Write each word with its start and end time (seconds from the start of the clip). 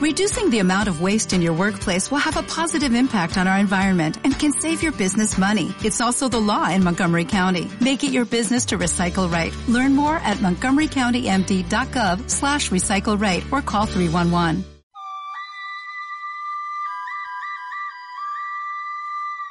Reducing 0.00 0.48
the 0.48 0.60
amount 0.60 0.88
of 0.88 1.02
waste 1.02 1.34
in 1.34 1.42
your 1.42 1.52
workplace 1.52 2.10
will 2.10 2.24
have 2.24 2.38
a 2.38 2.42
positive 2.42 2.94
impact 2.94 3.36
on 3.36 3.46
our 3.46 3.58
environment 3.58 4.16
and 4.24 4.32
can 4.32 4.50
save 4.50 4.82
your 4.82 4.92
business 4.92 5.36
money. 5.36 5.74
It's 5.84 6.00
also 6.00 6.26
the 6.26 6.40
law 6.40 6.70
in 6.70 6.82
Montgomery 6.82 7.26
County. 7.26 7.70
Make 7.82 8.02
it 8.02 8.10
your 8.10 8.24
business 8.24 8.64
to 8.72 8.78
recycle 8.78 9.30
right. 9.30 9.54
Learn 9.68 9.94
more 9.94 10.16
at 10.16 10.38
montgomerycountymd.gov 10.38 12.30
slash 12.30 12.70
recycle 12.70 13.20
right 13.20 13.44
or 13.52 13.60
call 13.60 13.84
311. 13.84 14.64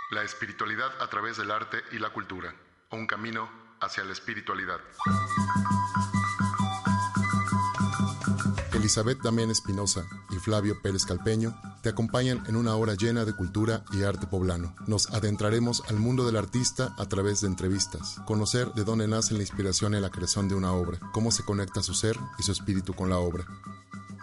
La 0.09 0.23
espiritualidad 0.23 0.89
a 0.99 1.07
través 1.11 1.37
del 1.37 1.51
arte 1.51 1.77
y 1.91 1.99
la 1.99 2.09
cultura. 2.09 2.55
Un 2.89 3.05
camino 3.05 3.47
hacia 3.81 4.03
la 4.03 4.13
espiritualidad. 4.13 4.79
Elizabeth 8.79 9.21
Damián 9.21 9.51
Espinosa 9.51 10.05
y 10.29 10.35
Flavio 10.35 10.81
Pérez 10.81 11.05
Calpeño 11.05 11.53
te 11.83 11.89
acompañan 11.89 12.41
en 12.47 12.55
una 12.55 12.75
hora 12.75 12.93
llena 12.93 13.25
de 13.25 13.33
cultura 13.33 13.83
y 13.91 14.03
arte 14.03 14.25
poblano. 14.25 14.73
Nos 14.87 15.09
adentraremos 15.09 15.83
al 15.89 15.97
mundo 15.97 16.25
del 16.25 16.37
artista 16.37 16.95
a 16.97 17.05
través 17.05 17.41
de 17.41 17.47
entrevistas, 17.47 18.15
conocer 18.25 18.71
de 18.73 18.85
dónde 18.85 19.07
nace 19.07 19.33
la 19.33 19.41
inspiración 19.41 19.95
y 19.95 19.99
la 19.99 20.09
creación 20.09 20.47
de 20.47 20.55
una 20.55 20.71
obra, 20.71 20.97
cómo 21.11 21.29
se 21.31 21.43
conecta 21.43 21.83
su 21.83 21.93
ser 21.93 22.17
y 22.37 22.43
su 22.43 22.53
espíritu 22.53 22.93
con 22.93 23.09
la 23.09 23.17
obra. 23.17 23.45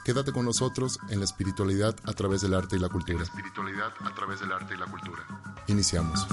Quédate 0.07 0.33
con 0.33 0.47
nosotros 0.47 0.99
en 1.11 1.19
la 1.19 1.27
espiritualidad 1.27 1.95
a 2.05 2.15
través 2.15 2.41
del 2.41 2.55
arte 2.55 2.77
y 2.77 2.79
la 2.79 2.89
cultura. 2.89 3.25
espiritualidad 3.25 3.93
a 4.01 4.15
través 4.15 4.41
del 4.41 4.53
arte 4.53 4.75
y 4.75 4.79
la 4.79 4.87
cultura. 4.87 5.23
Iniciamos. 5.67 6.27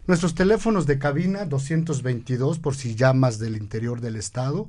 Nuestros 0.08 0.36
teléfonos 0.36 0.86
de 0.88 1.00
cabina 1.00 1.46
222 1.46 2.60
por 2.60 2.76
si 2.76 2.96
llamas 2.96 3.40
del 3.40 3.56
interior 3.56 4.02
del 4.02 4.18
estado, 4.18 4.68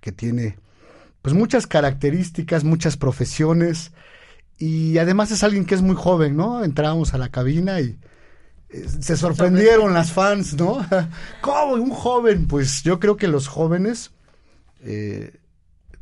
que 0.00 0.12
tiene 0.12 0.56
pues 1.20 1.34
muchas 1.34 1.66
características, 1.66 2.62
muchas 2.62 2.96
profesiones 2.96 3.90
y 4.56 4.98
además 4.98 5.32
es 5.32 5.42
alguien 5.42 5.64
que 5.64 5.74
es 5.74 5.82
muy 5.82 5.96
joven, 5.96 6.36
¿no? 6.36 6.62
Entramos 6.62 7.12
a 7.12 7.18
la 7.18 7.30
cabina 7.30 7.80
y 7.80 7.98
eh, 8.68 8.86
se 9.00 9.16
sorprendieron 9.16 9.94
las 9.94 10.12
fans, 10.12 10.54
¿no? 10.54 10.78
¿Cómo 11.40 11.72
un 11.72 11.90
joven? 11.90 12.46
Pues 12.46 12.84
yo 12.84 13.00
creo 13.00 13.16
que 13.16 13.26
los 13.26 13.48
jóvenes 13.48 14.12
eh, 14.78 15.32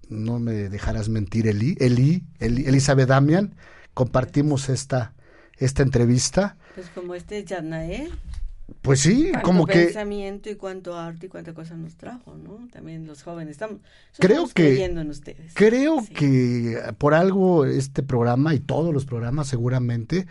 no 0.08 0.38
me 0.38 0.52
dejarás 0.68 1.08
mentir, 1.08 1.46
Eli, 1.46 1.76
Eli, 1.80 2.24
Eli 2.38 2.66
Elizabeth 2.66 3.08
Damian, 3.08 3.54
compartimos 3.94 4.68
esta, 4.68 5.14
esta 5.56 5.82
entrevista. 5.82 6.56
Pues 6.74 6.88
como 6.90 7.14
este 7.14 7.44
Yarnael. 7.44 8.12
Pues 8.82 9.00
sí, 9.00 9.30
como 9.44 9.64
que... 9.64 9.84
pensamiento 9.84 10.50
y 10.50 10.56
cuánto 10.56 10.98
arte 10.98 11.26
y 11.26 11.28
cuánta 11.28 11.54
cosa 11.54 11.76
nos 11.76 11.96
trajo, 11.96 12.36
¿no? 12.36 12.66
También 12.72 13.06
los 13.06 13.22
jóvenes 13.22 13.52
estamos 13.52 13.80
creo 14.18 14.48
que 14.48 14.84
en 14.84 15.08
ustedes. 15.08 15.54
Creo 15.54 16.04
que 16.12 16.76
por 16.98 17.14
algo 17.14 17.64
este 17.64 18.02
programa 18.02 18.54
y 18.54 18.58
todos 18.58 18.92
los 18.92 19.04
programas 19.04 19.46
seguramente 19.46 20.26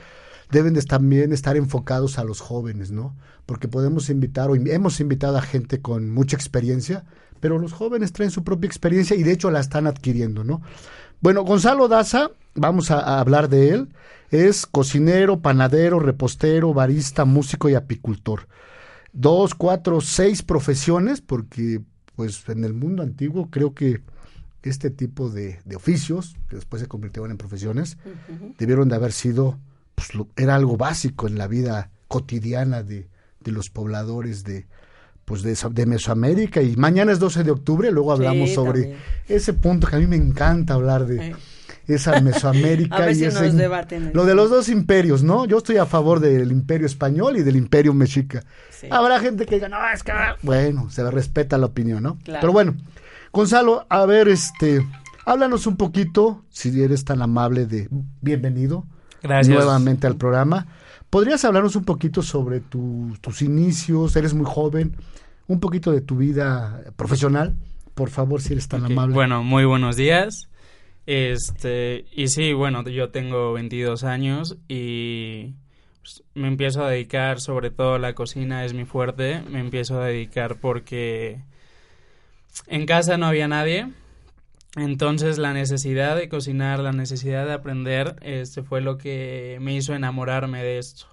deben 0.51 0.73
de 0.73 0.81
también 0.81 1.31
estar 1.31 1.55
enfocados 1.55 2.19
a 2.19 2.25
los 2.25 2.41
jóvenes, 2.41 2.91
¿no? 2.91 3.15
Porque 3.45 3.69
podemos 3.69 4.09
invitar 4.09 4.49
o 4.49 4.55
hemos 4.55 4.99
invitado 4.99 5.37
a 5.37 5.41
gente 5.41 5.81
con 5.81 6.11
mucha 6.11 6.35
experiencia, 6.35 7.05
pero 7.39 7.59
los 7.59 7.73
jóvenes 7.73 8.13
traen 8.13 8.31
su 8.31 8.43
propia 8.43 8.67
experiencia 8.67 9.15
y 9.15 9.23
de 9.23 9.31
hecho 9.31 9.51
la 9.51 9.59
están 9.59 9.87
adquiriendo, 9.87 10.43
¿no? 10.43 10.61
Bueno, 11.21 11.43
Gonzalo 11.43 11.87
Daza, 11.87 12.31
vamos 12.53 12.91
a, 12.91 13.19
hablar 13.19 13.49
de 13.49 13.69
él, 13.69 13.89
es 14.31 14.65
cocinero, 14.65 15.39
panadero, 15.39 15.99
repostero, 15.99 16.73
barista, 16.73 17.25
músico 17.25 17.69
y 17.69 17.75
apicultor. 17.75 18.47
Dos, 19.13 19.55
cuatro, 19.55 20.01
seis 20.01 20.41
profesiones, 20.41 21.21
porque 21.21 21.81
pues 22.15 22.47
en 22.49 22.63
el 22.63 22.73
mundo 22.73 23.03
antiguo 23.03 23.49
creo 23.49 23.73
que 23.73 24.01
este 24.63 24.89
tipo 24.89 25.29
de, 25.29 25.59
oficios, 25.75 26.35
que 26.49 26.55
después 26.55 26.81
se 26.81 26.87
convirtieron 26.87 27.31
en 27.31 27.37
profesiones, 27.37 27.97
debieron 28.57 28.89
de 28.89 28.95
haber 28.95 29.11
sido, 29.11 29.57
pues 29.93 30.09
era 30.35 30.55
algo 30.55 30.75
básico 30.75 31.27
en 31.27 31.37
la 31.37 31.47
vida 31.47 31.91
cotidiana 32.07 32.83
de, 32.83 33.07
de 33.41 33.51
los 33.51 33.69
pobladores 33.69 34.43
de, 34.43 34.67
pues 35.25 35.41
de, 35.41 35.57
de, 35.71 35.85
Mesoamérica 35.85 36.61
y 36.61 36.75
mañana 36.75 37.11
es 37.11 37.19
12 37.19 37.43
de 37.43 37.51
octubre, 37.51 37.91
luego 37.91 38.11
hablamos 38.11 38.53
sobre 38.53 38.95
ese 39.27 39.53
punto 39.53 39.87
que 39.87 39.95
a 39.95 39.99
mí 39.99 40.05
me 40.07 40.15
encanta 40.15 40.75
hablar 40.75 41.05
de 41.07 41.35
esa 41.87 42.19
Mesoamérica 42.21 43.11
y 43.11 43.23
ese, 43.23 43.51
lo 44.13 44.25
de 44.25 44.35
los 44.35 44.49
dos 44.49 44.69
imperios, 44.69 45.23
¿no? 45.23 45.45
Yo 45.45 45.57
estoy 45.57 45.77
a 45.77 45.85
favor 45.85 46.19
del 46.19 46.51
imperio 46.51 46.85
español 46.85 47.37
y 47.37 47.43
del 47.43 47.55
imperio 47.55 47.93
mexica. 47.93 48.43
Habrá 48.91 49.19
gente 49.19 49.45
que 49.45 49.55
diga, 49.55 49.67
no, 49.67 49.77
es 49.91 50.03
que 50.03 50.13
bueno, 50.43 50.89
se 50.91 51.09
respeta 51.09 51.57
la 51.57 51.65
opinión, 51.65 52.03
¿no? 52.03 52.19
Pero 52.23 52.51
bueno, 52.51 52.75
Gonzalo, 53.33 53.85
a 53.89 54.05
ver, 54.05 54.27
este, 54.27 54.85
háblanos 55.25 55.67
un 55.67 55.75
poquito, 55.75 56.43
si 56.49 56.81
eres 56.81 57.03
tan 57.03 57.21
amable 57.21 57.65
de 57.65 57.89
bienvenido 58.21 58.85
nuevamente 59.23 60.07
al 60.07 60.15
programa. 60.15 60.67
¿Podrías 61.09 61.45
hablarnos 61.45 61.75
un 61.75 61.85
poquito 61.85 62.21
sobre 62.21 62.59
tus 62.59 63.41
inicios? 63.41 64.15
Eres 64.15 64.33
muy 64.33 64.45
joven, 64.45 64.95
un 65.47 65.59
poquito 65.59 65.91
de 65.91 66.01
tu 66.01 66.17
vida 66.17 66.83
profesional, 66.95 67.55
por 67.93 68.09
favor, 68.09 68.41
si 68.41 68.53
eres 68.53 68.67
tan 68.67 68.85
amable. 68.85 69.13
Bueno, 69.13 69.43
muy 69.43 69.65
buenos 69.65 69.95
días. 69.95 70.49
Este, 71.05 72.05
y 72.11 72.27
sí, 72.29 72.53
bueno, 72.53 72.83
yo 72.83 73.09
tengo 73.09 73.53
22 73.53 74.03
años 74.03 74.57
y 74.67 75.53
pues, 76.01 76.23
me 76.33 76.47
empiezo 76.47 76.83
a 76.83 76.89
dedicar, 76.89 77.39
sobre 77.39 77.69
todo 77.69 77.99
la 77.99 78.13
cocina 78.13 78.65
es 78.65 78.73
mi 78.73 78.85
fuerte, 78.85 79.41
me 79.49 79.59
empiezo 79.59 80.01
a 80.01 80.05
dedicar 80.05 80.57
porque 80.59 81.41
en 82.67 82.85
casa 82.85 83.17
no 83.17 83.27
había 83.27 83.47
nadie, 83.47 83.91
entonces 84.75 85.37
la 85.37 85.53
necesidad 85.53 86.15
de 86.17 86.29
cocinar, 86.29 86.79
la 86.79 86.91
necesidad 86.91 87.45
de 87.45 87.53
aprender, 87.53 88.17
este 88.21 88.63
fue 88.63 88.81
lo 88.81 88.97
que 88.97 89.57
me 89.61 89.73
hizo 89.73 89.93
enamorarme 89.93 90.63
de 90.63 90.79
esto. 90.79 91.07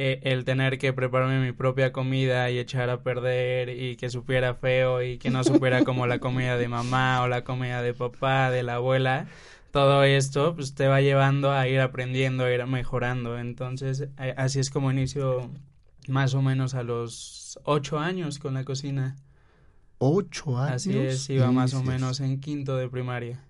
Eh, 0.00 0.20
el 0.22 0.44
tener 0.44 0.78
que 0.78 0.92
prepararme 0.92 1.44
mi 1.44 1.52
propia 1.52 1.92
comida 1.92 2.50
y 2.50 2.58
echar 2.60 2.88
a 2.88 3.02
perder 3.02 3.68
y 3.70 3.96
que 3.96 4.10
supiera 4.10 4.54
feo 4.54 5.02
y 5.02 5.18
que 5.18 5.30
no 5.30 5.42
supiera 5.42 5.82
como 5.84 6.06
la 6.06 6.20
comida 6.20 6.56
de 6.56 6.68
mamá 6.68 7.20
o 7.22 7.28
la 7.28 7.42
comida 7.42 7.82
de 7.82 7.94
papá, 7.94 8.50
de 8.50 8.62
la 8.62 8.76
abuela, 8.76 9.26
todo 9.72 10.04
esto 10.04 10.54
pues 10.54 10.74
te 10.74 10.86
va 10.86 11.00
llevando 11.00 11.50
a 11.52 11.66
ir 11.68 11.80
aprendiendo, 11.80 12.44
a 12.44 12.52
ir 12.52 12.64
mejorando. 12.66 13.38
Entonces 13.38 14.08
eh, 14.18 14.34
así 14.36 14.60
es 14.60 14.70
como 14.70 14.90
inicio 14.92 15.50
más 16.06 16.34
o 16.34 16.42
menos 16.42 16.74
a 16.74 16.84
los 16.84 17.58
ocho 17.64 17.98
años 17.98 18.38
con 18.38 18.54
la 18.54 18.64
cocina 18.64 19.16
ocho 19.98 20.58
años. 20.58 20.76
Así 20.76 20.96
es, 20.96 21.30
iba 21.30 21.50
más 21.52 21.74
o 21.74 21.82
menos 21.82 22.20
en 22.20 22.40
quinto 22.40 22.76
de 22.76 22.88
primaria. 22.88 23.44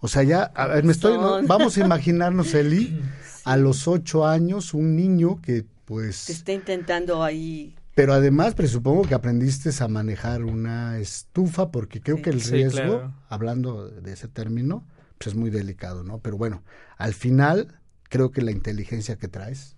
O 0.00 0.08
sea, 0.08 0.22
ya, 0.22 0.42
a 0.42 0.66
ver, 0.66 0.84
me 0.84 0.92
estoy, 0.92 1.16
vamos 1.46 1.76
a 1.76 1.80
imaginarnos, 1.80 2.54
Eli, 2.54 3.00
a 3.44 3.56
los 3.56 3.88
ocho 3.88 4.26
años, 4.26 4.74
un 4.74 4.96
niño 4.96 5.40
que 5.40 5.64
pues... 5.84 6.26
Que 6.26 6.32
está 6.32 6.52
intentando 6.52 7.22
ahí... 7.22 7.74
Pero 7.94 8.14
además, 8.14 8.54
presupongo 8.54 9.02
que 9.02 9.14
aprendiste 9.14 9.70
a 9.82 9.88
manejar 9.88 10.44
una 10.44 10.98
estufa, 10.98 11.70
porque 11.70 12.00
creo 12.00 12.22
que 12.22 12.30
el 12.30 12.40
riesgo, 12.40 13.12
hablando 13.28 13.88
de 13.88 14.12
ese 14.12 14.28
término, 14.28 14.86
pues 15.18 15.28
es 15.28 15.34
muy 15.34 15.50
delicado, 15.50 16.04
¿no? 16.04 16.18
Pero 16.20 16.38
bueno, 16.38 16.62
al 16.96 17.12
final, 17.12 17.80
creo 18.04 18.30
que 18.30 18.40
la 18.40 18.52
inteligencia 18.52 19.16
que 19.16 19.28
traes, 19.28 19.76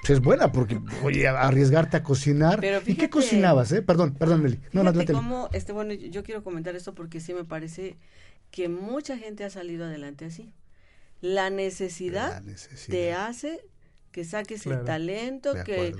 pues 0.00 0.10
es 0.10 0.20
buena 0.20 0.52
porque, 0.52 0.80
oye, 1.02 1.26
arriesgarte 1.26 1.96
a 1.96 2.02
cocinar. 2.02 2.64
¿Y 2.86 2.94
qué 2.94 3.10
cocinabas, 3.10 3.72
eh? 3.72 3.82
Perdón, 3.82 4.14
perdón, 4.14 4.42
Nelly. 4.42 4.60
No, 4.72 4.82
no, 4.82 4.92
cómo, 5.12 5.48
este, 5.52 5.72
bueno, 5.72 5.94
yo 5.94 6.22
quiero 6.22 6.44
comentar 6.44 6.76
esto 6.76 6.94
porque 6.94 7.20
sí 7.20 7.34
me 7.34 7.44
parece 7.44 7.96
que 8.50 8.68
mucha 8.68 9.18
gente 9.18 9.44
ha 9.44 9.50
salido 9.50 9.84
adelante 9.84 10.24
así. 10.24 10.52
La 11.20 11.50
necesidad, 11.50 12.42
te 12.88 13.12
hace 13.14 13.64
que 14.12 14.24
saques 14.24 14.66
el 14.66 14.84
talento, 14.84 15.54
que 15.64 15.94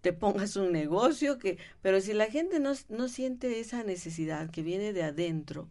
te 0.00 0.12
pongas 0.12 0.56
un 0.56 0.72
negocio, 0.72 1.38
que 1.38 1.58
pero 1.82 2.00
si 2.00 2.12
la 2.12 2.26
gente 2.26 2.60
no, 2.60 2.72
no 2.88 3.08
siente 3.08 3.60
esa 3.60 3.82
necesidad 3.82 4.50
que 4.50 4.62
viene 4.62 4.92
de 4.92 5.02
adentro, 5.02 5.68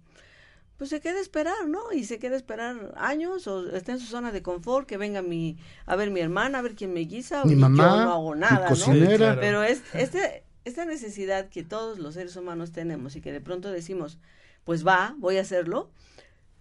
pues 0.78 0.90
se 0.90 1.02
queda 1.02 1.18
a 1.18 1.22
esperar, 1.22 1.68
¿no? 1.68 1.92
Y 1.92 2.04
se 2.04 2.20
queda 2.20 2.36
a 2.36 2.38
esperar 2.38 2.94
años 2.98 3.48
o 3.48 3.68
está 3.76 3.94
en 3.94 4.00
su 4.00 4.06
zona 4.06 4.32
de 4.32 4.42
confort, 4.42 4.88
que 4.88 4.98
venga 4.98 5.22
mi, 5.22 5.58
a 5.86 5.96
ver 5.96 6.12
mi 6.12 6.20
hermana, 6.20 6.60
a 6.60 6.62
ver 6.62 6.76
quién 6.76 6.94
me 6.94 7.02
guisa, 7.02 7.44
mi 7.46 7.56
mamá, 7.56 7.84
yo 7.84 8.04
no 8.04 8.14
hago 8.14 8.36
nada, 8.36 8.70
¿no? 8.70 9.36
Pero 9.40 9.64
es, 9.64 9.82
este, 9.94 10.44
esta 10.66 10.86
necesidad 10.86 11.50
que 11.50 11.64
todos 11.64 11.98
los 11.98 12.14
seres 12.14 12.36
humanos 12.36 12.72
tenemos 12.72 13.16
y 13.16 13.22
que 13.22 13.32
de 13.32 13.42
pronto 13.42 13.72
decimos, 13.72 14.20
pues 14.66 14.86
va, 14.86 15.16
voy 15.18 15.38
a 15.38 15.42
hacerlo, 15.42 15.90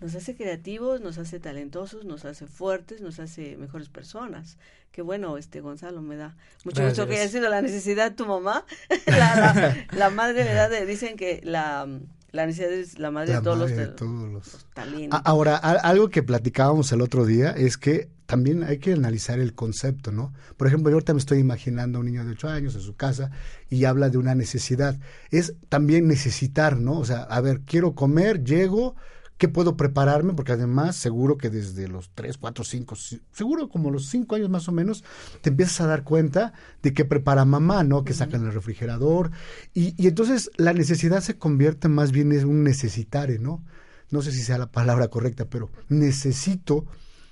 nos 0.01 0.15
hace 0.15 0.35
creativos, 0.35 1.01
nos 1.01 1.19
hace 1.19 1.41
talentosos, 1.41 2.05
nos 2.05 2.25
hace 2.25 2.47
fuertes, 2.47 3.01
nos 3.01 3.19
hace 3.19 3.57
mejores 3.57 3.89
personas. 3.89 4.59
Qué 4.93 5.03
bueno, 5.03 5.39
este 5.39 5.61
Gonzalo, 5.61 6.03
me 6.03 6.17
da 6.17 6.37
mucho 6.65 6.85
gusto 6.85 7.07
que 7.07 7.17
haya 7.17 7.29
sido 7.29 7.49
la 7.49 7.63
necesidad 7.63 8.15
tu 8.15 8.27
mamá. 8.27 8.65
la, 9.93 10.11
madre, 10.11 10.45
¿verdad? 10.45 10.71
Dicen 10.87 11.17
que 11.17 11.41
la, 11.45 11.89
la 12.33 12.47
necesidad 12.47 12.73
es 12.73 12.99
la 12.99 13.11
madre, 13.11 13.35
de, 13.35 13.41
todos 13.41 13.59
los, 13.59 14.67
talentos. 14.75 15.21
Ahora, 15.25 15.57
algo 15.57 16.11
que 16.11 16.23
platicábamos 16.23 16.93
el 16.93 17.01
otro 17.01 17.25
día 17.25 17.51
es 17.51 17.79
que 17.79 18.09
también 18.27 18.65
hay 18.65 18.79
que 18.79 18.93
analizar 18.93 19.39
el 19.39 19.55
concepto, 19.55 20.11
¿no? 20.11 20.33
Por 20.57 20.67
ejemplo, 20.67 20.91
yo 20.91 20.97
ahorita 20.97 21.15
me 21.15 21.21
estoy 21.21 21.39
imaginando 21.39 21.99
a 21.99 22.01
un 22.01 22.07
niño 22.07 22.25
de 22.25 22.33
8 22.33 22.49
años 22.49 22.75
en 22.75 22.81
su 22.81 22.97
casa 22.97 23.31
y 23.71 23.85
habla 23.85 24.11
de 24.11 24.19
una 24.19 24.35
necesidad. 24.35 24.99
Es 25.31 25.55
también 25.69 26.09
necesitar, 26.09 26.77
¿no? 26.77 26.99
O 26.99 27.05
sea, 27.05 27.23
a 27.23 27.41
ver, 27.41 27.61
quiero 27.61 27.95
comer, 27.95 28.43
llego, 28.43 28.97
¿Qué 29.39 29.49
puedo 29.49 29.77
prepararme? 29.77 30.33
Porque 30.33 30.53
además 30.53 30.97
seguro 30.97 31.37
que 31.37 31.51
desde 31.51 31.89
los 31.89 32.11
3, 32.15 32.39
4, 32.39 32.65
5, 32.65 32.97
seguro 33.33 33.69
como 33.69 33.91
los 33.91 34.07
5 34.09 34.35
años 34.35 34.49
más 34.49 34.67
o 34.69 34.73
menos, 34.73 35.05
te 35.43 35.51
empiezas 35.51 35.83
a 35.83 35.87
dar 35.87 36.05
cuenta 36.05 36.55
de 36.83 36.95
que 36.95 37.05
prepara 37.05 37.45
mamá, 37.45 37.85
¿no? 37.85 38.03
Que 38.03 38.15
sacan 38.15 38.47
el 38.47 38.55
refrigerador. 38.55 39.31
Y, 39.75 39.95
y, 40.03 40.07
entonces 40.07 40.51
la 40.57 40.73
necesidad 40.73 41.21
se 41.21 41.37
convierte 41.37 41.89
más 41.89 42.13
bien 42.13 42.33
en 42.33 42.47
un 42.47 42.65
necesitare, 42.65 43.39
¿no? 43.39 43.63
No 44.11 44.23
sé 44.23 44.33
si 44.33 44.43
sea 44.43 44.57
la 44.57 44.71
palabra 44.71 45.09
correcta, 45.09 45.45
pero 45.45 45.71
necesito, 45.89 46.87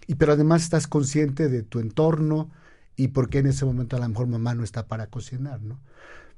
y 0.07 0.17
pero 0.17 0.33
además 0.33 0.63
estás 0.63 0.87
consciente 0.87 1.49
de 1.49 1.63
tu 1.63 1.81
entorno 1.81 2.51
y 2.97 3.09
por 3.09 3.31
qué 3.31 3.39
en 3.39 3.47
ese 3.47 3.65
momento 3.65 3.97
a 3.97 4.01
lo 4.01 4.09
mejor 4.09 4.27
mamá 4.27 4.55
no 4.55 4.63
está 4.65 4.87
para 4.89 5.07
cocinar, 5.07 5.63
¿no? 5.63 5.81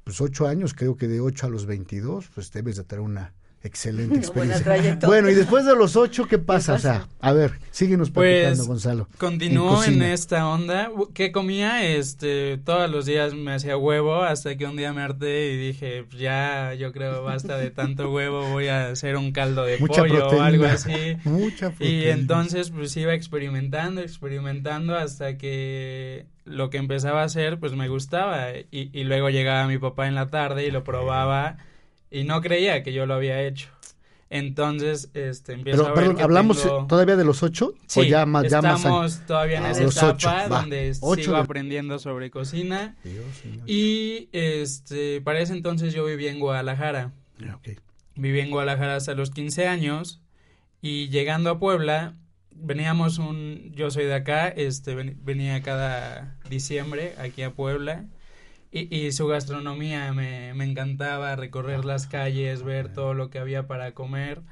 Pues 0.05 0.21
8 0.21 0.47
años, 0.47 0.75
creo 0.75 0.97
que 0.97 1.09
de 1.09 1.21
8 1.21 1.47
a 1.47 1.51
los 1.51 1.67
22, 1.67 2.29
pues 2.33 2.53
debes 2.53 2.77
de 2.77 2.85
tener 2.85 3.05
una 3.05 3.35
Excelente 3.67 4.19
experiencia. 4.19 4.97
Bueno, 5.07 5.29
y 5.29 5.35
después 5.35 5.67
de 5.67 5.75
los 5.75 5.97
ocho, 5.97 6.27
¿qué 6.27 6.39
pasa? 6.39 6.75
O 6.75 6.79
sea, 6.79 7.09
a 7.21 7.33
ver, 7.33 7.59
síguenos 7.73 8.11
platicando, 8.11 8.59
pues, 8.59 8.69
Gonzalo. 8.69 9.09
Continuó 9.19 9.83
en, 9.83 10.03
esta 10.03 10.49
onda. 10.49 10.91
¿Qué 11.15 11.33
comía? 11.33 11.85
Este, 11.85 12.59
todos 12.59 12.89
los 12.89 13.07
días 13.07 13.35
me 13.35 13.53
hacía 13.53 13.77
huevo 13.77 14.23
hasta 14.23 14.57
que 14.57 14.67
un 14.67 14.77
día 14.77 14.93
me 14.93 15.03
harté 15.03 15.53
y 15.53 15.57
dije, 15.57 16.05
pues, 16.09 16.21
ya, 16.21 16.75
yo 16.75 16.93
creo 16.93 17.25
basta 17.25 17.59
de 17.59 17.71
tanto 17.71 18.13
huevo, 18.13 18.49
voy 18.51 18.69
a 18.69 18.91
hacer 18.91 19.17
un 19.17 19.33
caldo 19.33 19.65
de 19.65 19.79
pollo 19.79 20.29
o 20.29 20.41
algo 20.41 20.65
así. 20.67 21.17
Mucha 21.25 21.73
Y 21.81 22.05
entonces, 22.05 22.71
pues 22.71 22.97
iba 22.97 23.15
experimentando, 23.15 24.01
experimentando 24.01 24.97
hasta 24.97 25.37
que 25.39 26.27
lo 26.45 26.71
que 26.71 26.79
empezaba 26.79 27.23
a 27.23 27.25
hacer, 27.25 27.59
pues 27.59 27.73
me 27.73 27.89
gustaba. 27.89 28.53
Y, 28.71 28.91
y 28.93 29.05
luego 29.05 29.29
llegaba 29.29 29.67
mi 29.67 29.79
papá 29.79 30.07
en 30.07 30.15
la 30.15 30.29
tarde 30.29 30.67
y 30.67 30.71
lo 30.71 30.85
probaba 30.85 31.59
y 32.17 32.25
no 32.25 32.41
creía 32.41 32.83
que 32.83 32.95
yo 32.95 33.05
lo 33.05 33.15
había 33.15 33.43
hecho. 33.43 33.69
Entonces, 34.31 35.11
este, 35.13 35.53
empiezo 35.53 35.87
a 35.87 35.89
ver 35.91 35.95
perdón, 35.95 36.21
¿hablamos 36.21 36.63
todavía 36.89 37.15
de 37.15 37.25
los 37.25 37.43
ocho? 37.43 37.75
Sí, 37.87 38.01
¿O 38.01 38.03
ya 38.05 38.25
más, 38.25 38.51
ya 38.51 38.59
estamos 38.59 39.21
todavía 39.27 39.59
en 39.59 39.65
ah, 39.67 39.71
esa 39.71 40.11
etapa 40.11 40.49
donde 40.49 40.95
sigo 40.95 41.37
aprendiendo 41.37 41.99
sobre 41.99 42.31
cocina. 42.31 42.97
y, 43.67 44.31
este, 44.33 45.21
para 45.21 45.41
ese 45.41 45.53
entonces 45.53 45.93
yo 45.93 46.07
viví 46.07 46.27
en 46.27 46.41
Guadalajara. 46.41 47.13
Okay. 47.59 47.77
Viví 48.15 48.41
en 48.41 48.51
Guadalajara 48.51 48.97
hasta 48.97 49.15
los 49.15 49.31
15 49.31 49.69
años 49.69 50.23
y 50.81 51.09
llegando 51.11 51.51
a 51.51 51.59
Puebla, 51.59 52.15
veníamos 52.51 53.19
un, 53.19 53.73
yo 53.75 53.91
soy 53.91 54.07
de 54.07 54.15
acá, 54.15 54.49
este, 54.49 54.95
venía 54.95 55.63
cada 55.63 56.39
diciembre 56.49 57.15
aquí 57.19 57.43
a 57.43 57.53
Puebla 57.53 58.07
y, 58.73 59.13
su 59.13 59.27
gastronomía 59.27 60.13
me, 60.13 60.53
me, 60.55 60.65
encantaba 60.65 61.37
recorrer 61.37 61.85
las 61.85 62.07
calles, 62.07 62.63
ver 62.63 62.93
todo 62.93 63.15
lo 63.15 63.31
que 63.31 63.39
había 63.39 63.67
para 63.67 63.93
comer. 63.93 64.43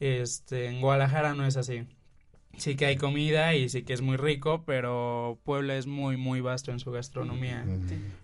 Este, 0.00 0.66
en 0.66 0.80
Guadalajara 0.80 1.34
no 1.34 1.46
es 1.46 1.56
así. 1.56 1.84
Sí 2.56 2.74
que 2.74 2.86
hay 2.86 2.96
comida 2.96 3.54
y 3.54 3.68
sí 3.68 3.82
que 3.82 3.92
es 3.92 4.00
muy 4.00 4.16
rico, 4.16 4.64
pero 4.66 5.38
Puebla 5.44 5.76
es 5.76 5.86
muy, 5.86 6.16
muy 6.16 6.40
vasto 6.40 6.72
en 6.72 6.80
su 6.80 6.90
gastronomía. 6.90 7.64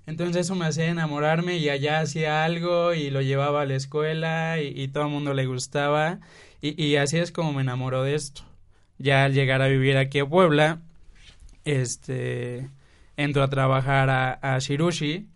Entonces 0.07 0.47
eso 0.47 0.57
me 0.57 0.67
hacía 0.67 0.87
enamorarme 0.87 1.59
y 1.59 1.69
allá 1.69 2.01
hacía 2.01 2.45
algo 2.45 2.95
y 2.95 3.11
lo 3.11 3.23
llevaba 3.23 3.63
a 3.63 3.67
la 3.67 3.77
escuela 3.77 4.61
y, 4.61 4.69
y 4.81 4.89
todo 4.89 5.05
el 5.05 5.11
mundo 5.11 5.35
le 5.35 5.47
gustaba. 5.47 6.19
Y, 6.61 6.83
y, 6.83 6.97
así 6.97 7.19
es 7.19 7.31
como 7.31 7.53
me 7.53 7.63
enamoró 7.63 8.03
de 8.03 8.15
esto. 8.17 8.43
Ya 8.99 9.25
al 9.25 9.35
llegar 9.35 9.63
a 9.63 9.69
vivir 9.69 9.97
aquí 9.97 10.19
a 10.19 10.27
Puebla, 10.27 10.81
este, 11.65 12.71
entro 13.17 13.43
a 13.43 13.51
trabajar 13.51 14.11
a, 14.11 14.33
a 14.43 14.59
Shirushi, 14.59 15.29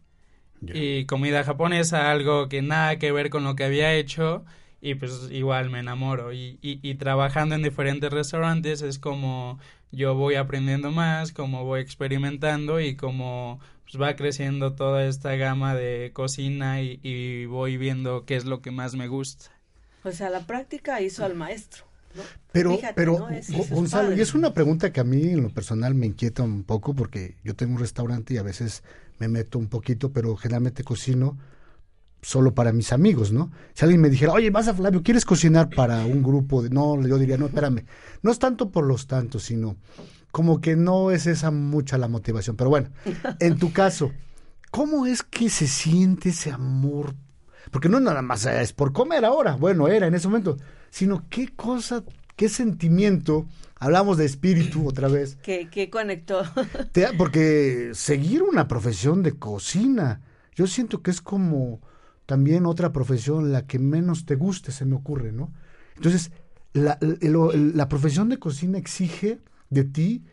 y 0.60 1.04
comida 1.06 1.44
japonesa, 1.44 2.10
algo 2.10 2.48
que 2.48 2.62
nada 2.62 2.98
que 2.98 3.12
ver 3.12 3.30
con 3.30 3.44
lo 3.44 3.56
que 3.56 3.64
había 3.64 3.94
hecho 3.94 4.44
y 4.80 4.94
pues 4.94 5.28
igual 5.30 5.70
me 5.70 5.80
enamoro 5.80 6.32
y, 6.32 6.58
y, 6.62 6.94
trabajando 6.94 7.54
en 7.54 7.62
diferentes 7.62 8.12
restaurantes 8.12 8.82
es 8.82 8.98
como 8.98 9.58
yo 9.90 10.14
voy 10.14 10.36
aprendiendo 10.36 10.90
más, 10.92 11.32
como 11.32 11.64
voy 11.64 11.80
experimentando 11.80 12.80
y 12.80 12.94
como 12.94 13.58
pues 13.84 14.00
va 14.00 14.14
creciendo 14.14 14.74
toda 14.74 15.04
esta 15.06 15.34
gama 15.36 15.74
de 15.74 16.10
cocina 16.12 16.82
y, 16.82 17.00
y 17.02 17.46
voy 17.46 17.76
viendo 17.76 18.24
qué 18.24 18.36
es 18.36 18.44
lo 18.44 18.60
que 18.60 18.70
más 18.70 18.94
me 18.94 19.08
gusta. 19.08 19.50
O 20.04 20.12
sea, 20.12 20.30
la 20.30 20.46
práctica 20.46 21.00
hizo 21.00 21.24
al 21.24 21.34
maestro. 21.34 21.87
Pero, 22.52 22.78
pero 22.94 23.28
Gonzalo, 23.70 24.16
y 24.16 24.20
es 24.20 24.34
una 24.34 24.52
pregunta 24.54 24.92
que 24.92 25.00
a 25.00 25.04
mí 25.04 25.22
en 25.22 25.42
lo 25.42 25.50
personal 25.50 25.94
me 25.94 26.06
inquieta 26.06 26.42
un 26.42 26.64
poco 26.64 26.94
porque 26.94 27.36
yo 27.44 27.54
tengo 27.54 27.74
un 27.74 27.78
restaurante 27.78 28.34
y 28.34 28.38
a 28.38 28.42
veces 28.42 28.82
me 29.18 29.28
meto 29.28 29.58
un 29.58 29.68
poquito, 29.68 30.12
pero 30.12 30.36
generalmente 30.36 30.82
cocino 30.82 31.36
solo 32.22 32.54
para 32.54 32.72
mis 32.72 32.92
amigos, 32.92 33.32
¿no? 33.32 33.50
Si 33.74 33.84
alguien 33.84 34.00
me 34.00 34.10
dijera, 34.10 34.32
oye, 34.32 34.50
vas 34.50 34.68
a 34.68 34.74
Flavio, 34.74 35.02
¿quieres 35.02 35.24
cocinar 35.24 35.68
para 35.70 36.04
un 36.04 36.22
grupo? 36.22 36.62
De... 36.62 36.70
No, 36.70 37.00
yo 37.06 37.18
diría, 37.18 37.38
no, 37.38 37.46
espérame, 37.46 37.84
no 38.22 38.30
es 38.30 38.38
tanto 38.38 38.70
por 38.70 38.84
los 38.84 39.06
tantos, 39.06 39.44
sino 39.44 39.76
como 40.30 40.60
que 40.60 40.76
no 40.76 41.10
es 41.10 41.26
esa 41.26 41.50
mucha 41.50 41.98
la 41.98 42.08
motivación. 42.08 42.56
Pero 42.56 42.70
bueno, 42.70 42.90
en 43.40 43.58
tu 43.58 43.72
caso, 43.72 44.12
¿cómo 44.70 45.06
es 45.06 45.22
que 45.22 45.48
se 45.48 45.66
siente 45.66 46.30
ese 46.30 46.50
amor? 46.50 47.14
Porque 47.70 47.88
no 47.88 48.00
nada 48.00 48.22
más 48.22 48.46
es 48.46 48.72
por 48.72 48.92
comer 48.92 49.24
ahora, 49.24 49.54
bueno, 49.56 49.88
era 49.88 50.06
en 50.06 50.14
ese 50.14 50.28
momento, 50.28 50.56
sino 50.90 51.24
qué 51.28 51.48
cosa, 51.54 52.04
qué 52.36 52.48
sentimiento 52.48 53.46
Hablamos 53.80 54.18
de 54.18 54.24
espíritu 54.24 54.88
otra 54.88 55.08
vez. 55.08 55.38
¿Qué, 55.42 55.88
conectó? 55.90 56.42
porque 57.16 57.90
seguir 57.94 58.42
una 58.42 58.66
profesión 58.66 59.22
de 59.22 59.38
cocina, 59.38 60.20
yo 60.54 60.66
siento 60.66 61.02
que 61.02 61.12
es 61.12 61.20
como 61.20 61.80
también 62.26 62.66
otra 62.66 62.92
profesión 62.92 63.52
la 63.52 63.66
que 63.66 63.78
menos 63.78 64.26
te 64.26 64.34
guste, 64.34 64.72
se 64.72 64.84
me 64.84 64.96
ocurre, 64.96 65.32
¿no? 65.32 65.52
Entonces, 65.94 66.32
la, 66.72 66.98
la 67.00 67.88
profesión 67.88 68.28
de 68.28 68.38
cocina 68.38 68.78
exige 68.78 69.38
de 69.70 69.84
ti 69.84 70.24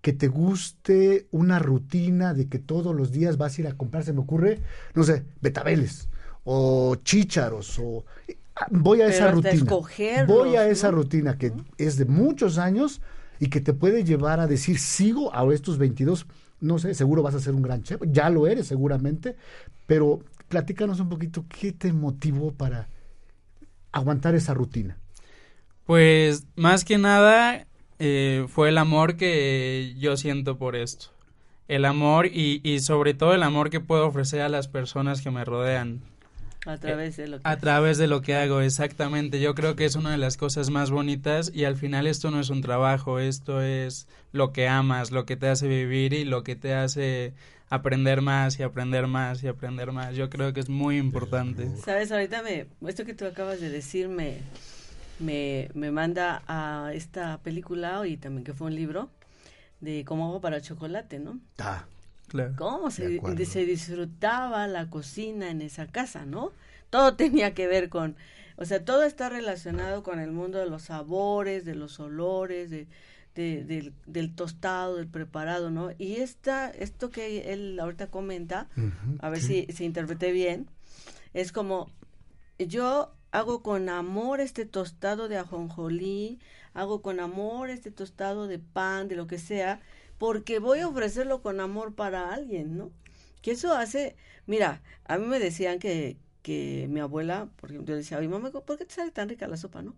que 0.00 0.12
te 0.12 0.28
guste 0.28 1.26
una 1.30 1.58
rutina 1.58 2.34
de 2.34 2.48
que 2.48 2.58
todos 2.58 2.94
los 2.94 3.10
días 3.12 3.36
vas 3.36 3.58
a 3.58 3.60
ir 3.62 3.66
a 3.66 3.76
comprar, 3.76 4.04
se 4.04 4.12
me 4.12 4.20
ocurre, 4.20 4.60
no 4.94 5.02
sé, 5.02 5.24
betabeles 5.40 6.08
o 6.44 6.96
chícharos 6.96 7.78
o 7.78 8.04
voy 8.70 9.00
a 9.00 9.06
esa 9.06 9.30
rutina. 9.30 9.64
Voy 10.26 10.56
a 10.56 10.68
esa 10.68 10.90
rutina 10.90 11.38
que 11.38 11.52
es 11.78 11.96
de 11.96 12.04
muchos 12.04 12.58
años 12.58 13.00
y 13.38 13.48
que 13.48 13.60
te 13.60 13.72
puede 13.72 14.04
llevar 14.04 14.40
a 14.40 14.46
decir, 14.46 14.78
sigo 14.78 15.34
a 15.34 15.52
estos 15.52 15.78
22, 15.78 16.26
no 16.60 16.78
sé, 16.78 16.94
seguro 16.94 17.22
vas 17.22 17.34
a 17.34 17.40
ser 17.40 17.54
un 17.54 17.62
gran 17.62 17.82
chef, 17.82 18.00
ya 18.06 18.30
lo 18.30 18.46
eres 18.46 18.68
seguramente, 18.68 19.36
pero 19.86 20.20
platícanos 20.48 21.00
un 21.00 21.08
poquito 21.08 21.44
qué 21.48 21.72
te 21.72 21.92
motivó 21.92 22.52
para 22.52 22.88
aguantar 23.90 24.34
esa 24.34 24.54
rutina. 24.54 24.98
Pues 25.84 26.46
más 26.54 26.84
que 26.84 26.98
nada 26.98 27.66
eh, 27.98 28.46
fue 28.48 28.68
el 28.68 28.78
amor 28.78 29.16
que 29.16 29.94
yo 29.98 30.16
siento 30.16 30.56
por 30.56 30.76
esto. 30.76 31.06
El 31.68 31.84
amor 31.84 32.26
y, 32.26 32.60
y 32.62 32.80
sobre 32.80 33.14
todo 33.14 33.34
el 33.34 33.42
amor 33.42 33.70
que 33.70 33.80
puedo 33.80 34.06
ofrecer 34.06 34.40
a 34.42 34.48
las 34.48 34.68
personas 34.68 35.20
que 35.22 35.30
me 35.30 35.44
rodean 35.44 36.11
a 36.64 36.76
través 36.78 37.16
de 37.16 37.26
lo 37.26 37.40
que 37.40 37.48
A 37.48 37.56
través 37.56 37.98
de 37.98 38.06
lo 38.06 38.22
que 38.22 38.34
hago, 38.34 38.60
exactamente. 38.60 39.40
Yo 39.40 39.54
creo 39.54 39.74
que 39.74 39.84
es 39.84 39.96
una 39.96 40.12
de 40.12 40.18
las 40.18 40.36
cosas 40.36 40.70
más 40.70 40.90
bonitas 40.90 41.50
y 41.52 41.64
al 41.64 41.76
final 41.76 42.06
esto 42.06 42.30
no 42.30 42.40
es 42.40 42.50
un 42.50 42.60
trabajo, 42.60 43.18
esto 43.18 43.60
es 43.62 44.06
lo 44.32 44.52
que 44.52 44.68
amas, 44.68 45.10
lo 45.10 45.26
que 45.26 45.36
te 45.36 45.48
hace 45.48 45.66
vivir 45.66 46.12
y 46.12 46.24
lo 46.24 46.44
que 46.44 46.54
te 46.54 46.74
hace 46.74 47.34
aprender 47.68 48.20
más 48.20 48.60
y 48.60 48.62
aprender 48.62 49.06
más 49.06 49.42
y 49.42 49.48
aprender 49.48 49.92
más. 49.92 50.14
Yo 50.14 50.30
creo 50.30 50.52
que 50.52 50.60
es 50.60 50.68
muy 50.68 50.98
importante. 50.98 51.68
Sabes, 51.84 52.12
ahorita 52.12 52.42
me, 52.42 52.66
esto 52.88 53.04
que 53.04 53.14
tú 53.14 53.24
acabas 53.26 53.60
de 53.60 53.70
decir 53.70 54.08
me, 54.08 54.38
me, 55.18 55.68
me 55.74 55.90
manda 55.90 56.42
a 56.46 56.92
esta 56.94 57.38
película 57.38 58.06
y 58.06 58.18
también 58.18 58.44
que 58.44 58.52
fue 58.52 58.68
un 58.68 58.76
libro 58.76 59.10
de 59.80 60.04
cómo 60.04 60.28
hago 60.28 60.40
para 60.40 60.60
chocolate, 60.60 61.18
¿no? 61.18 61.40
Ah. 61.58 61.86
¿Cómo 62.56 62.90
se, 62.90 63.20
se, 63.46 63.66
disfrutaba 63.66 64.66
la 64.66 64.88
cocina 64.88 65.50
en 65.50 65.62
esa 65.62 65.86
casa, 65.86 66.24
no? 66.24 66.52
todo 66.92 67.16
tenía 67.16 67.54
que 67.54 67.66
ver 67.66 67.88
con, 67.88 68.14
o 68.56 68.64
sea, 68.64 68.84
todo 68.84 69.02
está 69.02 69.28
relacionado 69.28 70.04
con 70.04 70.20
el 70.20 70.30
mundo 70.30 70.58
de 70.58 70.66
los 70.66 70.82
sabores, 70.82 71.64
de 71.64 71.74
los 71.74 71.98
olores, 71.98 72.70
de, 72.70 72.86
del, 73.34 74.34
tostado, 74.34 74.96
del 74.96 75.08
preparado, 75.08 75.70
¿no? 75.70 75.90
Y 75.96 76.16
esta, 76.16 76.68
esto 76.70 77.08
que 77.08 77.52
él 77.52 77.80
ahorita 77.80 78.08
comenta, 78.08 78.68
a 79.20 79.30
ver 79.30 79.40
si, 79.40 79.66
si 79.72 79.84
interpreté 79.84 80.32
bien, 80.32 80.68
es 81.32 81.50
como 81.50 81.90
yo 82.58 83.14
hago 83.30 83.62
con 83.62 83.88
amor 83.88 84.40
este 84.40 84.66
tostado 84.66 85.28
de 85.28 85.38
ajonjolí, 85.38 86.38
hago 86.74 87.00
con 87.00 87.20
amor 87.20 87.70
este 87.70 87.90
tostado 87.90 88.46
de 88.46 88.58
pan, 88.58 89.08
de 89.08 89.16
lo 89.16 89.26
que 89.26 89.38
sea, 89.38 89.80
porque 90.22 90.60
voy 90.60 90.78
a 90.78 90.86
ofrecerlo 90.86 91.42
con 91.42 91.58
amor 91.58 91.96
para 91.96 92.32
alguien, 92.32 92.78
¿no? 92.78 92.92
Que 93.40 93.50
eso 93.50 93.74
hace, 93.74 94.14
mira, 94.46 94.80
a 95.04 95.18
mí 95.18 95.26
me 95.26 95.40
decían 95.40 95.80
que, 95.80 96.16
que 96.42 96.86
mi 96.88 97.00
abuela, 97.00 97.48
por 97.56 97.72
ejemplo, 97.72 97.96
decía, 97.96 98.18
oye, 98.18 98.28
mamá, 98.28 98.52
¿por 98.52 98.78
qué 98.78 98.84
te 98.84 98.94
sale 98.94 99.10
tan 99.10 99.28
rica 99.28 99.48
la 99.48 99.56
sopa, 99.56 99.82
no? 99.82 99.96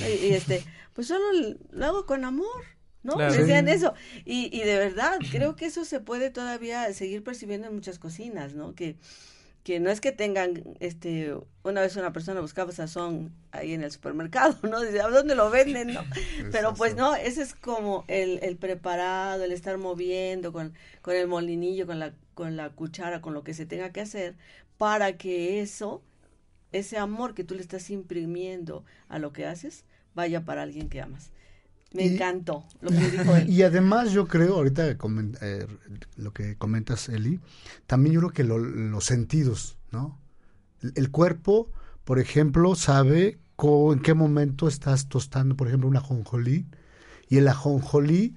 Y, 0.00 0.32
este, 0.32 0.64
pues 0.92 1.06
solo 1.06 1.24
lo 1.70 1.86
hago 1.86 2.04
con 2.04 2.24
amor, 2.24 2.64
¿no? 3.04 3.16
Decían 3.16 3.68
eso. 3.68 3.94
Y, 4.24 4.50
y 4.52 4.64
de 4.64 4.76
verdad, 4.76 5.20
creo 5.30 5.54
que 5.54 5.66
eso 5.66 5.84
se 5.84 6.00
puede 6.00 6.30
todavía 6.30 6.92
seguir 6.92 7.22
percibiendo 7.22 7.68
en 7.68 7.74
muchas 7.74 8.00
cocinas, 8.00 8.54
¿no? 8.54 8.74
Que, 8.74 8.96
que 9.62 9.78
no 9.78 9.90
es 9.90 10.00
que 10.00 10.12
tengan, 10.12 10.62
este, 10.80 11.34
una 11.62 11.82
vez 11.82 11.96
una 11.96 12.12
persona 12.12 12.40
buscaba 12.40 12.72
sazón 12.72 13.32
ahí 13.52 13.74
en 13.74 13.82
el 13.82 13.90
supermercado, 13.90 14.56
¿no? 14.68 14.80
Dice, 14.80 15.00
¿a 15.00 15.08
dónde 15.08 15.34
lo 15.34 15.50
venden? 15.50 15.94
No? 15.94 16.02
Pero 16.52 16.74
pues 16.74 16.96
no, 16.96 17.14
ese 17.14 17.42
es 17.42 17.54
como 17.54 18.04
el, 18.08 18.38
el 18.42 18.56
preparado, 18.56 19.44
el 19.44 19.52
estar 19.52 19.76
moviendo 19.78 20.52
con, 20.52 20.74
con 21.02 21.14
el 21.14 21.28
molinillo, 21.28 21.86
con 21.86 21.98
la, 21.98 22.14
con 22.34 22.56
la 22.56 22.70
cuchara, 22.70 23.20
con 23.20 23.34
lo 23.34 23.44
que 23.44 23.54
se 23.54 23.66
tenga 23.66 23.90
que 23.90 24.00
hacer, 24.00 24.36
para 24.78 25.18
que 25.18 25.60
eso, 25.60 26.02
ese 26.72 26.96
amor 26.96 27.34
que 27.34 27.44
tú 27.44 27.54
le 27.54 27.60
estás 27.60 27.90
imprimiendo 27.90 28.84
a 29.08 29.18
lo 29.18 29.32
que 29.32 29.46
haces, 29.46 29.84
vaya 30.14 30.44
para 30.44 30.62
alguien 30.62 30.88
que 30.88 31.02
amas. 31.02 31.32
Me 31.92 32.06
encantó 32.06 32.64
lo 32.80 32.90
que 32.90 33.10
dijo 33.10 33.36
él. 33.36 33.48
Y 33.50 33.62
además 33.62 34.12
yo 34.12 34.28
creo, 34.28 34.54
ahorita 34.54 34.86
eh, 34.88 35.66
lo 36.16 36.32
que 36.32 36.56
comentas, 36.56 37.08
Eli, 37.08 37.40
también 37.86 38.14
yo 38.14 38.20
creo 38.20 38.32
que 38.32 38.44
los 38.44 39.04
sentidos, 39.04 39.76
¿no? 39.90 40.20
El, 40.94 41.10
cuerpo, 41.10 41.70
por 42.04 42.18
ejemplo, 42.18 42.74
sabe 42.74 43.38
en 43.92 44.00
qué 44.00 44.14
momento 44.14 44.68
estás 44.68 45.08
tostando, 45.08 45.56
por 45.56 45.68
ejemplo, 45.68 45.88
un 45.88 45.96
ajonjolí. 45.96 46.66
Y 47.28 47.38
el 47.38 47.48
ajonjolí, 47.48 48.34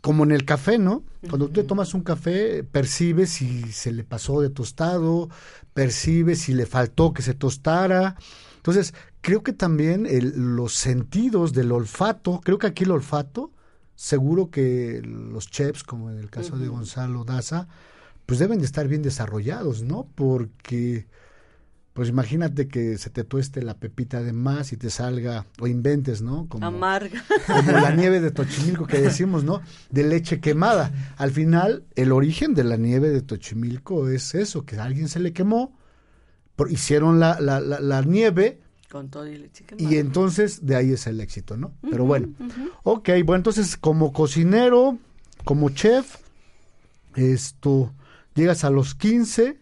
como 0.00 0.24
en 0.24 0.32
el 0.32 0.44
café, 0.44 0.78
¿no? 0.78 1.04
Cuando 1.28 1.48
tú 1.48 1.54
te 1.54 1.64
tomas 1.64 1.94
un 1.94 2.02
café, 2.02 2.62
percibes 2.62 3.30
si 3.30 3.72
se 3.72 3.92
le 3.92 4.04
pasó 4.04 4.40
de 4.40 4.50
tostado, 4.50 5.28
percibes 5.74 6.42
si 6.42 6.54
le 6.54 6.66
faltó 6.66 7.12
que 7.12 7.22
se 7.22 7.34
tostara. 7.34 8.16
Entonces, 8.56 8.94
creo 9.26 9.42
que 9.42 9.52
también 9.52 10.06
los 10.54 10.74
sentidos 10.74 11.52
del 11.52 11.72
olfato, 11.72 12.40
creo 12.44 12.58
que 12.58 12.68
aquí 12.68 12.84
el 12.84 12.92
olfato, 12.92 13.50
seguro 13.96 14.52
que 14.52 15.02
los 15.02 15.50
chefs, 15.50 15.82
como 15.82 16.12
en 16.12 16.18
el 16.18 16.30
caso 16.30 16.56
de 16.56 16.68
Gonzalo 16.68 17.24
Daza, 17.24 17.66
pues 18.24 18.38
deben 18.38 18.60
de 18.60 18.66
estar 18.66 18.86
bien 18.86 19.02
desarrollados, 19.02 19.82
¿no? 19.82 20.06
Porque, 20.14 21.08
pues 21.92 22.08
imagínate 22.08 22.68
que 22.68 22.98
se 22.98 23.10
te 23.10 23.24
tueste 23.24 23.64
la 23.64 23.80
pepita 23.80 24.22
de 24.22 24.32
más 24.32 24.72
y 24.72 24.76
te 24.76 24.90
salga, 24.90 25.44
o 25.58 25.66
inventes, 25.66 26.22
¿no? 26.22 26.46
Como, 26.48 26.64
Amarga. 26.64 27.24
Como 27.48 27.72
la 27.72 27.90
nieve 27.96 28.20
de 28.20 28.30
Tochimilco 28.30 28.86
que 28.86 29.00
decimos, 29.00 29.42
¿no? 29.42 29.60
De 29.90 30.04
leche 30.04 30.38
quemada. 30.38 30.92
Al 31.16 31.32
final, 31.32 31.82
el 31.96 32.12
origen 32.12 32.54
de 32.54 32.62
la 32.62 32.76
nieve 32.76 33.08
de 33.08 33.22
Tochimilco 33.22 34.08
es 34.08 34.36
eso, 34.36 34.64
que 34.64 34.76
a 34.76 34.84
alguien 34.84 35.08
se 35.08 35.18
le 35.18 35.32
quemó, 35.32 35.76
hicieron 36.70 37.18
la, 37.18 37.40
la, 37.40 37.58
la 37.58 38.02
nieve, 38.02 38.60
con 38.96 39.10
todo 39.10 39.26
y 39.26 39.36
leche 39.36 39.64
Y 39.76 39.96
entonces 39.96 40.64
de 40.64 40.74
ahí 40.74 40.92
es 40.92 41.06
el 41.06 41.20
éxito, 41.20 41.56
¿no? 41.56 41.72
Pero 41.90 42.06
bueno. 42.06 42.28
Ok, 42.82 43.10
bueno, 43.24 43.36
entonces 43.36 43.76
como 43.76 44.12
cocinero, 44.12 44.98
como 45.44 45.68
chef, 45.70 46.16
esto, 47.14 47.92
llegas 48.34 48.64
a 48.64 48.70
los 48.70 48.94
15 48.94 49.58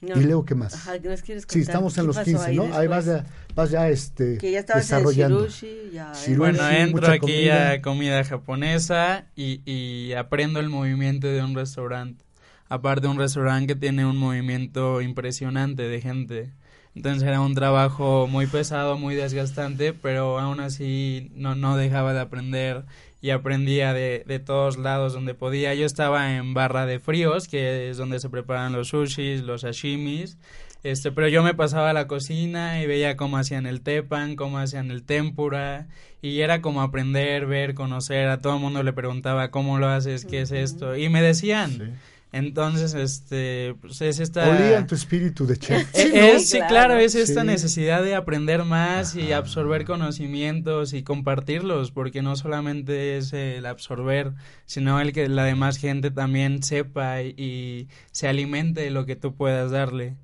y 0.00 0.20
luego 0.20 0.44
qué 0.44 0.54
más. 0.54 0.74
Ajá, 0.74 0.98
¿nos 0.98 1.22
quieres 1.22 1.44
sí, 1.48 1.60
estamos 1.60 1.96
en 1.98 2.06
los 2.06 2.18
15, 2.18 2.52
¿no? 2.54 2.76
Ahí 2.76 2.86
vas 2.88 3.04
ya, 3.06 3.24
vas 3.54 3.70
ya 3.70 3.88
este, 3.88 4.38
que 4.38 4.50
ya 4.50 4.62
desarrollando. 4.62 5.44
En 5.44 5.50
shirushi, 5.50 5.90
ya, 5.92 6.12
bueno, 6.36 6.68
entro 6.68 7.12
aquí 7.12 7.48
a 7.48 7.80
comida 7.80 8.24
japonesa 8.24 9.26
y, 9.36 9.62
y 9.64 10.14
aprendo 10.14 10.58
el 10.58 10.68
movimiento 10.68 11.28
de 11.28 11.42
un 11.42 11.54
restaurante. 11.54 12.24
Aparte 12.68 13.06
un 13.06 13.18
restaurante 13.18 13.74
que 13.74 13.80
tiene 13.80 14.04
un 14.04 14.16
movimiento 14.16 15.00
impresionante 15.00 15.84
de 15.84 16.00
gente. 16.00 16.52
Entonces 16.98 17.22
era 17.22 17.40
un 17.40 17.54
trabajo 17.54 18.26
muy 18.26 18.48
pesado, 18.48 18.98
muy 18.98 19.14
desgastante, 19.14 19.92
pero 19.92 20.40
aún 20.40 20.58
así 20.58 21.30
no, 21.36 21.54
no 21.54 21.76
dejaba 21.76 22.12
de 22.12 22.18
aprender 22.18 22.86
y 23.20 23.30
aprendía 23.30 23.92
de, 23.92 24.24
de 24.26 24.40
todos 24.40 24.78
lados 24.78 25.12
donde 25.12 25.32
podía. 25.32 25.72
Yo 25.74 25.86
estaba 25.86 26.34
en 26.34 26.54
barra 26.54 26.86
de 26.86 26.98
fríos, 26.98 27.46
que 27.46 27.88
es 27.88 27.98
donde 27.98 28.18
se 28.18 28.30
preparan 28.30 28.72
los 28.72 28.88
sushis, 28.88 29.42
los 29.42 29.60
sashimis, 29.60 30.38
este, 30.82 31.12
pero 31.12 31.28
yo 31.28 31.44
me 31.44 31.54
pasaba 31.54 31.90
a 31.90 31.92
la 31.92 32.08
cocina 32.08 32.82
y 32.82 32.88
veía 32.88 33.16
cómo 33.16 33.36
hacían 33.36 33.66
el 33.66 33.80
tepan, 33.80 34.34
cómo 34.34 34.58
hacían 34.58 34.90
el 34.90 35.04
tempura, 35.04 35.86
y 36.20 36.40
era 36.40 36.60
como 36.60 36.82
aprender, 36.82 37.46
ver, 37.46 37.74
conocer, 37.74 38.26
a 38.26 38.40
todo 38.40 38.56
el 38.56 38.60
mundo 38.60 38.82
le 38.82 38.92
preguntaba 38.92 39.52
cómo 39.52 39.78
lo 39.78 39.86
haces, 39.86 40.24
qué 40.24 40.40
es 40.40 40.50
esto, 40.50 40.96
y 40.96 41.08
me 41.08 41.22
decían... 41.22 41.96
Entonces, 42.30 42.92
este, 42.92 43.74
pues 43.80 44.02
es 44.02 44.20
esta... 44.20 44.48
Olía 44.48 44.86
tu 44.86 44.94
espíritu 44.94 45.46
de 45.46 45.56
chef. 45.56 45.88
Eh, 45.94 46.40
sí, 46.40 46.58
claro. 46.68 46.98
es 46.98 47.14
esta 47.14 47.42
necesidad 47.42 48.02
de 48.02 48.14
aprender 48.14 48.64
más 48.64 49.14
y 49.14 49.32
absorber 49.32 49.84
conocimientos 49.84 50.92
y 50.92 51.02
compartirlos, 51.02 51.90
porque 51.90 52.20
no 52.20 52.36
solamente 52.36 53.16
es 53.16 53.32
el 53.32 53.64
absorber, 53.64 54.32
sino 54.66 55.00
el 55.00 55.12
que 55.12 55.28
la 55.28 55.44
demás 55.44 55.78
gente 55.78 56.10
también 56.10 56.62
sepa 56.62 57.22
y, 57.22 57.34
y 57.36 57.88
se 58.12 58.28
alimente 58.28 58.82
de 58.82 58.90
lo 58.90 59.06
que 59.06 59.16
tú 59.16 59.34
puedas 59.34 59.70
darle. 59.70 60.14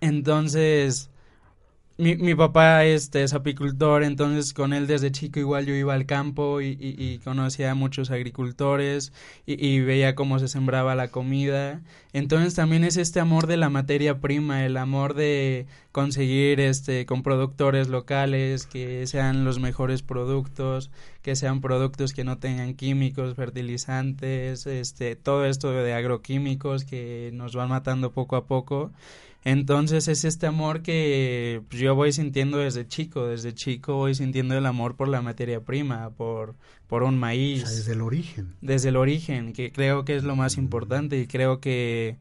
Entonces, 0.00 1.09
mi, 2.00 2.16
mi 2.16 2.34
papá 2.34 2.84
este, 2.84 3.22
es 3.22 3.34
apicultor, 3.34 4.02
entonces 4.02 4.54
con 4.54 4.72
él 4.72 4.86
desde 4.86 5.12
chico 5.12 5.38
igual 5.38 5.66
yo 5.66 5.74
iba 5.74 5.94
al 5.94 6.06
campo 6.06 6.60
y, 6.60 6.76
y, 6.80 7.18
conocía 7.18 7.70
a 7.70 7.74
muchos 7.74 8.10
agricultores 8.10 9.12
y, 9.46 9.64
y, 9.64 9.80
veía 9.80 10.14
cómo 10.14 10.38
se 10.38 10.48
sembraba 10.48 10.94
la 10.94 11.08
comida. 11.08 11.82
Entonces 12.12 12.54
también 12.54 12.84
es 12.84 12.96
este 12.96 13.20
amor 13.20 13.46
de 13.46 13.56
la 13.58 13.70
materia 13.70 14.18
prima, 14.20 14.64
el 14.64 14.76
amor 14.76 15.14
de 15.14 15.66
conseguir 15.92 16.60
este 16.60 17.04
con 17.06 17.22
productores 17.22 17.88
locales 17.88 18.66
que 18.66 19.06
sean 19.06 19.44
los 19.44 19.58
mejores 19.58 20.02
productos, 20.02 20.90
que 21.22 21.36
sean 21.36 21.60
productos 21.60 22.12
que 22.12 22.24
no 22.24 22.38
tengan 22.38 22.74
químicos, 22.74 23.34
fertilizantes, 23.34 24.66
este 24.66 25.16
todo 25.16 25.44
esto 25.44 25.70
de 25.70 25.92
agroquímicos 25.92 26.84
que 26.84 27.30
nos 27.34 27.54
van 27.54 27.68
matando 27.68 28.12
poco 28.12 28.36
a 28.36 28.46
poco. 28.46 28.90
Entonces 29.42 30.06
es 30.08 30.24
este 30.24 30.46
amor 30.46 30.82
que 30.82 31.62
pues, 31.68 31.80
yo 31.80 31.94
voy 31.94 32.12
sintiendo 32.12 32.58
desde 32.58 32.86
chico, 32.86 33.26
desde 33.26 33.54
chico 33.54 33.94
voy 33.94 34.14
sintiendo 34.14 34.56
el 34.56 34.66
amor 34.66 34.96
por 34.96 35.08
la 35.08 35.22
materia 35.22 35.60
prima, 35.60 36.10
por, 36.10 36.56
por 36.86 37.02
un 37.02 37.18
maíz. 37.18 37.64
desde 37.64 37.92
el 37.92 38.02
origen. 38.02 38.54
Desde 38.60 38.90
el 38.90 38.96
origen, 38.96 39.54
que 39.54 39.72
creo 39.72 40.04
que 40.04 40.16
es 40.16 40.24
lo 40.24 40.36
más 40.36 40.58
importante 40.58 41.18
y 41.18 41.26
creo 41.26 41.58
que 41.58 42.18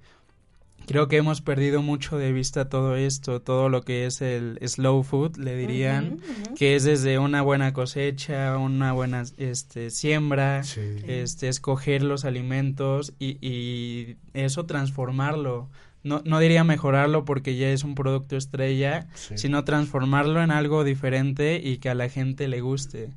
creo 0.89 1.08
que 1.08 1.17
hemos 1.17 1.41
perdido 1.41 1.84
mucho 1.84 2.17
de 2.17 2.34
vista 2.34 2.67
todo 2.67 2.96
esto, 2.96 3.43
todo 3.43 3.69
lo 3.69 3.84
que 3.84 4.08
es 4.08 4.22
el 4.22 4.58
slow 4.67 5.03
food, 5.03 5.38
le 5.38 5.55
dirían, 5.55 6.19
que 6.58 6.75
es 6.75 6.84
desde 6.84 7.19
una 7.19 7.43
buena 7.43 7.74
cosecha, 7.74 8.58
una 8.58 8.91
buena 8.91 9.24
este 9.38 9.91
siembra, 9.91 10.63
este 11.05 11.48
escoger 11.48 12.01
los 12.01 12.25
alimentos 12.25 13.13
y, 13.19 13.38
y 13.39 14.17
eso 14.34 14.65
transformarlo. 14.65 15.69
No, 16.01 16.24
no 16.25 16.39
diría 16.39 16.63
mejorarlo 16.63 17.24
porque 17.24 17.55
ya 17.55 17.69
es 17.69 17.84
un 17.84 17.93
producto 17.93 18.36
estrella, 18.36 19.10
sino 19.13 19.63
transformarlo 19.65 20.41
en 20.41 20.50
algo 20.50 20.84
diferente 20.84 21.62
y 21.63 21.77
que 21.77 21.89
a 21.89 21.93
la 21.93 22.10
gente 22.10 22.48
le 22.48 22.62
guste. 22.62 23.12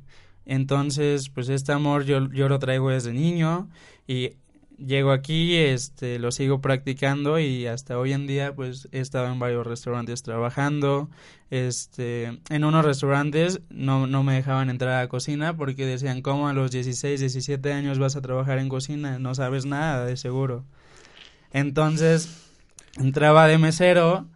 Entonces, 0.45 1.29
pues 1.29 1.49
este 1.49 1.71
amor 1.71 2.05
yo, 2.05 2.29
yo 2.31 2.49
lo 2.49 2.59
traigo 2.59 2.91
desde 2.91 3.13
niño 3.13 3.67
y 4.07 4.33
llego 4.77 5.11
aquí, 5.11 5.55
este, 5.57 6.19
lo 6.19 6.31
sigo 6.31 6.61
practicando 6.61 7.39
y 7.39 7.67
hasta 7.67 7.97
hoy 7.97 8.13
en 8.13 8.27
día 8.27 8.55
pues 8.55 8.87
he 8.91 8.99
estado 8.99 9.31
en 9.31 9.39
varios 9.39 9.65
restaurantes 9.65 10.23
trabajando, 10.23 11.09
este, 11.49 12.39
en 12.49 12.63
unos 12.63 12.83
restaurantes 12.83 13.61
no, 13.69 14.07
no 14.07 14.23
me 14.23 14.33
dejaban 14.33 14.69
entrar 14.69 14.93
a 14.93 15.01
la 15.01 15.07
cocina 15.07 15.55
porque 15.55 15.85
decían, 15.85 16.21
¿cómo 16.21 16.47
a 16.47 16.53
los 16.53 16.71
16, 16.71 17.19
17 17.19 17.73
años 17.73 17.99
vas 17.99 18.15
a 18.15 18.21
trabajar 18.21 18.57
en 18.57 18.69
cocina? 18.69 19.19
No 19.19 19.35
sabes 19.35 19.65
nada, 19.65 20.05
de 20.05 20.17
seguro. 20.17 20.65
Entonces, 21.51 22.29
entraba 22.97 23.47
de 23.47 23.57
mesero 23.57 24.27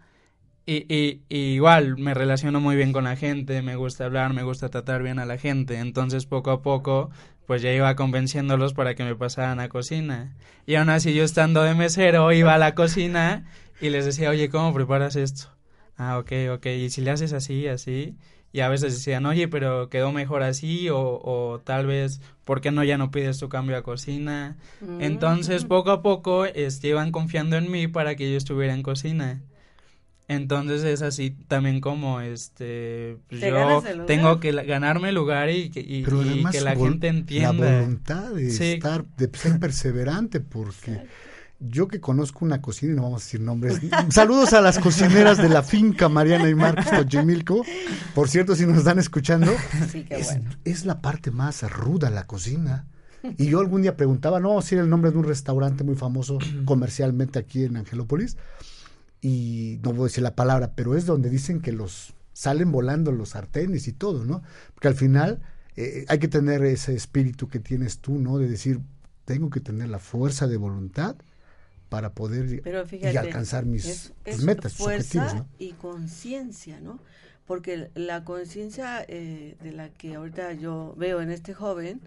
y, 0.67 0.85
y, 1.29 1.35
igual 1.35 1.97
me 1.97 2.13
relaciono 2.13 2.59
muy 2.59 2.75
bien 2.75 2.91
con 2.91 3.05
la 3.05 3.15
gente, 3.15 3.61
me 3.61 3.77
gusta 3.77 4.05
hablar, 4.05 4.33
me 4.33 4.43
gusta 4.43 4.69
tratar 4.69 5.01
bien 5.01 5.17
a 5.17 5.25
la 5.25 5.37
gente, 5.37 5.79
entonces 5.79 6.25
poco 6.25 6.51
a 6.51 6.61
poco 6.61 7.09
pues 7.45 7.61
ya 7.61 7.71
iba 7.71 7.95
convenciéndolos 7.95 8.73
para 8.73 8.93
que 8.93 9.05
me 9.05 9.15
pasaran 9.15 9.61
a 9.61 9.69
cocina. 9.69 10.35
Y 10.65 10.75
aún 10.75 10.89
así 10.89 11.13
yo 11.13 11.23
estando 11.23 11.63
de 11.63 11.73
mesero 11.73 12.33
iba 12.33 12.53
a 12.53 12.57
la 12.57 12.75
cocina 12.75 13.45
y 13.79 13.89
les 13.89 14.05
decía, 14.05 14.29
oye, 14.29 14.49
¿cómo 14.49 14.73
preparas 14.73 15.15
esto? 15.15 15.47
Ah, 15.95 16.19
ok, 16.19 16.31
ok. 16.51 16.65
Y 16.65 16.89
si 16.89 16.99
le 16.99 17.11
haces 17.11 17.31
así, 17.31 17.67
así, 17.67 18.17
y 18.51 18.59
a 18.59 18.69
veces 18.69 18.93
decían, 18.93 19.25
oye, 19.25 19.47
pero 19.47 19.89
quedó 19.89 20.11
mejor 20.11 20.43
así, 20.43 20.89
o, 20.89 20.99
o 20.99 21.61
tal 21.63 21.85
vez, 21.85 22.19
¿por 22.43 22.59
qué 22.59 22.71
no 22.71 22.83
ya 22.83 22.97
no 22.97 23.11
pides 23.11 23.39
tu 23.39 23.47
cambio 23.47 23.77
a 23.77 23.81
cocina? 23.83 24.57
Mm. 24.81 25.01
Entonces, 25.01 25.63
poco 25.63 25.91
a 25.91 26.01
poco, 26.01 26.45
este, 26.45 26.89
iban 26.89 27.11
confiando 27.11 27.55
en 27.55 27.71
mí 27.71 27.87
para 27.87 28.15
que 28.15 28.29
yo 28.29 28.37
estuviera 28.37 28.73
en 28.73 28.83
cocina. 28.83 29.41
Entonces 30.29 30.83
es 30.83 31.01
así 31.01 31.31
también 31.47 31.79
como 31.79 32.19
este 32.19 33.17
pues 33.29 33.39
yo 33.39 33.81
tengo 34.05 34.41
que 34.41 34.51
ganarme 34.51 35.09
el 35.09 35.15
lugar 35.15 35.49
y 35.49 35.69
que, 35.69 35.79
y, 35.79 36.03
que 36.03 36.61
la 36.61 36.75
gente 36.75 37.07
entienda. 37.07 37.53
la 37.53 37.79
voluntad 37.79 38.31
de 38.31 38.73
estar 38.73 39.05
de 39.05 39.29
ser 39.33 39.57
perseverante 39.57 40.41
porque 40.41 41.07
yo 41.59 41.87
que 41.87 41.99
conozco 41.99 42.45
una 42.45 42.61
cocina, 42.61 42.93
y 42.93 42.95
no 42.95 43.03
vamos 43.03 43.21
a 43.21 43.25
decir 43.25 43.41
nombres, 43.41 43.79
saludos 44.09 44.53
a 44.53 44.61
las 44.61 44.79
cocineras 44.79 45.37
de 45.37 45.49
la 45.49 45.63
finca 45.63 46.09
Mariana 46.09 46.49
y 46.49 46.55
Marcos 46.55 46.89
Tochimilco, 46.89 47.65
por 48.13 48.29
cierto, 48.29 48.55
si 48.55 48.65
nos 48.65 48.77
están 48.77 48.99
escuchando, 48.99 49.51
es, 50.63 50.85
la 50.85 51.01
parte 51.01 51.31
más 51.31 51.63
ruda 51.71 52.09
la 52.09 52.27
cocina. 52.27 52.85
Y 53.37 53.47
yo 53.47 53.59
algún 53.59 53.81
día 53.81 53.97
preguntaba, 53.97 54.39
no, 54.39 54.61
si 54.61 54.75
era 54.75 54.83
el 54.83 54.89
nombre 54.89 55.11
de 55.11 55.17
un 55.17 55.23
restaurante 55.23 55.83
muy 55.83 55.95
famoso 55.95 56.37
comercialmente 56.65 57.39
aquí 57.39 57.63
en 57.63 57.77
Angelópolis, 57.77 58.37
y 59.21 59.79
no 59.83 59.93
voy 59.93 60.01
a 60.01 60.03
decir 60.05 60.23
la 60.23 60.35
palabra, 60.35 60.73
pero 60.75 60.95
es 60.95 61.05
donde 61.05 61.29
dicen 61.29 61.61
que 61.61 61.71
los 61.71 62.13
salen 62.33 62.71
volando 62.71 63.11
los 63.11 63.29
sartenes 63.29 63.87
y 63.87 63.93
todo, 63.93 64.23
¿no? 64.25 64.43
Porque 64.73 64.89
al 64.89 64.95
final 64.95 65.41
eh, 65.75 66.05
hay 66.07 66.19
que 66.19 66.27
tener 66.27 66.63
ese 66.63 66.93
espíritu 66.93 67.47
que 67.47 67.59
tienes 67.59 67.99
tú, 67.99 68.19
¿no? 68.19 68.37
De 68.37 68.47
decir, 68.47 68.79
tengo 69.25 69.49
que 69.49 69.59
tener 69.59 69.89
la 69.89 69.99
fuerza 69.99 70.47
de 70.47 70.57
voluntad 70.57 71.15
para 71.89 72.13
poder 72.13 72.61
y 72.89 73.17
alcanzar 73.17 73.65
mis, 73.65 74.13
metas, 74.43 74.73
fuerza 74.73 75.45
y 75.57 75.71
conciencia, 75.73 76.79
¿no? 76.79 76.99
Porque 77.45 77.89
la 77.95 78.23
conciencia 78.23 79.03
eh, 79.07 79.55
de 79.63 79.71
la 79.71 79.89
que 79.89 80.15
ahorita 80.15 80.53
yo 80.53 80.93
veo 80.97 81.21
en 81.21 81.31
este 81.31 81.53
joven, 81.53 82.01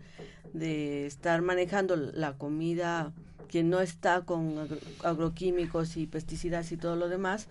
de 0.52 1.06
estar 1.06 1.42
manejando 1.42 1.96
la 1.96 2.36
comida 2.36 3.12
que 3.50 3.64
no 3.64 3.80
está 3.80 4.22
con 4.22 4.68
agroquímicos 5.02 5.96
y 5.96 6.06
pesticidas 6.06 6.70
y 6.70 6.76
todo 6.76 6.94
lo 6.94 7.08
demás, 7.08 7.48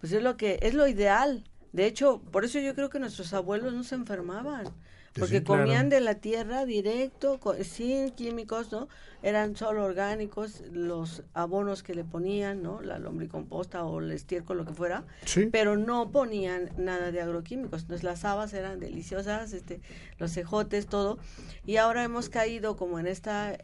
pues 0.00 0.12
es 0.12 0.22
lo 0.22 0.36
que 0.36 0.58
es 0.62 0.74
lo 0.74 0.88
ideal. 0.88 1.44
De 1.72 1.86
hecho, 1.86 2.22
por 2.32 2.44
eso 2.44 2.58
yo 2.58 2.74
creo 2.74 2.88
que 2.88 2.98
nuestros 2.98 3.34
abuelos 3.34 3.74
no 3.74 3.84
se 3.84 3.94
enfermaban 3.94 4.72
porque 5.18 5.44
comían 5.44 5.88
de 5.88 6.00
la 6.00 6.14
tierra 6.14 6.64
directo, 6.64 7.38
sin 7.62 8.10
químicos, 8.12 8.72
¿no? 8.72 8.88
Eran 9.22 9.56
solo 9.56 9.84
orgánicos, 9.84 10.62
los 10.72 11.22
abonos 11.34 11.82
que 11.82 11.94
le 11.94 12.02
ponían, 12.02 12.62
¿no? 12.62 12.80
La 12.80 12.98
lombricomposta 12.98 13.84
o 13.84 14.00
el 14.00 14.10
estiércol, 14.10 14.58
lo 14.58 14.64
que 14.64 14.72
fuera, 14.72 15.04
pero 15.50 15.76
no 15.76 16.10
ponían 16.10 16.70
nada 16.78 17.12
de 17.12 17.20
agroquímicos. 17.20 17.82
Entonces 17.82 18.04
las 18.04 18.24
habas 18.24 18.54
eran 18.54 18.80
deliciosas, 18.80 19.52
este, 19.52 19.80
los 20.18 20.32
cejotes, 20.32 20.86
todo. 20.86 21.18
Y 21.66 21.76
ahora 21.76 22.02
hemos 22.04 22.28
caído 22.28 22.76
como 22.76 22.98
en 22.98 23.06
esta 23.06 23.56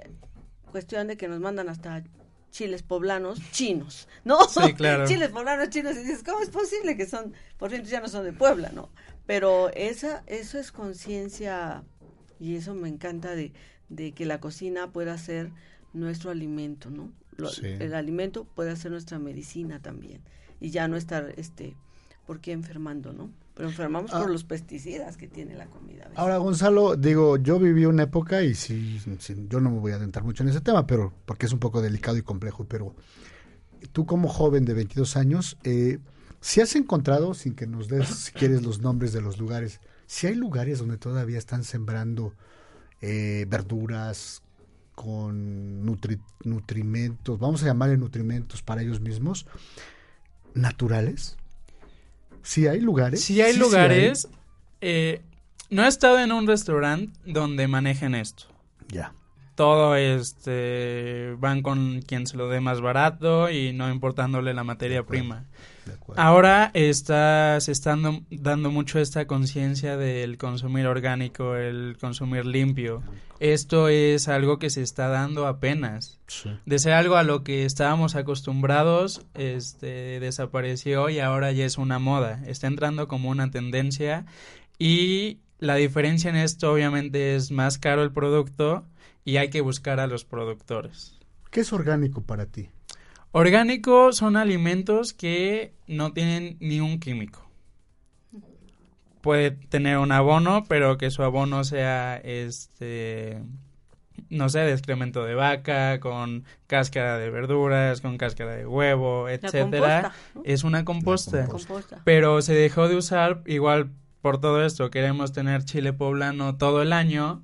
cuestión 0.70 1.06
de 1.06 1.16
que 1.16 1.28
nos 1.28 1.40
mandan 1.40 1.68
hasta 1.68 2.04
chiles 2.50 2.82
poblanos 2.82 3.40
chinos, 3.50 4.08
¿no? 4.24 4.48
Sí, 4.48 4.72
claro. 4.76 5.06
chiles 5.06 5.30
poblanos 5.30 5.70
chinos 5.70 5.96
y 5.96 6.00
dices, 6.00 6.22
¿cómo 6.24 6.40
es 6.40 6.50
posible 6.50 6.96
que 6.96 7.06
son, 7.06 7.34
por 7.58 7.70
cierto, 7.70 7.88
ya 7.88 8.00
no 8.00 8.08
son 8.08 8.24
de 8.24 8.32
Puebla, 8.32 8.70
¿no? 8.74 8.90
Pero 9.26 9.70
esa, 9.74 10.22
eso 10.26 10.58
es 10.58 10.72
conciencia 10.72 11.84
y 12.40 12.56
eso 12.56 12.74
me 12.74 12.88
encanta 12.88 13.34
de, 13.34 13.52
de, 13.88 14.12
que 14.12 14.24
la 14.24 14.40
cocina 14.40 14.90
pueda 14.90 15.18
ser 15.18 15.50
nuestro 15.92 16.30
alimento, 16.30 16.90
¿no? 16.90 17.12
El 17.62 17.94
alimento 17.94 18.44
puede 18.44 18.74
ser 18.74 18.90
nuestra 18.90 19.18
medicina 19.18 19.80
también 19.80 20.22
y 20.60 20.70
ya 20.70 20.88
no 20.88 20.96
estar, 20.96 21.34
este, 21.36 21.76
¿por 22.26 22.40
qué 22.40 22.52
enfermando, 22.52 23.12
no? 23.12 23.30
Pero 23.58 23.70
enfermamos 23.70 24.12
por 24.12 24.22
ah. 24.22 24.28
los 24.28 24.44
pesticidas 24.44 25.16
que 25.16 25.26
tiene 25.26 25.56
la 25.56 25.66
comida. 25.66 26.08
Ahora, 26.14 26.36
Gonzalo, 26.36 26.94
digo, 26.94 27.38
yo 27.38 27.58
viví 27.58 27.86
una 27.86 28.04
época 28.04 28.44
y 28.44 28.54
si, 28.54 29.00
yo 29.48 29.58
no 29.58 29.68
me 29.72 29.80
voy 29.80 29.90
a 29.90 29.96
adentrar 29.96 30.24
mucho 30.24 30.44
en 30.44 30.50
ese 30.50 30.60
tema, 30.60 30.86
pero 30.86 31.12
porque 31.26 31.46
es 31.46 31.52
un 31.52 31.58
poco 31.58 31.82
delicado 31.82 32.16
y 32.16 32.22
complejo, 32.22 32.66
pero 32.66 32.94
tú 33.90 34.06
como 34.06 34.28
joven 34.28 34.64
de 34.64 34.74
22 34.74 35.16
años, 35.16 35.58
eh, 35.64 35.98
si 36.40 36.60
has 36.60 36.76
encontrado, 36.76 37.34
sin 37.34 37.56
que 37.56 37.66
nos 37.66 37.88
des, 37.88 38.06
si 38.06 38.30
quieres, 38.30 38.62
los 38.62 38.80
nombres 38.80 39.12
de 39.12 39.22
los 39.22 39.38
lugares, 39.38 39.80
si 40.06 40.28
hay 40.28 40.36
lugares 40.36 40.78
donde 40.78 40.96
todavía 40.96 41.38
están 41.38 41.64
sembrando 41.64 42.34
eh, 43.00 43.44
verduras 43.48 44.40
con 44.94 45.84
nutrimentos, 45.84 47.40
vamos 47.40 47.64
a 47.64 47.66
llamarle 47.66 47.96
nutrimentos 47.96 48.62
para 48.62 48.82
ellos 48.82 49.00
mismos, 49.00 49.46
naturales. 50.54 51.37
Si 52.48 52.66
hay 52.66 52.80
lugares. 52.80 53.22
Si 53.22 53.42
hay 53.42 53.58
lugares. 53.58 54.26
Eh, 54.80 55.20
no 55.68 55.84
he 55.84 55.88
estado 55.88 56.18
en 56.18 56.32
un 56.32 56.46
restaurante 56.46 57.12
donde 57.26 57.68
manejen 57.68 58.14
esto. 58.14 58.44
Ya. 58.88 59.12
Todo 59.58 59.96
este 59.96 61.34
van 61.38 61.62
con 61.62 62.00
quien 62.02 62.28
se 62.28 62.36
lo 62.36 62.48
dé 62.48 62.60
más 62.60 62.80
barato 62.80 63.50
y 63.50 63.72
no 63.72 63.90
importándole 63.90 64.54
la 64.54 64.62
materia 64.62 65.02
prima. 65.02 65.46
Ahora 66.14 66.70
está, 66.74 67.60
se 67.60 67.72
está 67.72 67.98
dando, 68.30 68.70
mucho 68.70 69.00
esta 69.00 69.26
conciencia 69.26 69.96
del 69.96 70.38
consumir 70.38 70.86
orgánico, 70.86 71.56
el 71.56 71.96
consumir 72.00 72.46
limpio. 72.46 73.02
Esto 73.40 73.88
es 73.88 74.28
algo 74.28 74.60
que 74.60 74.70
se 74.70 74.82
está 74.82 75.08
dando 75.08 75.48
apenas. 75.48 76.20
De 76.64 76.78
ser 76.78 76.92
algo 76.92 77.16
a 77.16 77.24
lo 77.24 77.42
que 77.42 77.64
estábamos 77.64 78.14
acostumbrados, 78.14 79.22
este, 79.34 80.20
desapareció 80.20 81.10
y 81.10 81.18
ahora 81.18 81.50
ya 81.50 81.64
es 81.64 81.78
una 81.78 81.98
moda. 81.98 82.44
Está 82.46 82.68
entrando 82.68 83.08
como 83.08 83.28
una 83.28 83.50
tendencia 83.50 84.24
y 84.78 85.38
la 85.58 85.74
diferencia 85.74 86.30
en 86.30 86.36
esto 86.36 86.72
obviamente 86.72 87.34
es 87.34 87.50
más 87.50 87.78
caro 87.78 88.04
el 88.04 88.12
producto 88.12 88.84
y 89.28 89.36
hay 89.36 89.50
que 89.50 89.60
buscar 89.60 90.00
a 90.00 90.06
los 90.06 90.24
productores. 90.24 91.18
¿Qué 91.50 91.60
es 91.60 91.70
orgánico 91.74 92.22
para 92.22 92.46
ti? 92.46 92.70
Orgánico 93.30 94.10
son 94.14 94.38
alimentos 94.38 95.12
que 95.12 95.74
no 95.86 96.14
tienen 96.14 96.56
ni 96.60 96.80
un 96.80 96.98
químico. 96.98 97.46
Puede 99.20 99.50
tener 99.50 99.98
un 99.98 100.12
abono, 100.12 100.64
pero 100.66 100.96
que 100.96 101.10
su 101.10 101.22
abono 101.22 101.62
sea 101.64 102.16
este 102.16 103.42
no 104.30 104.48
sé, 104.48 104.60
de 104.60 104.72
excremento 104.72 105.22
de 105.26 105.34
vaca, 105.34 106.00
con 106.00 106.44
cáscara 106.66 107.18
de 107.18 107.28
verduras, 107.28 108.00
con 108.00 108.16
cáscara 108.16 108.56
de 108.56 108.66
huevo, 108.66 109.28
etcétera. 109.28 110.10
Es 110.42 110.64
una 110.64 110.86
composta. 110.86 111.46
Pero 112.04 112.40
se 112.40 112.54
dejó 112.54 112.88
de 112.88 112.96
usar 112.96 113.42
igual 113.44 113.90
por 114.22 114.40
todo 114.40 114.64
esto. 114.64 114.88
Queremos 114.88 115.32
tener 115.32 115.64
chile 115.64 115.92
poblano 115.92 116.56
todo 116.56 116.80
el 116.80 116.94
año 116.94 117.42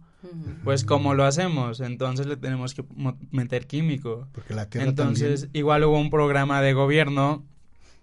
pues 0.63 0.85
¿cómo 0.85 1.15
lo 1.15 1.25
hacemos? 1.25 1.81
Entonces 1.81 2.27
le 2.27 2.37
tenemos 2.37 2.75
que 2.75 2.85
meter 3.31 3.67
químico. 3.67 4.29
Porque 4.33 4.55
la 4.55 4.69
tierra 4.69 4.89
Entonces, 4.89 5.49
igual 5.53 5.85
hubo 5.85 5.99
un 5.99 6.11
programa 6.11 6.61
de 6.63 6.73
gobierno 6.73 7.45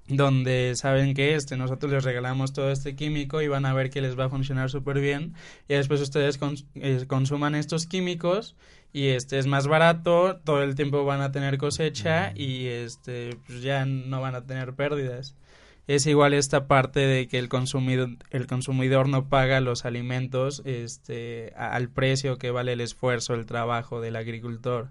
donde 0.07 0.73
saben 0.75 1.13
que 1.13 1.35
este 1.35 1.57
nosotros 1.57 1.91
les 1.91 2.03
regalamos 2.03 2.53
todo 2.53 2.71
este 2.71 2.95
químico 2.95 3.41
y 3.41 3.47
van 3.47 3.65
a 3.65 3.73
ver 3.73 3.89
que 3.89 4.01
les 4.01 4.19
va 4.19 4.25
a 4.25 4.29
funcionar 4.29 4.69
súper 4.69 4.99
bien 4.99 5.35
y 5.69 5.75
después 5.75 6.01
ustedes 6.01 6.39
eh, 6.75 7.05
consuman 7.07 7.55
estos 7.55 7.85
químicos 7.85 8.55
y 8.93 9.07
este 9.09 9.39
es 9.39 9.47
más 9.47 9.67
barato, 9.67 10.41
todo 10.43 10.63
el 10.63 10.75
tiempo 10.75 11.05
van 11.05 11.21
a 11.21 11.31
tener 11.31 11.57
cosecha 11.57 12.33
y 12.35 12.65
este 12.65 13.37
pues 13.47 13.61
ya 13.61 13.85
no 13.85 14.19
van 14.19 14.35
a 14.35 14.45
tener 14.45 14.73
pérdidas 14.73 15.35
es 15.95 16.05
igual 16.05 16.33
esta 16.33 16.67
parte 16.67 17.01
de 17.01 17.27
que 17.27 17.39
el 17.39 17.49
consumidor, 17.49 18.09
el 18.29 18.47
consumidor 18.47 19.09
no 19.09 19.25
paga 19.25 19.59
los 19.59 19.85
alimentos 19.85 20.61
este, 20.65 21.53
al 21.55 21.89
precio 21.89 22.37
que 22.37 22.51
vale 22.51 22.73
el 22.73 22.81
esfuerzo, 22.81 23.33
el 23.33 23.45
trabajo 23.45 24.01
del 24.01 24.15
agricultor. 24.15 24.89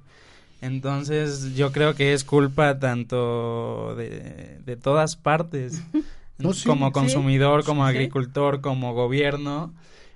Entonces 0.60 1.54
yo 1.54 1.72
creo 1.72 1.94
que 1.94 2.12
es 2.12 2.24
culpa 2.24 2.78
tanto 2.78 3.94
de, 3.96 4.58
de 4.64 4.76
todas 4.76 5.16
partes, 5.16 5.82
como 6.66 6.92
consumidor, 6.92 7.64
como 7.64 7.84
agricultor, 7.84 8.60
como 8.60 8.94
gobierno. 8.94 9.72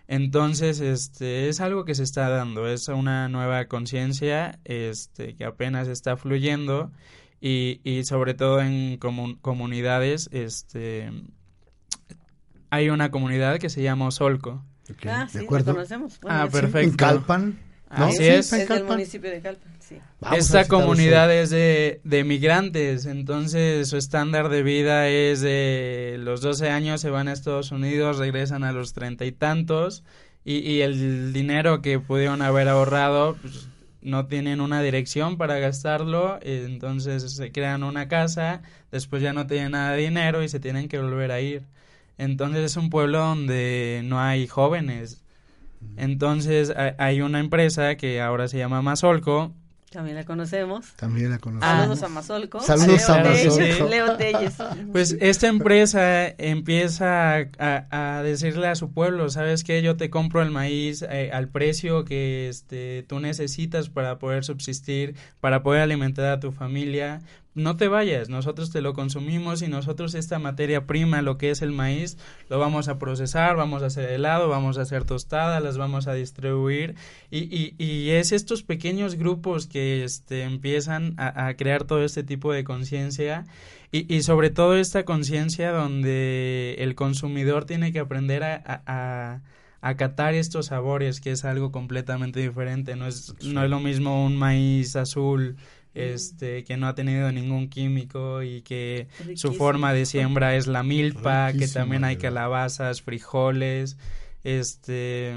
Entonces, 0.07 0.81
este, 0.81 1.49
es 1.49 1.61
algo 1.61 1.87
que 1.87 1.95
se 1.95 2.03
está 2.03 2.29
dando, 2.29 2.69
es 2.69 2.89
una 2.89 3.29
nueva 3.31 3.65
conciencia, 3.67 4.59
este, 4.65 5.35
que 5.35 5.45
apenas 5.45 5.89
está 5.89 6.19
fluyendo 6.19 6.91
y, 7.41 7.81
y 7.85 8.05
sobre 8.05 8.35
todo 8.35 8.61
en 8.61 8.99
comunidades, 8.99 10.29
este, 10.33 11.11
hay 12.71 12.91
una 12.91 13.11
comunidad 13.11 13.59
que 13.59 13.71
se 13.71 13.83
llama 13.83 14.07
Osolco. 14.07 14.65
Ah, 15.07 15.29
sí, 15.31 15.47
conocemos. 15.47 16.19
ah, 16.29 16.49
perfecto. 16.51 16.91
En 16.91 16.97
Calpan. 16.97 17.59
Así 17.89 18.25
es. 18.27 18.53
Es 18.53 18.71
el 18.71 18.85
municipio 18.85 19.31
de 19.31 19.41
Calpan, 19.41 19.73
sí. 19.79 19.99
Esta 20.33 20.67
comunidad 20.67 21.33
es 21.33 21.51
de, 21.51 22.01
de 22.05 22.25
migrantes, 22.25 23.07
entonces 23.07 23.89
su 23.89 23.97
estándar 23.97 24.49
de 24.49 24.63
vida 24.63 25.09
es 25.09 25.41
de 25.41 26.17
los 26.19 26.41
12 26.41 26.71
años 26.71 27.01
se 27.01 27.11
van 27.11 27.29
a 27.29 27.33
Estados 27.33 27.71
Unidos, 27.71 28.19
regresan 28.19 28.65
a 28.65 28.73
los 28.73 28.95
treinta 28.95 29.25
y 29.25 29.33
tantos 29.33 30.03
y, 30.45 30.59
y, 30.59 30.81
el 30.83 31.33
dinero 31.33 31.81
que 31.81 31.99
pudieron 32.01 32.43
haber 32.43 32.69
ahorrado 32.69 33.37
pues, 33.41 33.69
no 34.05 34.27
tienen 34.27 34.61
una 34.61 34.83
dirección 34.83 35.37
para 35.37 35.59
gastarlo, 35.59 36.39
entonces 36.43 37.33
se 37.35 37.51
crean 37.51 37.83
una 37.83 38.07
casa, 38.07 38.63
después 38.93 39.23
ya 39.23 39.33
no 39.33 39.47
tienen 39.47 39.73
nada 39.73 39.93
de 39.93 40.03
dinero 40.03 40.43
y 40.43 40.49
se 40.49 40.61
tienen 40.61 40.89
que 40.89 41.01
volver 41.01 41.33
a 41.33 41.41
ir. 41.41 41.67
Entonces 42.19 42.65
es 42.65 42.77
un 42.77 42.91
pueblo 42.91 43.19
donde 43.19 44.03
no 44.05 44.21
hay 44.21 44.47
jóvenes. 44.47 45.25
Entonces 45.97 46.73
hay 46.99 47.21
una 47.21 47.41
empresa 47.41 47.97
que 47.97 48.21
ahora 48.21 48.49
se 48.49 48.59
llama 48.59 48.83
Mazolco, 48.83 49.53
también 49.95 50.17
la 50.17 50.25
conocemos. 50.25 50.93
También 50.97 51.31
la 51.31 51.39
conocemos. 51.39 51.77
Saludos 51.77 52.03
a 52.03 52.09
Mazolco. 52.09 52.61
Saludos 52.61 53.09
a 53.09 53.23
Mazolco. 53.23 53.89
Leo 53.89 54.17
Telles. 54.17 54.55
Pues 54.91 55.17
esta 55.21 55.47
empresa 55.47 56.27
empieza 56.27 57.47
a, 57.59 58.23
decirle 58.25 58.67
a 58.67 58.75
su 58.75 58.91
pueblo, 58.91 59.31
¿sabes 59.31 59.63
qué? 59.63 59.83
Yo 59.83 59.97
te 59.97 60.11
compro 60.11 60.43
el 60.43 60.51
maíz 60.51 61.03
eh, 61.03 61.31
al 61.33 61.49
precio 61.49 62.05
que 62.05 62.49
este, 62.49 63.05
tú 63.07 63.21
necesitas 63.21 63.89
para 63.89 64.19
poder 64.19 64.45
subsistir, 64.45 65.15
para 65.41 65.63
poder 65.63 65.83
alimentar 65.83 66.27
a 66.27 66.41
tu 66.41 66.51
familia, 66.51 67.21
no 67.55 67.77
te 67.77 67.89
vayas, 67.89 68.29
nosotros 68.29 68.71
te 68.71 68.81
lo 68.81 68.95
consumimos 68.95 69.63
y 69.63 69.69
nosotros 69.69 70.15
esta 70.15 70.39
materia 70.39 70.87
prima, 70.87 71.23
lo 71.23 71.39
que 71.39 71.51
es 71.51 71.63
el 71.63 71.73
maíz, 71.73 72.19
lo 72.49 72.59
vamos 72.59 72.89
a 72.89 72.99
procesar, 72.99 73.57
vamos 73.57 73.83
a 73.83 73.87
hacer 73.87 74.11
helado, 74.11 74.49
vamos 74.49 74.79
a 74.79 74.83
hacer 74.83 75.05
tostadas, 75.05 75.63
las 75.63 75.79
vamos 75.79 76.07
a 76.07 76.15
distribuir 76.15 76.97
y, 77.31 77.39
y, 77.39 77.75
y 77.79 78.11
es 78.11 78.33
estos 78.33 78.63
pequeños 78.63 79.15
grupos 79.15 79.67
que 79.67 80.05
este, 80.05 80.43
empiezan 80.43 81.15
a, 81.17 81.55
crear 81.55 81.85
todo 81.85 82.05
este 82.05 82.25
tipo 82.25 82.53
de 82.53 82.65
conciencia 82.65 83.47
y, 83.93 84.13
y, 84.13 84.23
sobre 84.23 84.51
todo 84.51 84.77
esta 84.77 85.05
conciencia 85.05 85.71
donde 85.71 86.75
el 86.79 86.97
consumidor 86.97 87.65
tiene 87.65 87.93
que 87.93 88.01
aprender 88.01 88.43
a, 88.43 88.83
a 88.87 89.43
acatar 89.85 90.35
estos 90.35 90.67
sabores, 90.67 91.21
que 91.21 91.31
es 91.31 91.45
algo 91.45 91.71
completamente 91.71 92.41
diferente. 92.41 92.97
No 92.97 93.07
es, 93.07 93.35
no 93.45 93.63
es 93.63 93.69
lo 93.69 93.81
mismo 93.81 94.25
un 94.25 94.35
maíz 94.37 94.97
azul 94.97 95.57
este 95.95 96.65
que 96.65 96.77
no 96.77 96.89
ha 96.89 96.95
tenido 96.95 97.31
ningún 97.33 97.69
químico 97.69 98.43
y 98.43 98.63
que 98.63 99.09
su 99.37 99.53
forma 99.55 99.93
de 99.93 100.07
siembra 100.07 100.57
es 100.57 100.67
la 100.67 100.83
milpa, 100.83 101.53
que 101.53 101.69
también 101.69 102.05
hay 102.05 102.17
calabazas, 102.17 103.03
frijoles, 103.03 103.97
este 104.43 105.37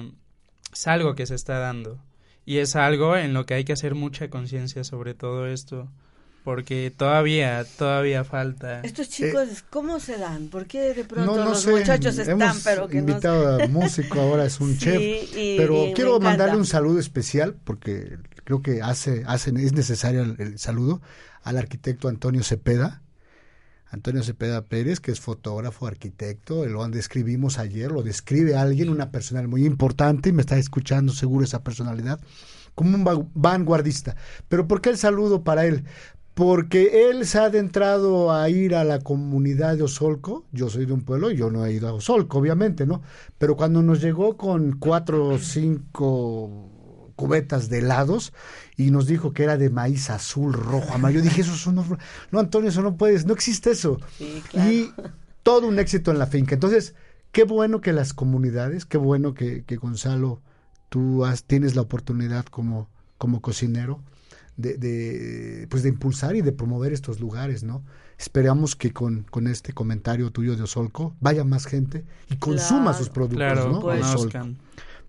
es 0.73 0.87
algo 0.87 1.15
que 1.15 1.25
se 1.25 1.35
está 1.35 1.59
dando. 1.59 1.99
Y 2.45 2.57
es 2.57 2.75
algo 2.75 3.17
en 3.17 3.33
lo 3.33 3.45
que 3.45 3.55
hay 3.55 3.65
que 3.65 3.73
hacer 3.73 3.93
mucha 3.93 4.29
conciencia 4.29 4.83
sobre 4.83 5.13
todo 5.13 5.47
esto 5.47 5.89
porque 6.47 6.93
todavía 6.95 7.65
todavía 7.77 8.23
falta 8.23 8.79
estos 8.79 9.09
chicos 9.09 9.49
eh, 9.49 9.63
cómo 9.69 9.99
se 9.99 10.17
dan 10.17 10.47
por 10.47 10.65
qué 10.65 10.93
de 10.93 11.03
pronto 11.03 11.43
los 11.43 11.67
muchachos 11.67 12.17
están 12.17 12.55
pero 12.63 12.87
que 12.87 12.99
invitado 12.99 13.61
a 13.61 13.67
músico 13.67 14.21
ahora 14.21 14.45
es 14.45 14.61
un 14.61 14.77
chef 14.79 15.29
pero 15.57 15.91
quiero 15.93 16.21
mandarle 16.21 16.55
un 16.55 16.65
saludo 16.65 16.99
especial 16.99 17.57
porque 17.65 18.17
creo 18.45 18.61
que 18.61 18.81
hace, 18.81 19.25
hace 19.27 19.49
es 19.57 19.73
necesario 19.73 20.21
el, 20.21 20.57
saludo 20.57 21.01
al 21.43 21.57
arquitecto 21.57 22.07
Antonio 22.07 22.43
Cepeda, 22.43 23.01
Antonio 23.89 24.23
Cepeda 24.23 24.61
Pérez, 24.61 25.01
que 25.01 25.11
es 25.11 25.19
fotógrafo, 25.19 25.85
arquitecto, 25.85 26.65
lo 26.65 26.87
describimos 26.87 27.59
ayer, 27.59 27.91
lo 27.91 28.03
describe 28.03 28.55
alguien, 28.55 28.87
una 28.87 29.11
personalidad 29.11 29.49
muy 29.49 29.65
importante, 29.65 30.29
y 30.29 30.31
me 30.31 30.41
está 30.41 30.57
escuchando 30.57 31.11
seguro 31.11 31.43
esa 31.43 31.61
personalidad, 31.61 32.21
como 32.73 32.95
un 32.95 33.31
vanguardista. 33.33 34.15
Pero 34.47 34.65
¿por 34.65 34.81
qué 34.81 34.91
el 34.91 34.97
saludo 34.97 35.43
para 35.43 35.65
él? 35.65 35.83
Porque 36.37 37.09
él 37.09 37.25
se 37.25 37.39
ha 37.39 37.45
adentrado 37.45 38.31
a 38.31 38.47
ir 38.47 38.75
a 38.75 38.83
la 38.83 38.99
comunidad 38.99 39.75
de 39.75 39.81
Osolco, 39.81 40.45
yo 40.51 40.69
soy 40.69 40.85
de 40.85 40.93
un 40.93 41.01
pueblo 41.01 41.31
y 41.31 41.35
yo 41.35 41.49
no 41.49 41.65
he 41.65 41.73
ido 41.73 41.87
a 41.87 41.93
Osolco, 41.93 42.37
obviamente, 42.37 42.85
¿no? 42.85 43.01
Pero 43.39 43.55
cuando 43.57 43.81
nos 43.81 44.01
llegó 44.01 44.37
con 44.37 44.77
cuatro 44.77 45.29
o 45.29 45.39
cinco 45.39 47.11
cubetas 47.15 47.69
de 47.69 47.79
helados 47.79 48.33
y 48.75 48.91
nos 48.91 49.07
dijo 49.07 49.33
que 49.33 49.45
era 49.45 49.57
de 49.57 49.71
maíz 49.71 50.11
azul, 50.11 50.53
rojo, 50.53 50.93
amarillo. 50.93 51.21
Yo 51.21 51.23
dije, 51.23 51.41
eso 51.41 51.55
son 51.55 51.83
No, 52.29 52.39
Antonio, 52.39 52.69
eso 52.69 52.83
no 52.83 52.97
puedes, 52.97 53.25
no 53.25 53.33
existe 53.33 53.71
eso. 53.71 53.97
Y 54.19 54.91
todo 55.41 55.67
un 55.67 55.79
éxito 55.79 56.11
en 56.11 56.19
la 56.19 56.27
finca. 56.27 56.53
Entonces, 56.53 56.93
qué 57.31 57.45
bueno 57.45 57.81
que 57.81 57.93
las 57.93 58.13
comunidades, 58.13 58.85
qué 58.85 58.99
bueno 58.99 59.33
que, 59.33 59.63
que 59.63 59.77
Gonzalo, 59.77 60.43
tú 60.89 61.25
has, 61.25 61.45
tienes 61.45 61.75
la 61.75 61.81
oportunidad 61.81 62.45
como, 62.45 62.91
como 63.17 63.41
cocinero 63.41 64.03
de, 64.57 64.77
de, 64.77 65.67
pues 65.69 65.83
de 65.83 65.89
impulsar 65.89 66.35
y 66.35 66.41
de 66.41 66.51
promover 66.51 66.91
estos 66.91 67.19
lugares, 67.19 67.63
¿no? 67.63 67.83
Esperamos 68.17 68.75
que 68.75 68.91
con, 68.91 69.23
con 69.23 69.47
este 69.47 69.73
comentario 69.73 70.31
tuyo 70.31 70.55
de 70.55 70.63
Osolco 70.63 71.15
vaya 71.21 71.43
más 71.43 71.67
gente 71.67 72.03
y 72.29 72.37
consuma 72.37 72.93
sus 72.93 73.09
productos, 73.09 73.71
¿no? 73.71 73.79
Pues, 73.79 74.05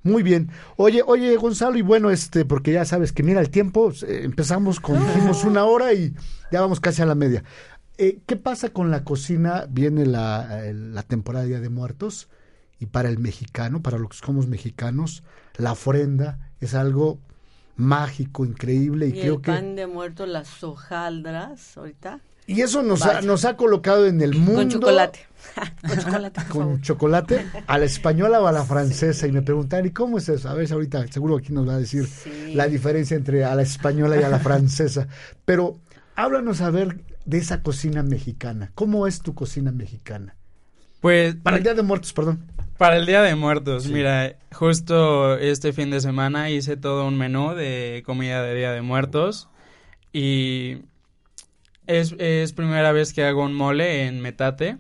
muy 0.04 0.22
bien. 0.22 0.50
Oye, 0.76 1.02
oye, 1.04 1.37
Gonzalo, 1.37 1.76
y 1.76 1.82
bueno, 1.82 2.11
este, 2.11 2.44
porque 2.44 2.72
ya 2.72 2.84
sabes 2.84 3.12
que 3.12 3.22
mira 3.22 3.40
el 3.40 3.50
tiempo, 3.50 3.90
eh, 4.06 4.20
empezamos 4.22 4.78
con, 4.78 4.98
dijimos 5.06 5.44
una 5.44 5.64
hora 5.64 5.92
y 5.92 6.14
ya 6.52 6.61
vamos 6.61 6.78
casi 6.80 7.02
a 7.02 7.06
la 7.06 7.14
media. 7.14 7.42
Eh, 7.96 8.20
¿Qué 8.26 8.37
pasa 8.37 8.68
con 8.68 8.90
la 8.90 9.02
cocina? 9.02 9.66
Viene 9.68 10.06
la, 10.06 10.62
la 10.72 11.02
temporada 11.02 11.44
de 11.44 11.50
Día 11.50 11.61
de 11.61 11.68
Muertos 11.68 12.28
y 12.78 12.87
para 12.87 13.08
el 13.08 13.18
mexicano, 13.18 13.82
para 13.82 13.98
los 13.98 14.11
que 14.11 14.24
somos 14.24 14.46
mexicanos, 14.46 15.24
la 15.56 15.72
ofrenda 15.72 16.52
es 16.61 16.74
algo 16.74 17.18
mágico, 17.79 18.45
increíble 18.45 19.09
y, 19.09 19.12
creo 19.12 19.37
el 19.37 19.41
que 19.41 19.53
pan 19.53 19.77
de 19.77 19.87
muertos, 19.87 20.29
las 20.29 20.62
hojaldras, 20.62 21.79
ahorita. 21.79 22.21
Y 22.47 22.62
eso 22.62 22.83
nos 22.83 23.03
ha, 23.03 23.21
nos 23.21 23.45
ha 23.45 23.57
colocado 23.57 24.07
en 24.07 24.21
el 24.21 24.35
mundo. 24.35 24.55
Con 24.57 24.69
chocolate. 24.71 25.21
Con 25.87 25.99
chocolate. 25.99 26.41
Con 26.49 26.83
chocolate 26.83 27.47
a 27.67 27.79
la 27.79 27.85
española 27.85 28.41
o 28.41 28.47
a 28.47 28.53
la 28.53 28.64
francesa. 28.64 29.27
Y 29.27 29.33
me 29.33 29.43
preguntan, 29.43 29.87
¿y 29.87 29.91
cómo 29.91 30.19
es 30.19 30.29
eso? 30.29 30.49
A 30.49 30.55
ver, 30.55 30.71
ahorita 30.73 31.07
seguro 31.09 31.37
aquí 31.37 31.53
nos 31.53 31.69
va 31.69 31.75
a 31.75 31.79
decir 31.79 32.09
la 32.55 32.67
diferencia 32.67 33.17
entre 33.17 33.45
a 33.45 33.55
la 33.55 33.62
española 33.62 34.19
y 34.19 34.25
a 34.25 34.29
la 34.29 34.38
francesa. 34.38 35.09
Pero 35.45 35.77
háblanos 36.17 36.61
a 36.62 36.71
ver 36.71 37.01
de 37.27 37.38
esa 37.38 37.62
cocina 37.62 38.03
mexicana. 38.03 38.73
¿Cómo 38.75 39.07
es 39.07 39.21
tu 39.21 39.35
cocina 39.35 39.71
mexicana? 39.71 40.35
Pues. 41.01 41.37
Para 41.37 41.59
el 41.59 41.62
Día 41.62 41.75
de 41.75 41.83
Muertos, 41.83 42.14
perdón. 42.14 42.45
Para 42.79 42.97
el 42.97 43.07
Día 43.07 43.23
de 43.23 43.35
Muertos, 43.35 43.88
mira, 43.88 44.37
justo 44.53 45.37
este 45.37 45.73
fin 45.73 45.91
de 45.91 46.01
semana 46.01 46.49
hice 46.49 46.77
todo 46.77 47.09
un 47.09 47.19
menú 47.19 47.53
de 47.57 48.05
comida 48.07 48.41
de 48.45 48.55
Día 48.55 48.71
de 48.71 48.83
Muertos. 48.83 49.49
Y 50.12 50.77
es, 51.88 52.14
es 52.21 52.53
primera 52.53 52.93
vez 52.93 53.12
que 53.12 53.25
hago 53.25 53.43
un 53.43 53.53
mole 53.53 54.07
en 54.07 54.21
metate. 54.21 54.77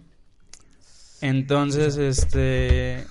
Entonces, 1.20 1.96
este... 1.96 3.04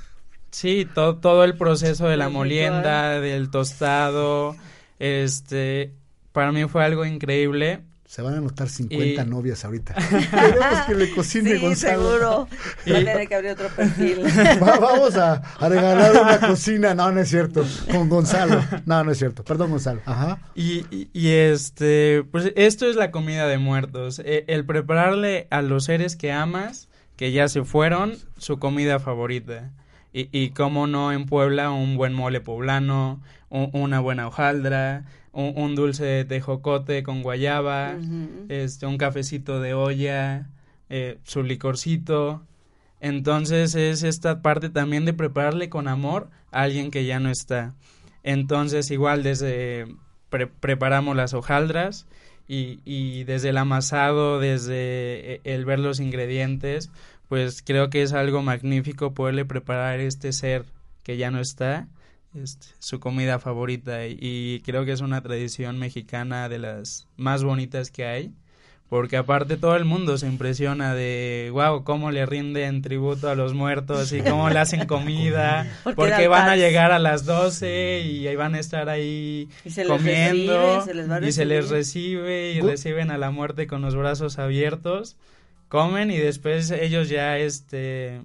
Sí, 0.52 0.88
todo, 0.96 1.18
todo 1.18 1.44
el 1.44 1.58
proceso 1.58 2.08
de 2.08 2.16
la 2.16 2.30
molienda, 2.30 3.20
del 3.20 3.52
tostado, 3.52 4.56
este... 5.00 5.92
Para 6.32 6.54
mí 6.54 6.64
fue 6.64 6.86
algo 6.86 7.04
increíble. 7.04 7.82
Se 8.08 8.22
van 8.22 8.36
a 8.36 8.40
notar 8.40 8.70
50 8.70 9.26
novias 9.26 9.66
ahorita. 9.66 9.94
Queremos 10.32 10.80
que 10.88 10.96
le 10.96 11.12
cocine 11.12 11.60
sí, 11.60 11.76
seguro. 11.76 12.48
Tiene 12.86 13.28
que 13.28 13.36
abrir 13.36 13.52
otro 13.52 13.68
perfil. 13.68 14.22
vamos 14.62 15.18
a, 15.18 15.42
regalar 15.60 16.14
una 16.14 16.40
cocina. 16.40 16.96
No, 16.96 17.12
no 17.12 17.20
es 17.20 17.28
cierto. 17.28 17.66
Con 17.92 18.08
Gonzalo. 18.08 18.64
No, 18.86 19.04
no 19.04 19.12
es 19.12 19.18
cierto. 19.18 19.44
Perdón, 19.44 19.72
Gonzalo. 19.72 20.00
Ajá. 20.06 20.40
Y, 20.56 20.86
y, 21.12 21.32
este, 21.32 22.24
pues 22.32 22.54
esto 22.56 22.90
es 22.90 22.96
la 22.96 23.12
comida 23.12 23.46
de 23.46 23.58
muertos. 23.58 24.20
E, 24.20 24.46
el 24.48 24.64
prepararle 24.64 25.48
a 25.50 25.62
los 25.62 25.84
seres 25.84 26.16
que 26.16 26.32
amas, 26.32 26.88
que 27.18 27.34
ya 27.34 27.50
se 27.50 27.66
fueron, 27.66 28.16
su 28.38 28.58
comida 28.58 29.00
favorita. 29.00 29.74
Y, 30.14 30.30
y 30.32 30.52
cómo 30.52 30.88
no 30.88 31.12
en 31.12 31.26
Puebla 31.26 31.72
un 31.72 31.98
buen 31.98 32.14
mole 32.14 32.40
poblano, 32.40 33.22
una 33.50 34.00
buena 34.00 34.28
hojaldra, 34.28 35.04
un, 35.38 35.76
dulce 35.76 36.04
de 36.04 36.26
tejocote 36.26 37.04
con 37.04 37.22
guayaba, 37.22 37.96
este, 38.50 38.88
un 38.88 38.98
cafecito 38.98 39.62
de 39.62 39.76
olla, 39.76 40.50
eh, 40.90 41.20
su 41.24 41.44
licorcito. 41.44 42.42
Entonces 43.00 43.76
es 43.76 44.02
esta 44.02 44.42
parte 44.42 44.70
también 44.70 45.06
de 45.06 45.14
prepararle 45.14 45.70
con 45.70 45.88
amor 45.88 46.30
a 46.52 46.64
alguien 46.64 46.90
que 46.90 47.06
ya 47.06 47.20
no 47.20 47.30
está. 47.30 47.76
Entonces 48.24 48.90
igual 48.90 49.22
desde 49.22 49.86
preparamos 50.60 51.16
las 51.16 51.36
hojaldras 51.36 52.08
y, 52.48 52.80
y 52.84 53.24
desde 53.24 53.50
el 53.50 53.58
amasado, 53.58 54.40
desde 54.40 55.36
e, 55.36 55.42
el 55.44 55.66
ver 55.66 55.78
los 55.78 56.00
ingredientes, 56.00 56.90
pues 57.30 57.62
creo 57.62 57.92
que 57.92 58.02
es 58.02 58.14
algo 58.14 58.42
magnífico 58.42 59.14
poderle 59.14 59.46
preparar 59.46 60.00
este 60.00 60.34
ser 60.34 60.66
que 61.04 61.18
ya 61.18 61.30
no 61.30 61.40
está 61.40 61.88
este, 62.38 62.68
su 62.80 63.00
comida 63.00 63.40
favorita 63.40 64.06
y, 64.08 64.62
creo 64.66 64.86
que 64.86 64.92
es 64.92 65.02
una 65.02 65.22
tradición 65.22 65.80
mexicana 65.80 66.50
de 66.50 66.60
las 66.60 67.08
más 67.18 67.44
bonitas 67.44 67.92
que 67.92 68.06
hay 68.06 68.34
porque 68.90 69.18
aparte 69.18 69.58
todo 69.58 69.76
el 69.76 69.84
mundo 69.84 70.18
se 70.18 70.28
impresiona 70.28 70.96
de 70.96 71.50
wow 71.52 71.84
cómo 71.84 72.12
le 72.12 72.26
rinden 72.26 72.82
tributo 72.82 73.30
a 73.30 73.36
los 73.36 73.54
muertos 73.54 74.14
y 74.14 74.22
cómo 74.22 74.50
le 74.50 74.60
hacen 74.60 74.86
comida 74.88 75.68
porque, 75.84 76.28
van 76.28 76.48
a 76.48 76.56
llegar 76.56 76.92
a 76.92 77.00
las 77.00 77.26
12 77.26 78.02
y 78.02 78.28
ahí 78.28 78.36
van 78.36 78.56
a 78.56 78.60
estar 78.60 78.88
ahí 78.88 79.50
comiendo 79.88 80.86
y 81.22 81.32
se 81.32 81.46
les 81.46 81.70
recibe 81.70 82.54
y 82.54 82.62
reciben 82.62 83.12
a 83.12 83.18
la 83.18 83.32
muerte 83.32 83.68
con 83.68 83.82
los 83.82 83.96
brazos 83.96 84.40
abiertos 84.40 85.18
comen 85.68 86.12
y 86.12 86.18
después 86.18 86.72
ellos 86.72 87.10
ya 87.10 87.38
este 87.38 88.22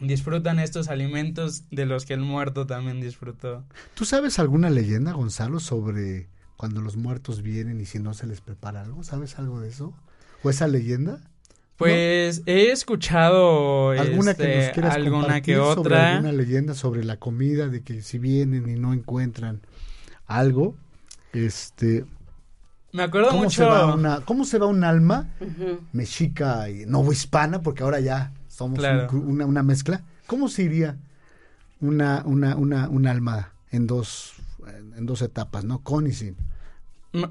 disfrutan 0.00 0.58
estos 0.58 0.88
alimentos 0.88 1.64
de 1.70 1.86
los 1.86 2.04
que 2.04 2.14
el 2.14 2.20
muerto 2.20 2.66
también 2.66 3.00
disfrutó. 3.00 3.64
¿Tú 3.94 4.04
sabes 4.04 4.38
alguna 4.38 4.70
leyenda, 4.70 5.12
Gonzalo, 5.12 5.60
sobre 5.60 6.28
cuando 6.56 6.80
los 6.80 6.96
muertos 6.96 7.42
vienen 7.42 7.80
y 7.80 7.86
si 7.86 7.98
no 7.98 8.14
se 8.14 8.26
les 8.26 8.40
prepara 8.40 8.82
algo? 8.82 9.02
¿Sabes 9.02 9.38
algo 9.38 9.60
de 9.60 9.68
eso? 9.68 9.94
¿O 10.42 10.50
esa 10.50 10.68
leyenda? 10.68 11.20
Pues 11.76 12.42
he 12.46 12.70
escuchado 12.70 13.90
alguna 13.90 14.32
que 14.34 14.66
este, 14.66 14.80
alguna 14.80 15.42
que 15.42 15.58
otra 15.58 15.82
sobre 15.82 15.96
alguna 15.96 16.32
leyenda 16.32 16.74
sobre 16.74 17.04
la 17.04 17.18
comida 17.18 17.68
de 17.68 17.82
que 17.82 18.00
si 18.00 18.18
vienen 18.18 18.66
y 18.66 18.78
no 18.80 18.94
encuentran 18.94 19.60
algo, 20.26 20.74
este 21.34 22.06
me 22.92 23.02
acuerdo 23.02 23.28
¿cómo 23.28 23.44
mucho 23.44 23.56
se 23.56 23.64
va 23.64 23.94
una, 23.94 24.20
cómo 24.22 24.46
se 24.46 24.58
va 24.58 24.66
un 24.66 24.84
alma 24.84 25.28
mexica 25.92 26.70
y 26.70 26.86
hispana 27.12 27.60
porque 27.60 27.82
ahora 27.82 28.00
ya 28.00 28.32
somos 28.56 28.78
una, 28.78 29.46
una, 29.46 29.62
mezcla. 29.62 30.02
¿Cómo 30.26 30.48
se 30.48 30.62
iría 30.62 30.96
una 31.80 32.22
una 32.24 32.56
una 32.56 33.52
en 33.70 33.86
dos 33.86 34.34
en 34.96 35.06
dos 35.06 35.22
etapas, 35.22 35.64
¿no? 35.64 35.80
Con 35.80 36.06
y 36.06 36.12
sin? 36.12 36.36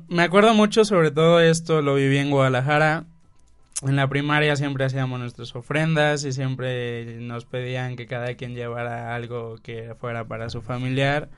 Me 0.07 0.23
acuerdo 0.23 0.53
mucho 0.53 0.85
sobre 0.85 1.11
todo 1.11 1.39
esto, 1.39 1.81
lo 1.81 1.95
viví 1.95 2.17
en 2.17 2.31
Guadalajara 2.31 3.05
en 3.83 3.95
la 3.97 4.07
primaria 4.07 4.55
siempre 4.55 4.85
hacíamos 4.85 5.19
nuestras 5.19 5.53
ofrendas 5.55 6.23
y 6.23 6.31
siempre 6.31 7.19
nos 7.19 7.45
pedían 7.45 7.97
que 7.97 8.07
cada 8.07 8.33
quien 8.35 8.55
llevara 8.55 9.13
algo 9.13 9.57
que 9.61 9.95
fuera 9.99 10.25
para 10.25 10.49
su 10.49 10.61
familiar 10.61 11.29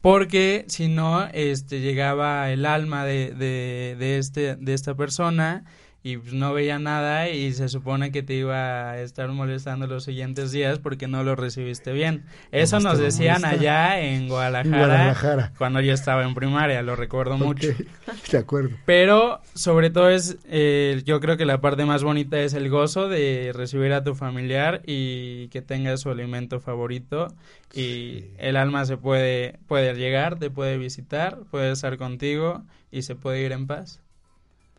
porque 0.00 0.64
si 0.68 0.86
no 0.86 1.26
este 1.32 1.80
llegaba 1.80 2.50
el 2.50 2.66
alma 2.66 3.04
de, 3.04 3.32
de, 3.32 3.96
de 3.98 4.18
este 4.18 4.54
de 4.54 4.74
esta 4.74 4.94
persona 4.94 5.64
y 6.02 6.16
pues, 6.16 6.32
no 6.32 6.52
veía 6.52 6.78
nada 6.78 7.28
y 7.28 7.52
se 7.52 7.68
supone 7.68 8.10
que 8.10 8.22
te 8.22 8.34
iba 8.34 8.90
a 8.90 9.00
estar 9.00 9.28
molestando 9.28 9.86
los 9.86 10.04
siguientes 10.04 10.50
días 10.50 10.78
porque 10.78 11.06
no 11.06 11.22
lo 11.22 11.36
recibiste 11.36 11.92
bien. 11.92 12.24
Eso 12.50 12.80
nos 12.80 12.98
decían 12.98 13.44
allá 13.44 14.00
en 14.00 14.28
Guadalajara, 14.28 15.52
cuando 15.58 15.80
yo 15.80 15.92
estaba 15.92 16.24
en 16.24 16.34
primaria, 16.34 16.82
lo 16.82 16.96
recuerdo 16.96 17.38
mucho. 17.38 17.68
De 18.32 18.38
acuerdo. 18.38 18.76
Pero 18.84 19.40
sobre 19.54 19.90
todo 19.90 20.10
es, 20.10 20.38
eh, 20.48 21.02
yo 21.04 21.20
creo 21.20 21.36
que 21.36 21.44
la 21.44 21.60
parte 21.60 21.84
más 21.84 22.02
bonita 22.02 22.40
es 22.40 22.54
el 22.54 22.68
gozo 22.68 23.08
de 23.08 23.52
recibir 23.54 23.92
a 23.92 24.02
tu 24.02 24.14
familiar 24.14 24.82
y 24.86 25.48
que 25.48 25.62
tenga 25.62 25.96
su 25.96 26.10
alimento 26.10 26.60
favorito 26.60 27.28
y 27.72 28.24
el 28.38 28.56
alma 28.56 28.84
se 28.86 28.96
puede, 28.96 29.58
puede 29.66 29.94
llegar, 29.94 30.38
te 30.38 30.50
puede 30.50 30.78
visitar, 30.78 31.38
puede 31.50 31.72
estar 31.72 31.96
contigo 31.96 32.64
y 32.90 33.02
se 33.02 33.14
puede 33.14 33.42
ir 33.42 33.52
en 33.52 33.66
paz. 33.66 34.02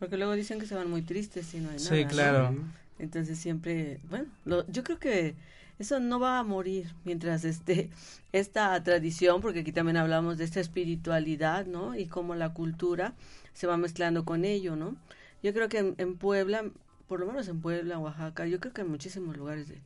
Porque 0.04 0.18
luego 0.18 0.34
dicen 0.34 0.60
que 0.60 0.66
se 0.66 0.74
van 0.74 0.90
muy 0.90 1.00
tristes 1.00 1.46
si 1.46 1.60
no 1.60 1.70
hay 1.70 1.78
nada. 1.78 1.88
Sí, 1.88 2.04
claro. 2.04 2.54
Entonces 2.98 3.38
siempre, 3.38 4.00
bueno, 4.10 4.26
yo 4.68 4.84
creo 4.84 4.98
que 4.98 5.34
eso 5.78 5.98
no 5.98 6.20
va 6.20 6.38
a 6.38 6.42
morir 6.42 6.92
mientras 7.06 7.42
esté 7.46 7.88
esta 8.32 8.82
tradición, 8.82 9.40
porque 9.40 9.60
aquí 9.60 9.72
también 9.72 9.96
hablamos 9.96 10.36
de 10.36 10.44
esta 10.44 10.60
espiritualidad, 10.60 11.64
¿no? 11.64 11.96
Y 11.96 12.04
cómo 12.04 12.34
la 12.34 12.52
cultura 12.52 13.14
se 13.54 13.66
va 13.66 13.78
mezclando 13.78 14.26
con 14.26 14.44
ello, 14.44 14.76
¿no? 14.76 14.94
Yo 15.42 15.54
creo 15.54 15.70
que 15.70 15.94
en, 15.96 16.16
Puebla, 16.18 16.66
por 17.08 17.20
lo 17.20 17.24
menos 17.24 17.48
en 17.48 17.62
Puebla, 17.62 17.98
Oaxaca, 17.98 18.46
yo 18.46 18.60
creo 18.60 18.74
que 18.74 18.82
en 18.82 18.90
muchísimos 18.90 19.38
lugares 19.38 19.68
de, 19.68 19.80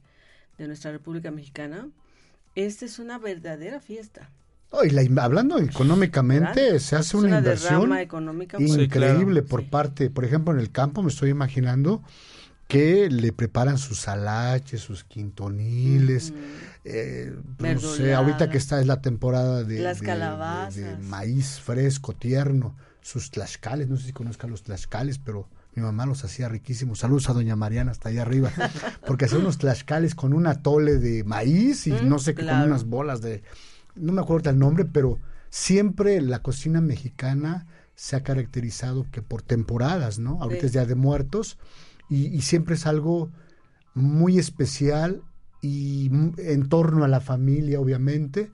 de 0.59 0.67
nuestra 0.67 0.91
República 0.91 1.31
Mexicana, 1.31 1.89
esta 2.57 2.87
es 2.87 2.99
una 2.99 3.21
verdadera 3.21 3.79
fiesta 3.79 4.29
hablando 5.21 5.59
económicamente, 5.59 6.79
se 6.81 6.97
hace 6.97 7.17
una, 7.17 7.39
inversión 7.39 7.93
increíble 8.59 9.43
por 9.43 9.69
parte, 9.69 10.11
por 10.11 10.25
ejemplo, 10.25 10.53
en 10.53 10.61
el 10.61 10.71
campo 10.71 11.03
me 11.03 11.09
estoy 11.09 11.31
imaginando 11.31 12.03
que 12.69 13.09
le 13.09 13.33
preparan 13.33 13.79
sus 13.79 14.01
salaches, 14.01 14.83
sus 14.83 15.03
quintoniles, 15.03 16.35
eh, 16.85 17.35
no 17.59 17.81
sé, 17.81 18.15
ahorita 18.15 18.51
que 18.51 18.59
está 18.59 18.79
es 18.79 18.87
la 18.87 19.01
temporada 19.01 19.65
de, 19.65 19.81
Las 19.81 20.03
calabazas. 20.03 20.75
de, 20.75 20.97
maíz 20.99 21.61
fresco, 21.61 22.15
tierno, 22.15 22.77
sus 23.01 23.31
tlaxcales, 23.31 23.89
no 23.89 23.97
sé 23.97 24.09
si 24.09 24.13
conozcan 24.13 24.51
los 24.51 24.65
tlaxcales, 24.65 25.19
pero 25.19 25.49
mi 25.75 25.83
mamá 25.83 26.05
los 26.05 26.25
hacía 26.25 26.49
riquísimos. 26.49 26.99
Saludos 26.99 27.31
a 27.31 27.33
doña 27.33 27.57
Mariana 27.57 27.91
hasta 27.91 28.11
allá 28.11 28.21
arriba, 28.21 28.51
porque 29.07 29.25
hacía 29.25 29.39
unos 29.39 29.57
tlaxcales 29.57 30.15
con 30.15 30.35
un 30.35 30.47
atole 30.47 30.99
de 30.99 31.25
maíz 31.25 31.87
y 31.87 31.93
no 31.93 32.19
sé, 32.19 32.35
con 32.35 32.49
unas 32.49 32.85
bolas 32.85 33.23
de 33.23 33.43
no 34.01 34.13
me 34.13 34.21
acuerdo 34.21 34.51
el 34.51 34.59
nombre, 34.59 34.85
pero 34.85 35.19
siempre 35.51 36.21
la 36.21 36.43
cocina 36.43 36.81
mexicana 36.81 37.67
se 37.95 38.17
ha 38.17 38.23
caracterizado 38.23 39.07
que 39.11 39.23
por 39.23 39.43
temporadas, 39.43 40.19
¿no? 40.19 40.41
Ahorita 40.43 40.67
es 40.67 40.73
Día 40.73 40.87
de 40.87 40.95
Muertos 40.95 41.59
y, 42.09 42.41
siempre 42.43 42.77
es 42.77 42.87
algo 42.87 43.31
muy 43.95 44.39
especial 44.39 45.23
y 45.61 46.11
en 46.39 46.69
torno 46.69 47.05
a 47.05 47.09
la 47.09 47.21
familia, 47.21 47.81
obviamente, 47.81 48.53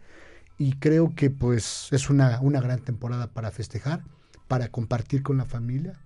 y 0.57 0.75
creo 0.77 1.15
que 1.15 1.31
pues 1.31 1.89
es 1.93 2.09
una, 2.09 2.41
una 2.41 2.61
gran 2.61 2.81
temporada 2.81 3.29
para 3.29 3.51
festejar, 3.51 4.03
para 4.49 4.69
compartir 4.69 5.23
con 5.23 5.37
la 5.37 5.45
familia 5.45 6.01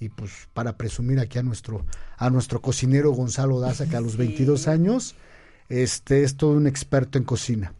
y 0.00 0.08
pues 0.08 0.48
para 0.54 0.76
presumir 0.76 1.18
aquí 1.20 1.38
a 1.38 1.42
nuestro 1.42 1.84
a 2.16 2.30
nuestro 2.30 2.62
cocinero 2.62 3.10
Gonzalo 3.10 3.60
Daza 3.60 3.88
que 3.88 3.96
a 3.96 4.00
los 4.00 4.16
22 4.16 4.68
años 4.68 5.16
este 5.68 6.22
es 6.22 6.36
todo 6.36 6.52
un 6.52 6.66
experto 6.66 7.18
en 7.18 7.24
cocina. 7.24 7.74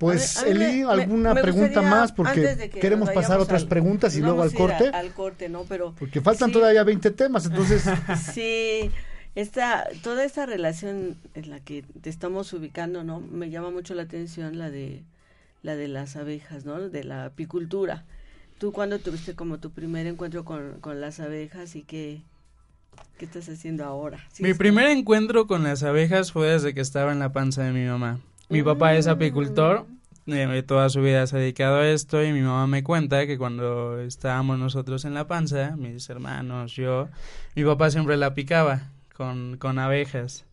Pues, 0.00 0.42
Eli, 0.44 0.80
¿alguna 0.80 1.34
pregunta 1.34 1.82
más? 1.82 2.10
Porque 2.10 2.70
queremos 2.80 3.10
pasar 3.10 3.38
otras 3.38 3.66
preguntas 3.66 4.16
y 4.16 4.22
luego 4.22 4.40
al 4.40 4.54
corte. 4.54 4.88
al 4.94 5.12
corte, 5.12 5.50
¿no? 5.50 5.64
Pero 5.68 5.94
porque 5.98 6.22
faltan 6.22 6.50
todavía 6.50 6.82
20 6.84 7.10
temas, 7.10 7.44
entonces. 7.44 7.84
sí, 8.32 8.90
esta, 9.34 9.86
toda 10.02 10.24
esta 10.24 10.46
relación 10.46 11.18
en 11.34 11.50
la 11.50 11.60
que 11.60 11.84
te 12.00 12.08
estamos 12.08 12.50
ubicando, 12.54 13.04
¿no? 13.04 13.20
Me 13.20 13.50
llama 13.50 13.70
mucho 13.70 13.92
la 13.92 14.04
atención 14.04 14.58
la 14.58 14.70
de 14.70 15.02
la 15.62 15.76
de 15.76 15.86
las 15.86 16.16
abejas, 16.16 16.64
¿no? 16.64 16.80
De 16.88 17.04
la 17.04 17.26
apicultura. 17.26 18.06
¿Tú 18.56 18.72
cuándo 18.72 19.00
tuviste 19.00 19.34
como 19.34 19.60
tu 19.60 19.70
primer 19.70 20.06
encuentro 20.06 20.46
con, 20.46 20.80
con 20.80 21.02
las 21.02 21.20
abejas 21.20 21.76
y 21.76 21.82
qué, 21.82 22.22
qué 23.18 23.26
estás 23.26 23.50
haciendo 23.50 23.84
ahora? 23.84 24.26
mi 24.38 24.54
primer 24.54 24.86
encuentro 24.86 25.46
con 25.46 25.62
las 25.62 25.82
abejas 25.82 26.32
fue 26.32 26.52
desde 26.52 26.72
que 26.72 26.80
estaba 26.80 27.12
en 27.12 27.18
la 27.18 27.32
panza 27.34 27.64
de 27.64 27.72
mi 27.72 27.84
mamá. 27.84 28.20
Mi 28.50 28.62
papá 28.62 28.94
es 28.94 29.06
apicultor, 29.06 29.86
eh, 30.26 30.62
toda 30.66 30.88
su 30.88 31.00
vida 31.00 31.26
se 31.26 31.36
ha 31.36 31.40
dedicado 31.40 31.76
a 31.76 31.88
esto 31.88 32.22
y 32.22 32.32
mi 32.32 32.40
mamá 32.40 32.66
me 32.66 32.82
cuenta 32.82 33.26
que 33.26 33.38
cuando 33.38 34.00
estábamos 34.00 34.58
nosotros 34.58 35.04
en 35.04 35.14
la 35.14 35.26
panza, 35.26 35.76
mis 35.76 36.10
hermanos, 36.10 36.74
yo, 36.74 37.08
mi 37.54 37.64
papá 37.64 37.90
siempre 37.90 38.16
la 38.16 38.34
picaba 38.34 38.90
con, 39.16 39.56
con 39.56 39.78
abejas. 39.78 40.44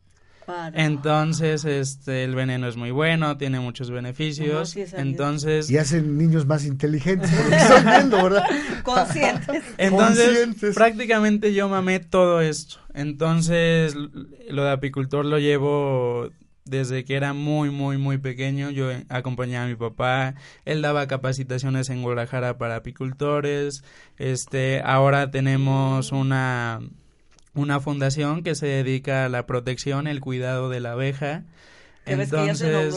Entonces, 0.74 1.66
este, 1.66 2.24
el 2.24 2.34
veneno 2.34 2.70
es 2.70 2.78
muy 2.78 2.92
bueno, 2.92 3.38
tiene 3.38 3.60
muchos 3.60 3.92
beneficios. 3.92 4.78
entonces. 4.94 5.70
Y 5.70 5.78
hacen 5.78 6.18
niños 6.18 6.46
más 6.46 6.66
inteligentes, 6.66 7.30
por 7.32 7.44
lo 7.44 7.50
que 7.50 7.56
estoy 7.58 7.84
viendo, 7.84 8.24
¿verdad? 8.24 8.44
Conscientes. 8.84 9.64
Entonces, 9.78 10.74
prácticamente 10.74 11.54
yo 11.54 11.68
mamé 11.68 12.00
todo 12.00 12.40
esto. 12.40 12.78
Entonces, 12.94 13.96
lo 13.96 14.64
de 14.64 14.72
apicultor 14.72 15.26
lo 15.26 15.38
llevo 15.38 16.30
desde 16.70 17.06
que 17.06 17.16
era 17.16 17.34
muy, 17.34 17.70
muy, 17.70 17.98
muy 17.98 18.18
pequeño, 18.18 18.70
yo 18.70 18.90
acompañaba 19.10 19.66
a 19.66 19.68
mi 19.68 19.76
papá, 19.76 20.36
él 20.66 20.82
daba 20.82 21.08
capacitaciones 21.08 21.90
en 21.90 22.02
Guadalajara 22.02 22.58
para 22.58 22.78
apicultores, 22.78 23.84
este, 24.18 24.82
ahora 24.84 25.32
tenemos 25.32 26.12
una, 26.12 26.80
una 27.54 27.80
fundación 27.80 28.44
que 28.44 28.56
se 28.56 28.68
dedica 28.68 29.26
a 29.26 29.30
la 29.30 29.46
protección, 29.46 30.08
el 30.08 30.22
cuidado 30.22 30.70
de 30.70 30.80
la 30.80 30.94
abeja. 30.94 31.44
Entonces, 32.06 32.96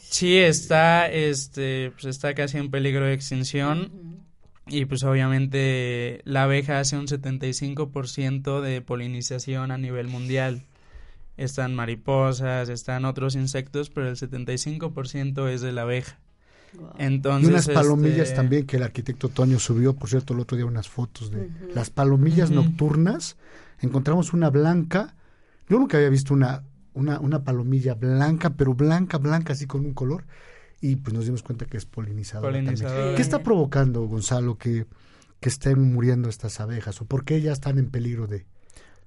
sí 0.00 0.36
está, 0.36 1.10
este, 1.10 1.90
pues 1.92 2.04
está 2.04 2.34
casi 2.34 2.58
en 2.58 2.70
peligro 2.70 3.06
de 3.06 3.14
extinción. 3.14 4.24
Y 4.68 4.84
pues 4.84 5.04
obviamente 5.04 6.22
la 6.24 6.42
abeja 6.44 6.80
hace 6.80 6.96
un 6.96 7.06
75% 7.06 8.60
de 8.60 8.80
polinización 8.80 9.70
a 9.70 9.78
nivel 9.78 10.08
mundial 10.08 10.62
están 11.36 11.74
mariposas, 11.74 12.68
están 12.68 13.04
otros 13.04 13.34
insectos, 13.34 13.90
pero 13.90 14.08
el 14.08 14.16
75% 14.16 15.48
es 15.48 15.60
de 15.60 15.72
la 15.72 15.82
abeja. 15.82 16.18
Entonces, 16.98 17.48
y 17.48 17.52
unas 17.52 17.68
palomillas 17.68 18.28
este, 18.28 18.36
también 18.36 18.66
que 18.66 18.76
el 18.76 18.82
arquitecto 18.82 19.28
Toño 19.28 19.58
subió, 19.58 19.94
por 19.94 20.08
cierto, 20.08 20.34
el 20.34 20.40
otro 20.40 20.56
día 20.56 20.66
unas 20.66 20.88
fotos 20.88 21.30
de 21.30 21.50
las 21.74 21.90
palomillas 21.90 22.50
nocturnas. 22.50 23.36
Encontramos 23.80 24.32
una 24.32 24.50
blanca. 24.50 25.14
Yo 25.68 25.78
nunca 25.78 25.96
había 25.96 26.10
visto 26.10 26.34
una, 26.34 26.64
una, 26.92 27.20
una 27.20 27.44
palomilla 27.44 27.94
blanca, 27.94 28.50
pero 28.50 28.74
blanca, 28.74 29.18
blanca, 29.18 29.52
así 29.52 29.66
con 29.66 29.84
un 29.84 29.94
color. 29.94 30.24
Y 30.80 30.96
pues 30.96 31.14
nos 31.14 31.24
dimos 31.24 31.42
cuenta 31.42 31.66
que 31.66 31.76
es 31.76 31.86
polinizadora. 31.86 32.62
¿Qué 33.14 33.22
está 33.22 33.42
provocando, 33.42 34.02
Gonzalo, 34.06 34.58
que, 34.58 34.86
que 35.40 35.48
estén 35.48 35.92
muriendo 35.92 36.28
estas 36.28 36.60
abejas? 36.60 37.00
¿O 37.00 37.06
por 37.06 37.24
qué 37.24 37.40
ya 37.40 37.52
están 37.52 37.78
en 37.78 37.90
peligro 37.90 38.26
de, 38.26 38.46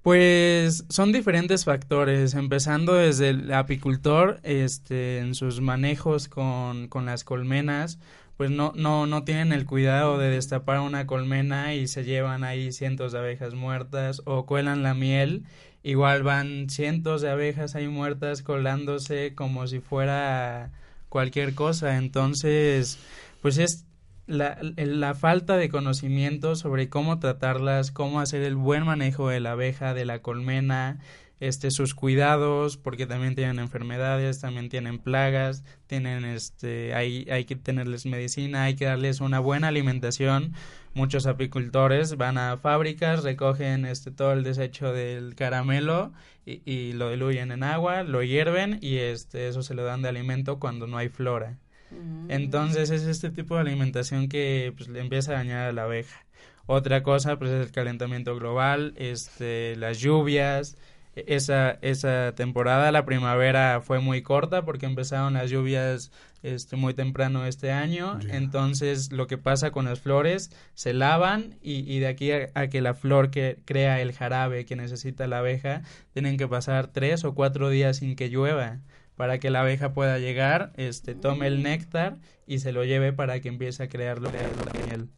pues 0.01 0.85
son 0.89 1.11
diferentes 1.11 1.65
factores, 1.65 2.33
empezando 2.33 2.93
desde 2.93 3.29
el 3.29 3.51
apicultor, 3.53 4.39
este, 4.43 5.19
en 5.19 5.35
sus 5.35 5.59
manejos 5.61 6.27
con, 6.27 6.87
con 6.87 7.05
las 7.05 7.23
colmenas, 7.23 7.99
pues 8.37 8.49
no, 8.51 8.71
no, 8.75 9.05
no 9.05 9.25
tienen 9.25 9.51
el 9.51 9.65
cuidado 9.65 10.17
de 10.17 10.29
destapar 10.29 10.79
una 10.79 11.05
colmena 11.05 11.73
y 11.75 11.87
se 11.87 12.05
llevan 12.05 12.45
ahí 12.45 12.71
cientos 12.71 13.11
de 13.11 13.19
abejas 13.19 13.53
muertas 13.53 14.21
o 14.23 14.45
cuelan 14.45 14.83
la 14.83 14.93
miel, 14.93 15.43
igual 15.83 16.23
van 16.23 16.69
cientos 16.69 17.21
de 17.21 17.29
abejas 17.29 17.75
ahí 17.75 17.89
muertas 17.89 18.41
colándose 18.41 19.35
como 19.35 19.67
si 19.67 19.81
fuera 19.81 20.71
cualquier 21.09 21.55
cosa, 21.55 21.97
entonces, 21.97 22.99
pues 23.41 23.57
es 23.57 23.85
la, 24.29 24.59
la, 24.75 25.15
falta 25.15 25.57
de 25.57 25.69
conocimiento 25.69 26.55
sobre 26.55 26.87
cómo 26.87 27.19
tratarlas, 27.19 27.91
cómo 27.91 28.19
hacer 28.19 28.43
el 28.43 28.55
buen 28.55 28.85
manejo 28.85 29.27
de 29.29 29.39
la 29.39 29.53
abeja, 29.53 29.93
de 29.93 30.05
la 30.05 30.21
colmena, 30.21 30.99
este 31.39 31.71
sus 31.71 31.95
cuidados 31.95 32.77
porque 32.77 33.07
también 33.07 33.35
tienen 33.35 33.59
enfermedades, 33.59 34.39
también 34.39 34.69
tienen 34.69 34.99
plagas, 34.99 35.63
tienen 35.87 36.25
este 36.25 36.93
hay 36.93 37.27
hay 37.31 37.45
que 37.45 37.55
tenerles 37.55 38.05
medicina, 38.05 38.63
hay 38.63 38.75
que 38.75 38.85
darles 38.85 39.19
una 39.21 39.39
buena 39.39 39.69
alimentación. 39.69 40.53
Muchos 40.93 41.25
apicultores 41.25 42.17
van 42.17 42.37
a 42.37 42.57
fábricas, 42.57 43.23
recogen 43.23 43.85
este 43.85 44.11
todo 44.11 44.33
el 44.33 44.43
desecho 44.43 44.93
del 44.93 45.35
caramelo 45.35 46.13
y, 46.45 46.61
y 46.71 46.93
lo 46.93 47.09
diluyen 47.09 47.51
en 47.51 47.63
agua, 47.63 48.03
lo 48.03 48.21
hierven 48.21 48.77
y 48.81 48.97
este 48.97 49.47
eso 49.47 49.63
se 49.63 49.73
lo 49.73 49.83
dan 49.85 50.01
de 50.01 50.09
alimento 50.09 50.59
cuando 50.59 50.87
no 50.87 50.97
hay 50.97 51.09
flora. 51.09 51.57
Mm. 51.91 52.31
Entonces 52.31 52.89
es 52.89 53.03
este 53.03 53.29
tipo 53.29 53.55
de 53.55 53.61
alimentación 53.61 54.29
que 54.29 54.73
pues, 54.75 54.89
le 54.89 54.99
empieza 54.99 55.31
a 55.31 55.35
dañar 55.35 55.67
a 55.67 55.71
la 55.71 55.83
abeja. 55.83 56.25
Otra 56.65 57.01
cosa 57.01 57.39
pues 57.39 57.49
es 57.51 57.65
el 57.65 57.71
calentamiento 57.71 58.35
global, 58.35 58.93
este 58.97 59.75
las 59.75 59.99
lluvias, 59.99 60.77
esa, 61.15 61.79
esa 61.81 62.33
temporada. 62.35 62.91
La 62.91 63.05
primavera 63.05 63.81
fue 63.81 63.99
muy 63.99 64.21
corta 64.21 64.63
porque 64.63 64.85
empezaron 64.85 65.33
las 65.33 65.49
lluvias 65.49 66.11
este, 66.43 66.75
muy 66.75 66.93
temprano 66.93 67.45
este 67.45 67.71
año. 67.71 68.19
Entonces, 68.29 69.11
lo 69.11 69.27
que 69.27 69.37
pasa 69.37 69.71
con 69.71 69.85
las 69.85 69.99
flores, 69.99 70.51
se 70.73 70.93
lavan 70.93 71.55
y, 71.61 71.91
y 71.91 71.99
de 71.99 72.07
aquí 72.07 72.31
a, 72.31 72.69
que 72.69 72.81
la 72.81 72.93
flor 72.93 73.31
que 73.31 73.59
crea 73.65 74.01
el 74.01 74.13
jarabe 74.13 74.65
que 74.65 74.75
necesita 74.75 75.27
la 75.27 75.39
abeja, 75.39 75.81
tienen 76.13 76.37
que 76.37 76.47
pasar 76.47 76.87
tres 76.87 77.23
o 77.25 77.33
cuatro 77.33 77.69
días 77.69 77.97
sin 77.97 78.15
que 78.15 78.29
llueva 78.29 78.79
para 79.19 79.37
que 79.37 79.49
la 79.49 79.59
abeja 79.59 79.91
pueda 79.91 80.17
llegar, 80.17 80.71
este, 80.77 81.13
tome 81.13 81.47
el 81.47 81.61
néctar 81.61 82.15
y 82.47 82.59
se 82.59 82.71
lo 82.71 82.85
lleve 82.85 83.11
para 83.11 83.41
que 83.41 83.49
empiece 83.49 83.83
a 83.83 83.89
crear 83.89 84.21
la 84.21 84.31
miel. 84.31 85.09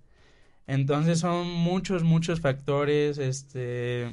Entonces 0.66 1.20
son 1.20 1.48
muchos, 1.48 2.02
muchos 2.02 2.42
factores, 2.42 3.20
este, 3.20 4.10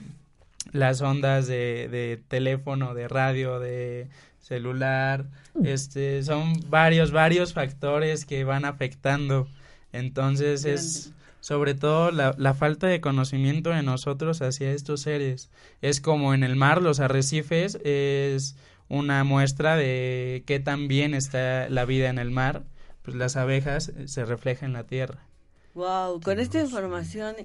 las 0.73 1.01
ondas 1.01 1.47
de, 1.47 1.89
de 1.91 2.23
teléfono, 2.29 2.93
de 2.93 3.09
radio, 3.09 3.61
de 3.61 4.09
celular, 4.41 5.25
mm. 5.55 5.65
este, 5.65 6.23
son 6.23 6.53
varios, 6.69 7.11
varios 7.11 7.55
factores 7.55 8.27
que 8.27 8.45
van 8.45 8.67
afectando. 8.67 9.49
Entonces 9.93 10.67
es 10.67 11.15
sobre 11.49 11.75
todo 11.75 12.11
la, 12.11 12.35
la, 12.37 12.53
falta 12.53 12.89
de 12.89 13.01
conocimiento 13.01 13.71
de 13.71 13.83
nosotros 13.83 14.43
hacia 14.43 14.71
estos 14.71 15.01
seres. 15.01 15.49
Es 15.81 16.03
como 16.03 16.35
en 16.35 16.45
el 16.45 16.57
mar, 16.57 16.83
los 16.83 17.01
arrecifes 17.01 17.77
es 17.85 18.55
una 18.91 19.25
muestra 19.25 19.75
de 19.75 20.43
qué 20.45 20.61
tan 20.61 20.89
bien 20.89 21.15
está 21.15 21.71
la 21.71 21.87
vida 21.87 22.11
en 22.11 22.19
el 22.19 22.31
mar, 22.31 22.65
pues 23.01 23.17
las 23.17 23.37
abejas 23.37 23.91
se 24.05 24.27
reflejan 24.27 24.67
en 24.67 24.73
la 24.75 24.85
tierra. 24.85 25.21
Wow, 25.73 26.21
con 26.21 26.39
esta 26.39 26.61
información 26.61 27.37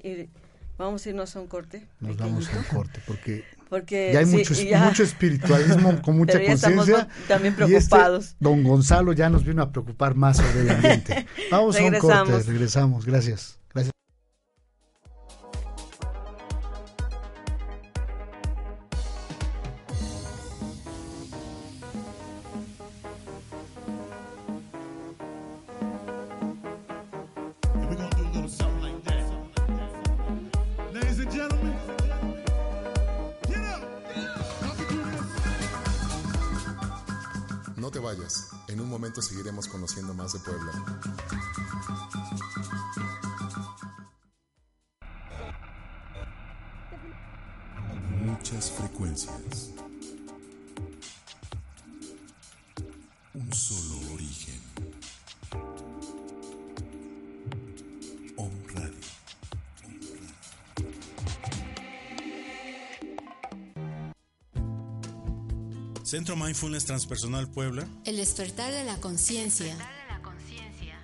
Vamos 0.78 1.06
a 1.06 1.10
irnos 1.10 1.34
a 1.38 1.40
un 1.40 1.48
corte. 1.48 1.88
Nos 2.02 2.18
vamos 2.18 2.50
a 2.54 2.58
un 2.58 2.64
corte 2.64 3.00
porque, 3.08 3.46
porque 3.70 4.10
ya 4.12 4.20
hay 4.20 4.26
mucho, 4.26 4.54
mucho, 4.86 5.04
espiritualismo 5.04 6.02
con 6.04 6.18
mucha 6.18 6.44
conciencia. 6.44 7.08
También 7.30 7.54
este 7.54 7.66
preocupados. 7.66 8.36
don 8.42 8.64
Gonzalo 8.64 9.14
ya 9.14 9.30
nos 9.30 9.46
vino 9.46 9.62
a 9.62 9.72
preocupar 9.72 10.16
más 10.16 10.38
sobre 10.38 10.62
el 10.62 10.72
ambiente. 10.72 11.26
Vamos 11.52 11.78
a 11.78 11.84
un 11.84 11.94
corte, 12.00 12.44
regresamos. 12.44 13.06
Gracias. 13.06 13.60
Gracias. 13.74 13.93
Seguiremos 39.22 39.68
conociendo 39.68 40.14
más 40.14 40.34
de 40.34 40.40
Puebla. 40.40 40.72
Centro 66.24 66.38
Mindfulness 66.38 66.86
Transpersonal 66.86 67.50
Puebla. 67.50 67.86
El 68.06 68.16
despertar 68.16 68.72
de 68.72 68.86
la 68.86 68.96
conciencia. 69.02 69.76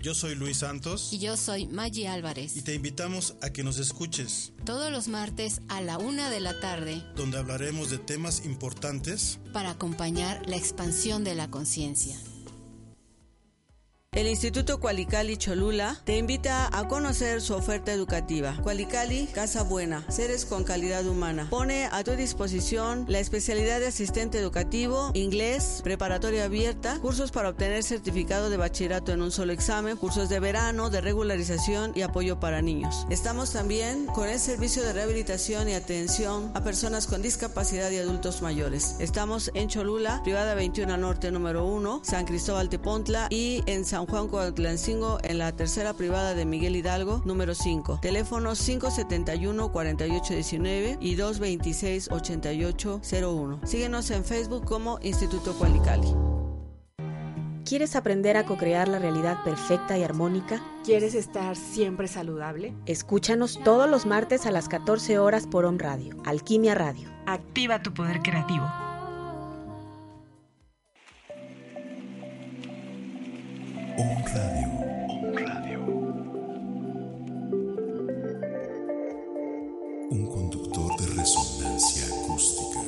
Yo 0.02 0.16
soy 0.16 0.34
Luis 0.36 0.60
Santos. 0.60 1.12
Y 1.12 1.20
yo 1.20 1.36
soy 1.36 1.68
Maggie 1.68 2.08
Álvarez. 2.08 2.56
Y 2.56 2.62
te 2.62 2.74
invitamos 2.74 3.36
a 3.42 3.50
que 3.50 3.62
nos 3.62 3.80
escuches. 3.80 4.54
Todos 4.64 4.94
los 4.94 5.10
martes 5.10 5.60
a 5.68 5.82
la 5.82 5.98
una 5.98 6.30
de 6.30 6.40
la 6.40 6.58
tarde. 6.62 7.04
Donde 7.18 7.38
hablaremos 7.38 7.90
de 7.90 7.98
temas 7.98 8.46
importantes. 8.46 9.40
Para 9.52 9.72
acompañar 9.72 10.42
la 10.48 10.56
expansión 10.56 11.26
de 11.26 11.36
la 11.36 11.52
conciencia. 11.52 12.16
El 14.14 14.26
Instituto 14.26 14.80
Cualicali 14.80 15.38
Cholula 15.38 15.96
te 16.04 16.18
invita 16.18 16.68
a 16.76 16.88
conocer 16.88 17.42
su 17.42 17.54
oferta 17.54 17.94
educativa. 17.94 18.58
Cualicali, 18.64 19.28
Casa 19.28 19.62
Buena, 19.62 20.04
seres 20.10 20.46
con 20.46 20.64
calidad 20.64 21.06
humana. 21.06 21.46
Pone 21.52 21.86
a 21.86 22.04
tu 22.04 22.14
disposición 22.14 23.06
la 23.08 23.20
especialidad 23.20 23.80
de 23.80 23.86
asistente 23.86 24.40
educativo, 24.40 25.12
inglés, 25.14 25.82
preparatoria 25.84 26.46
abierta, 26.46 26.98
cursos 27.00 27.30
para 27.30 27.50
obtener 27.50 27.84
certificado 27.84 28.50
de 28.50 28.58
bachillerato 28.58 29.12
en 29.12 29.22
un 29.22 29.30
solo 29.30 29.54
examen, 29.54 29.96
cursos 29.96 30.28
de 30.28 30.40
verano, 30.40 30.90
de 30.90 31.02
regularización 31.02 31.92
y 31.94 32.02
apoyo 32.02 32.40
para 32.40 32.64
niños. 32.64 33.06
Estamos 33.12 33.54
también 33.54 34.08
con 34.08 34.28
el 34.28 34.40
servicio 34.40 34.82
de 34.82 34.92
rehabilitación 34.92 35.70
y 35.70 35.76
atención 35.76 36.52
a 36.56 36.64
personas 36.64 37.06
con 37.06 37.22
discapacidad 37.22 37.92
y 37.92 38.00
adultos 38.00 38.42
mayores. 38.42 38.96
Estamos 39.00 39.52
en 39.54 39.68
Cholula, 39.68 40.20
privada 40.24 40.56
21 40.56 40.98
Norte 40.98 41.30
número 41.30 41.64
1, 41.68 42.02
San 42.04 42.26
Cristóbal 42.26 42.70
Tepontla 42.70 43.28
y 43.30 43.62
en 43.68 43.86
San 43.86 43.99
San 44.00 44.08
Juan 44.08 44.30
Coatlancingo 44.30 45.18
en 45.24 45.40
la 45.40 45.52
tercera 45.52 45.94
privada 45.94 46.34
de 46.34 46.46
Miguel 46.46 46.78
Hidalgo, 46.78 47.22
número 47.26 47.54
5. 47.54 48.00
Teléfono 48.02 48.52
571-4819 48.52 51.00
y 51.02 51.18
226-8801. 51.18 53.66
Síguenos 53.66 54.10
en 54.12 54.24
Facebook 54.24 54.64
como 54.64 55.00
Instituto 55.02 55.54
Cualicali. 55.58 56.08
¿Quieres 57.66 57.98
aprender 57.98 58.38
a 58.38 58.46
co-crear 58.46 58.88
la 58.88 59.00
realidad 59.00 59.44
perfecta 59.44 59.98
y 59.98 60.04
armónica? 60.04 60.64
¿Quieres 60.86 61.14
estar 61.14 61.58
siempre 61.58 62.08
saludable? 62.08 62.74
Escúchanos 62.86 63.60
todos 63.66 63.90
los 63.90 64.06
martes 64.06 64.46
a 64.46 64.52
las 64.52 64.70
14 64.70 65.20
horas 65.20 65.46
por 65.46 65.66
On 65.66 65.78
Radio, 65.78 66.16
Alquimia 66.24 66.74
Radio. 66.74 67.10
Activa 67.26 67.82
tu 67.82 67.94
poder 67.94 68.22
creativo. 68.22 68.66
Un 74.00 74.24
Radio. 74.34 74.68
Radio. 75.34 75.80
Un 80.10 80.26
conductor 80.34 80.98
de 81.02 81.08
resonancia 81.16 82.06
acústica. 82.06 82.80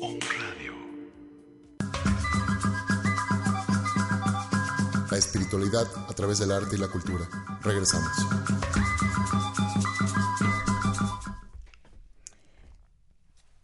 Un 0.00 0.20
Radio. 0.22 0.72
La 5.10 5.18
espiritualidad 5.18 5.86
a 6.08 6.14
través 6.14 6.38
del 6.38 6.50
arte 6.50 6.76
y 6.76 6.78
la 6.78 6.88
cultura. 6.88 7.28
Regresamos. 7.60 8.16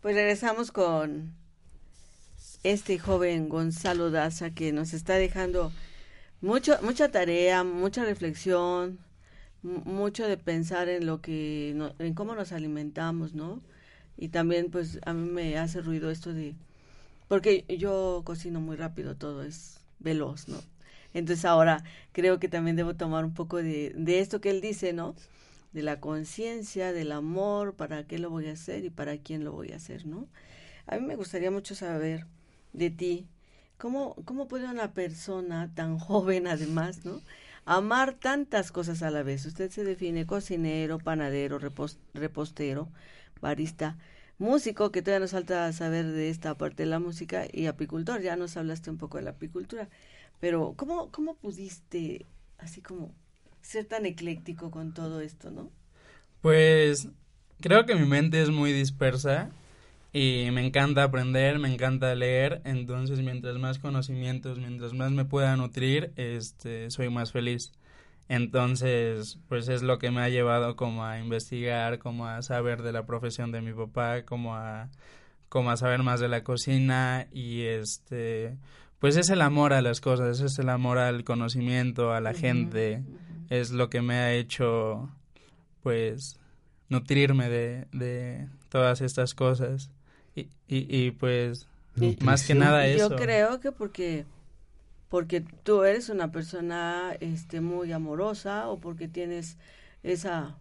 Pues 0.08 0.16
regresamos 0.16 0.72
con 0.72 1.34
este 2.62 2.98
joven 2.98 3.50
Gonzalo 3.50 4.10
Daza 4.10 4.48
que 4.48 4.72
nos 4.72 4.94
está 4.94 5.16
dejando 5.16 5.70
mucho, 6.40 6.78
mucha 6.80 7.10
tarea, 7.10 7.62
mucha 7.62 8.06
reflexión, 8.06 9.00
mucho 9.62 10.26
de 10.26 10.38
pensar 10.38 10.88
en 10.88 11.04
lo 11.04 11.20
que, 11.20 11.76
en 11.98 12.14
cómo 12.14 12.34
nos 12.34 12.52
alimentamos, 12.52 13.34
¿no? 13.34 13.60
Y 14.16 14.28
también, 14.28 14.70
pues, 14.70 14.98
a 15.04 15.12
mí 15.12 15.30
me 15.30 15.58
hace 15.58 15.82
ruido 15.82 16.10
esto 16.10 16.32
de, 16.32 16.54
porque 17.28 17.66
yo 17.68 18.22
cocino 18.24 18.62
muy 18.62 18.76
rápido, 18.76 19.14
todo 19.14 19.42
es 19.42 19.78
veloz, 19.98 20.48
¿no? 20.48 20.56
Entonces 21.12 21.44
ahora 21.44 21.84
creo 22.12 22.38
que 22.40 22.48
también 22.48 22.76
debo 22.76 22.94
tomar 22.94 23.26
un 23.26 23.34
poco 23.34 23.58
de, 23.58 23.92
de 23.94 24.20
esto 24.20 24.40
que 24.40 24.48
él 24.48 24.62
dice, 24.62 24.94
¿no? 24.94 25.14
De 25.72 25.82
la 25.82 26.00
conciencia, 26.00 26.92
del 26.92 27.12
amor, 27.12 27.74
para 27.74 28.06
qué 28.06 28.18
lo 28.18 28.30
voy 28.30 28.48
a 28.48 28.52
hacer 28.52 28.84
y 28.84 28.90
para 28.90 29.18
quién 29.18 29.44
lo 29.44 29.52
voy 29.52 29.72
a 29.72 29.76
hacer, 29.76 30.06
¿no? 30.06 30.28
A 30.86 30.96
mí 30.96 31.06
me 31.06 31.16
gustaría 31.16 31.50
mucho 31.50 31.74
saber 31.74 32.26
de 32.72 32.90
ti, 32.90 33.28
¿cómo, 33.76 34.16
cómo 34.24 34.48
puede 34.48 34.66
una 34.68 34.92
persona 34.92 35.72
tan 35.74 35.98
joven 35.98 36.46
además, 36.46 37.04
¿no? 37.04 37.20
Amar 37.64 38.14
tantas 38.14 38.72
cosas 38.72 39.02
a 39.02 39.10
la 39.10 39.22
vez. 39.22 39.44
Usted 39.44 39.70
se 39.70 39.84
define 39.84 40.26
cocinero, 40.26 40.98
panadero, 40.98 41.58
repostero, 41.58 42.88
barista, 43.42 43.98
músico, 44.38 44.90
que 44.90 45.02
todavía 45.02 45.20
nos 45.20 45.32
falta 45.32 45.70
saber 45.74 46.06
de 46.06 46.30
esta 46.30 46.56
parte 46.56 46.84
de 46.84 46.88
la 46.88 46.98
música, 46.98 47.46
y 47.52 47.66
apicultor. 47.66 48.22
Ya 48.22 48.36
nos 48.36 48.56
hablaste 48.56 48.90
un 48.90 48.96
poco 48.96 49.18
de 49.18 49.24
la 49.24 49.30
apicultura. 49.32 49.90
Pero, 50.40 50.74
¿cómo, 50.76 51.10
cómo 51.10 51.34
pudiste, 51.34 52.24
así 52.56 52.80
como, 52.80 53.14
ser 53.62 53.84
tan 53.84 54.06
ecléctico 54.06 54.70
con 54.70 54.94
todo 54.94 55.20
esto, 55.20 55.50
no? 55.50 55.70
Pues 56.40 57.08
creo 57.60 57.86
que 57.86 57.94
mi 57.94 58.06
mente 58.06 58.40
es 58.40 58.50
muy 58.50 58.72
dispersa 58.72 59.50
y 60.12 60.48
me 60.52 60.66
encanta 60.66 61.04
aprender, 61.04 61.58
me 61.58 61.72
encanta 61.72 62.14
leer, 62.14 62.62
entonces 62.64 63.20
mientras 63.20 63.56
más 63.58 63.78
conocimientos, 63.78 64.58
mientras 64.58 64.94
más 64.94 65.12
me 65.12 65.24
pueda 65.24 65.56
nutrir, 65.56 66.12
este, 66.16 66.90
soy 66.90 67.10
más 67.10 67.32
feliz. 67.32 67.72
Entonces, 68.28 69.38
pues 69.48 69.68
es 69.68 69.82
lo 69.82 69.98
que 69.98 70.10
me 70.10 70.20
ha 70.20 70.28
llevado 70.28 70.76
como 70.76 71.04
a 71.04 71.18
investigar, 71.18 71.98
como 71.98 72.26
a 72.26 72.42
saber 72.42 72.82
de 72.82 72.92
la 72.92 73.06
profesión 73.06 73.52
de 73.52 73.62
mi 73.62 73.72
papá, 73.72 74.22
como 74.24 74.54
a 74.54 74.90
como 75.48 75.70
a 75.70 75.76
saber 75.78 76.02
más 76.02 76.20
de 76.20 76.28
la 76.28 76.44
cocina 76.44 77.26
y 77.32 77.62
este 77.62 78.58
pues 78.98 79.16
es 79.16 79.30
el 79.30 79.40
amor 79.40 79.72
a 79.72 79.80
las 79.80 80.00
cosas, 80.00 80.40
es 80.40 80.58
el 80.58 80.68
amor 80.68 80.98
al 80.98 81.24
conocimiento, 81.24 82.12
a 82.12 82.20
la 82.20 82.34
gente, 82.34 83.04
es 83.50 83.70
lo 83.70 83.90
que 83.90 84.02
me 84.02 84.14
ha 84.14 84.32
hecho 84.32 85.10
pues 85.82 86.38
nutrirme 86.88 87.48
de, 87.48 87.86
de 87.92 88.48
todas 88.68 89.00
estas 89.00 89.34
cosas 89.34 89.90
y, 90.34 90.48
y, 90.66 90.86
y 91.06 91.10
pues 91.12 91.68
más 92.20 92.46
que 92.46 92.54
nada 92.54 92.86
eso. 92.86 93.10
Yo 93.10 93.16
creo 93.16 93.60
que 93.60 93.72
porque 93.72 94.26
porque 95.08 95.40
tú 95.40 95.84
eres 95.84 96.10
una 96.10 96.30
persona 96.30 97.16
este 97.20 97.60
muy 97.60 97.92
amorosa 97.92 98.68
o 98.68 98.78
porque 98.78 99.08
tienes 99.08 99.56
esa 100.02 100.56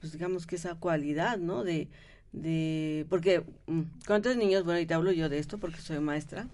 pues 0.00 0.12
digamos 0.12 0.46
que 0.46 0.56
esa 0.56 0.74
cualidad, 0.74 1.38
¿no? 1.38 1.64
De 1.64 1.88
de 2.32 3.06
porque 3.10 3.44
mm, 3.66 3.82
cuántos 4.06 4.36
niños, 4.36 4.64
bueno, 4.64 4.80
y 4.80 4.86
te 4.86 4.94
hablo 4.94 5.12
yo 5.12 5.28
de 5.28 5.38
esto 5.38 5.58
porque 5.58 5.80
soy 5.80 6.00
maestra 6.00 6.48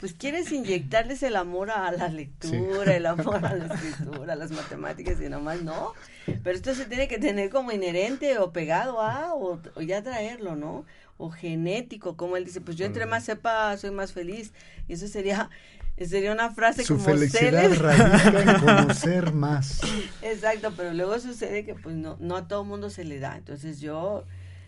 pues 0.00 0.12
quieres 0.12 0.52
inyectarles 0.52 1.22
el 1.22 1.36
amor 1.36 1.70
a 1.70 1.90
la 1.92 2.08
lectura, 2.08 2.94
el 2.94 3.06
amor 3.06 3.44
a 3.44 3.54
la 3.54 3.66
escritura, 3.74 4.32
a 4.32 4.36
las 4.36 4.50
matemáticas 4.50 5.20
y 5.20 5.28
nomás 5.28 5.62
no. 5.62 5.94
Pero 6.26 6.56
esto 6.56 6.74
se 6.74 6.86
tiene 6.86 7.08
que 7.08 7.18
tener 7.18 7.50
como 7.50 7.72
inherente 7.72 8.38
o 8.38 8.52
pegado 8.52 9.00
a, 9.00 9.34
o, 9.34 9.60
ya 9.80 10.02
traerlo, 10.02 10.56
¿no? 10.56 10.84
O 11.18 11.30
genético, 11.30 12.16
como 12.16 12.36
él 12.36 12.44
dice, 12.44 12.60
pues 12.60 12.76
yo 12.76 12.84
entre 12.84 13.06
más 13.06 13.24
sepa, 13.24 13.76
soy 13.76 13.90
más 13.90 14.12
feliz. 14.12 14.52
Y 14.88 14.94
eso 14.94 15.08
sería, 15.08 15.50
sería 15.98 16.32
una 16.32 16.50
frase 16.50 16.84
Su 16.84 16.94
como 16.94 17.06
felicidad 17.06 17.72
radica 17.74 18.40
en 18.42 18.60
conocer 18.64 19.32
más. 19.32 19.80
Exacto, 20.22 20.72
pero 20.76 20.92
luego 20.92 21.18
sucede 21.18 21.64
que 21.64 21.74
pues 21.74 21.96
no, 21.96 22.16
no 22.20 22.36
a 22.36 22.48
todo 22.48 22.64
mundo 22.64 22.90
se 22.90 23.04
le 23.04 23.18
da. 23.18 23.36
Entonces 23.36 23.80
yo 23.80 24.24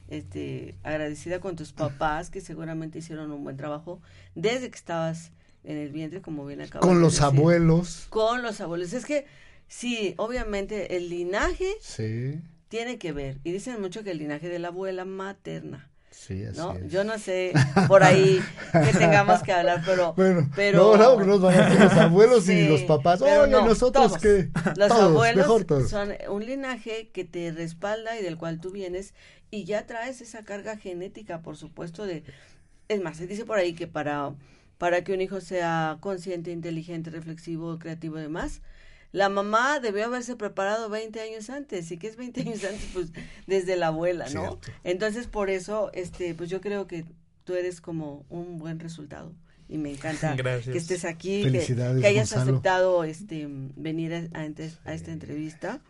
este, 0.08 0.74
agradecida 0.82 1.40
con 1.40 1.56
tus 1.56 1.72
papás 1.72 2.30
que 2.30 2.40
seguramente 2.40 2.98
hicieron 2.98 3.30
un 3.30 3.44
buen 3.44 3.56
trabajo 3.56 4.00
desde 4.34 4.70
que 4.70 4.76
estabas 4.76 5.32
en 5.64 5.76
el 5.76 5.90
vientre, 5.90 6.22
como 6.22 6.46
bien 6.46 6.60
acabas 6.60 6.86
Con 6.86 7.00
los 7.00 7.20
abuelos. 7.20 8.06
Con 8.10 8.42
los 8.42 8.60
abuelos. 8.60 8.92
Es 8.92 9.04
que 9.04 9.26
sí, 9.66 10.14
obviamente 10.16 10.96
el 10.96 11.10
linaje 11.10 11.74
sí. 11.80 12.40
tiene 12.68 12.98
que 12.98 13.12
ver. 13.12 13.38
Y 13.44 13.52
dicen 13.52 13.80
mucho 13.80 14.02
que 14.02 14.12
el 14.12 14.18
linaje 14.18 14.48
de 14.48 14.58
la 14.58 14.68
abuela 14.68 15.04
materna. 15.04 15.90
Sí, 16.18 16.44
así 16.44 16.58
¿no? 16.58 16.74
Es. 16.74 16.90
Yo 16.90 17.04
no 17.04 17.18
sé 17.18 17.52
por 17.86 18.02
ahí 18.02 18.40
que 18.72 18.98
tengamos 18.98 19.42
que 19.42 19.52
hablar, 19.52 19.82
pero... 19.86 20.12
Bueno, 20.16 20.50
pero, 20.54 20.96
no, 20.96 21.16
no, 21.16 21.24
nos 21.24 21.40
van 21.40 21.58
a 21.58 21.84
los 21.84 21.92
abuelos 21.92 22.44
sí, 22.44 22.52
y 22.52 22.68
los 22.68 22.82
papás. 22.82 23.22
Oye, 23.22 23.46
no, 23.48 23.64
nosotros 23.64 24.08
todos. 24.08 24.20
que... 24.20 24.50
Los 24.76 24.88
todos, 24.88 25.00
abuelos 25.00 25.46
mejor 25.46 25.64
todos. 25.64 25.88
son 25.88 26.12
un 26.28 26.44
linaje 26.44 27.10
que 27.12 27.24
te 27.24 27.52
respalda 27.52 28.18
y 28.18 28.22
del 28.22 28.36
cual 28.36 28.60
tú 28.60 28.70
vienes 28.70 29.14
y 29.50 29.64
ya 29.64 29.86
traes 29.86 30.20
esa 30.20 30.44
carga 30.44 30.76
genética, 30.76 31.40
por 31.40 31.56
supuesto, 31.56 32.04
de... 32.04 32.24
Es 32.88 33.00
más, 33.00 33.16
se 33.16 33.26
dice 33.26 33.44
por 33.44 33.58
ahí 33.58 33.74
que 33.74 33.86
para, 33.86 34.34
para 34.76 35.04
que 35.04 35.12
un 35.12 35.20
hijo 35.20 35.40
sea 35.40 35.98
consciente, 36.00 36.50
inteligente, 36.50 37.10
reflexivo, 37.10 37.78
creativo 37.78 38.18
y 38.18 38.22
demás, 38.22 38.60
la 39.12 39.28
mamá 39.28 39.80
debió 39.80 40.04
haberse 40.06 40.36
preparado 40.36 40.88
20 40.90 41.20
años 41.20 41.48
antes. 41.50 41.90
¿Y 41.90 41.96
qué 41.98 42.08
es 42.08 42.16
20 42.16 42.40
años 42.42 42.64
antes? 42.64 42.86
Pues 42.92 43.08
desde 43.46 43.76
la 43.76 43.88
abuela, 43.88 44.24
¿no? 44.26 44.30
Cierto. 44.58 44.60
Entonces, 44.84 45.26
por 45.26 45.50
eso, 45.50 45.90
este, 45.94 46.34
pues 46.34 46.50
yo 46.50 46.60
creo 46.60 46.86
que 46.86 47.04
tú 47.44 47.54
eres 47.54 47.80
como 47.80 48.26
un 48.28 48.58
buen 48.58 48.78
resultado. 48.80 49.32
Y 49.70 49.78
me 49.78 49.90
encanta 49.92 50.34
Gracias. 50.36 50.72
que 50.72 50.78
estés 50.78 51.04
aquí, 51.04 51.42
que, 51.42 51.50
que 51.52 52.06
hayas 52.06 52.30
Gonzalo. 52.32 52.52
aceptado 52.52 53.04
este, 53.04 53.46
venir 53.76 54.14
a, 54.14 54.28
a 54.84 54.92
esta 54.94 55.10
entrevista. 55.12 55.80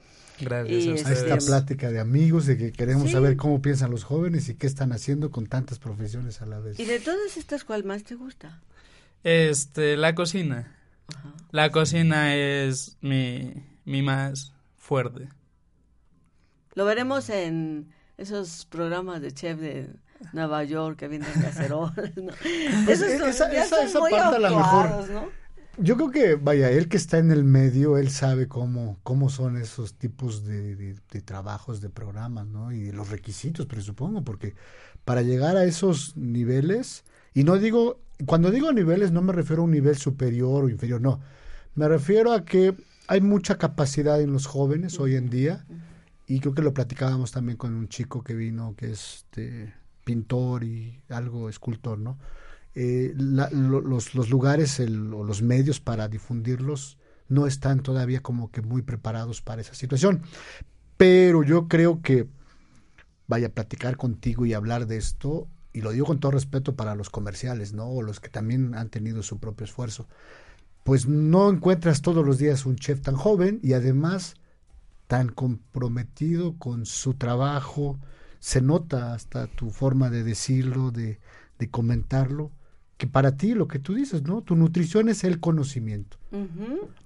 Gracias 0.41 0.85
Y 0.85 0.91
a 0.91 0.95
este- 0.95 1.09
A 1.11 1.13
esta 1.13 1.37
plática 1.39 1.91
de 1.91 1.99
amigos, 1.99 2.47
de 2.47 2.57
que 2.57 2.71
queremos 2.73 3.05
Sí. 3.07 3.13
saber 3.13 3.37
cómo 3.37 3.61
piensan 3.61 3.91
los 3.91 4.05
jóvenes 4.05 4.49
y 4.49 4.55
qué 4.55 4.69
están 4.69 4.93
haciendo 4.93 5.33
con 5.33 5.47
tantas 5.47 5.81
profesiones 5.81 6.41
a 6.43 6.47
la 6.47 6.61
vez. 6.61 6.79
Y 6.79 6.85
de 6.85 7.01
todas 7.01 7.37
estas, 7.37 7.65
¿cuál 7.65 7.83
más 7.83 8.05
te 8.05 8.15
gusta? 8.15 8.61
Este, 9.25 9.97
la 9.97 10.15
cocina. 10.15 10.75
Ajá. 11.15 11.35
La 11.51 11.71
cocina 11.71 12.35
es 12.35 12.97
mi, 13.01 13.55
mi 13.85 14.03
más 14.03 14.53
fuerte. 14.77 15.29
Lo 16.75 16.85
veremos 16.85 17.29
en 17.31 17.91
esos 18.17 18.67
programas 18.67 19.21
de 19.21 19.33
chef 19.33 19.59
de 19.59 19.91
Nueva 20.33 20.65
York 20.65 20.99
que 20.99 21.09
venden 21.09 21.31
cacerolas, 21.43 22.17
¿no? 22.17 22.33
Pues, 22.85 23.01
Esos 23.01 23.19
son- 23.37 23.53
esa- 23.53 23.53
esa- 23.53 23.85
esa 23.85 24.01
muy 24.01 24.11
parte 24.11 24.37
a 24.37 24.39
la 24.41 24.51
mejor. 24.51 25.33
Yo 25.81 25.95
creo 25.97 26.11
que, 26.11 26.35
vaya, 26.35 26.71
él 26.71 26.89
que 26.89 26.97
está 26.97 27.19
en 27.19 27.31
el 27.31 27.45
medio, 27.45 27.99
él 27.99 28.11
sabe 28.11 28.49
cómo, 28.49 28.99
cómo 29.05 29.29
son 29.31 29.57
esos 29.57 29.95
tipos 29.95 30.45
de, 30.45 30.75
de- 30.75 30.97
de 31.11 31.21
trabajos, 31.23 31.81
de 31.81 31.89
programas, 31.89 32.49
¿no? 32.49 32.73
Y 32.73 32.91
los 32.91 33.11
requisitos, 33.11 33.67
presupongo, 33.67 34.23
porque 34.25 34.55
para 35.05 35.23
llegar 35.23 35.57
a 35.57 35.65
esos 35.65 36.17
niveles, 36.17 37.05
y 37.33 37.45
no 37.45 37.59
digo, 37.59 38.01
cuando 38.27 38.51
digo 38.51 38.73
niveles 38.73 39.13
no 39.13 39.23
me 39.23 39.33
refiero 39.33 39.63
a 39.63 39.65
un 39.67 39.71
nivel 39.73 39.97
superior 39.97 40.65
o 40.65 40.69
inferior, 40.69 41.01
no, 41.01 41.21
me 41.75 41.89
refiero 41.89 42.33
a 42.33 42.45
que 42.45 42.75
hay 43.07 43.21
mucha 43.21 43.57
capacidad 43.59 44.21
en 44.21 44.33
los 44.33 44.47
jóvenes 44.47 44.99
hoy 45.01 45.15
en 45.17 45.31
día, 45.31 45.67
y 46.27 46.41
creo 46.41 46.55
que 46.55 46.63
lo 46.63 46.75
platicábamos 46.75 47.33
también 47.33 47.57
con 47.57 47.75
un 47.75 47.89
chico 47.89 48.23
que 48.23 48.35
vino, 48.35 48.75
que 48.77 48.91
es 48.91 49.17
este, 49.19 49.73
pintor 50.05 50.65
y 50.65 51.01
algo 51.09 51.49
escultor, 51.49 51.99
¿no? 51.99 52.19
eh, 52.75 53.13
la- 53.17 53.51
lo- 53.51 53.81
los, 53.81 54.15
los 54.15 54.31
lugares 54.31 54.79
o 54.81 55.25
los 55.25 55.43
medios 55.43 55.81
para 55.81 56.09
difundirlos 56.09 56.99
no 57.29 57.47
están 57.47 57.81
todavía 57.81 58.21
como 58.21 58.51
que 58.51 58.63
muy 58.63 58.83
preparados 58.83 59.43
para 59.43 59.63
esa 59.63 59.75
situación. 59.75 60.23
Pero 60.97 61.43
yo 61.43 61.69
creo 61.69 62.03
que 62.03 62.29
vaya 63.27 63.49
a 63.49 63.51
platicar 63.51 63.97
contigo 63.97 64.47
y 64.47 64.55
hablar 64.55 64.87
de 64.87 64.97
esto, 64.97 65.49
y 65.79 65.81
lo 65.81 65.93
digo 65.93 66.07
con 66.07 66.19
todo 66.19 66.33
respeto 66.33 66.75
para 66.75 66.97
los 66.97 67.09
comerciales, 67.09 67.73
¿no? 67.73 67.87
O 67.87 68.03
los 68.03 68.19
que 68.19 68.29
también 68.29 68.75
han 68.75 68.89
tenido 68.89 69.23
su 69.23 69.39
propio 69.39 69.65
esfuerzo. 69.65 70.09
Pues 70.83 71.07
no 71.07 71.49
encuentras 71.49 72.03
todos 72.03 72.27
los 72.27 72.39
días 72.39 72.67
un 72.67 72.75
chef 72.75 73.01
tan 73.01 73.15
joven 73.15 73.61
y 73.63 73.75
además 73.75 74.35
tan 75.07 75.29
comprometido 75.29 76.57
con 76.59 76.85
su 76.85 77.15
trabajo. 77.15 77.97
Se 78.41 78.61
nota 78.61 79.15
hasta 79.15 79.47
tu 79.47 79.71
forma 79.71 80.11
de 80.11 80.25
decirlo, 80.25 80.91
de, 80.91 81.21
de 81.61 81.71
comentarlo, 81.71 82.51
que 82.99 83.07
para 83.07 83.37
ti 83.37 83.55
lo 83.55 83.69
que 83.69 83.79
tú 83.79 83.95
dices, 83.95 84.25
¿no? 84.25 84.43
Tu 84.43 84.57
nutrición 84.57 85.09
es 85.09 85.23
el 85.23 85.39
conocimiento. 85.39 86.19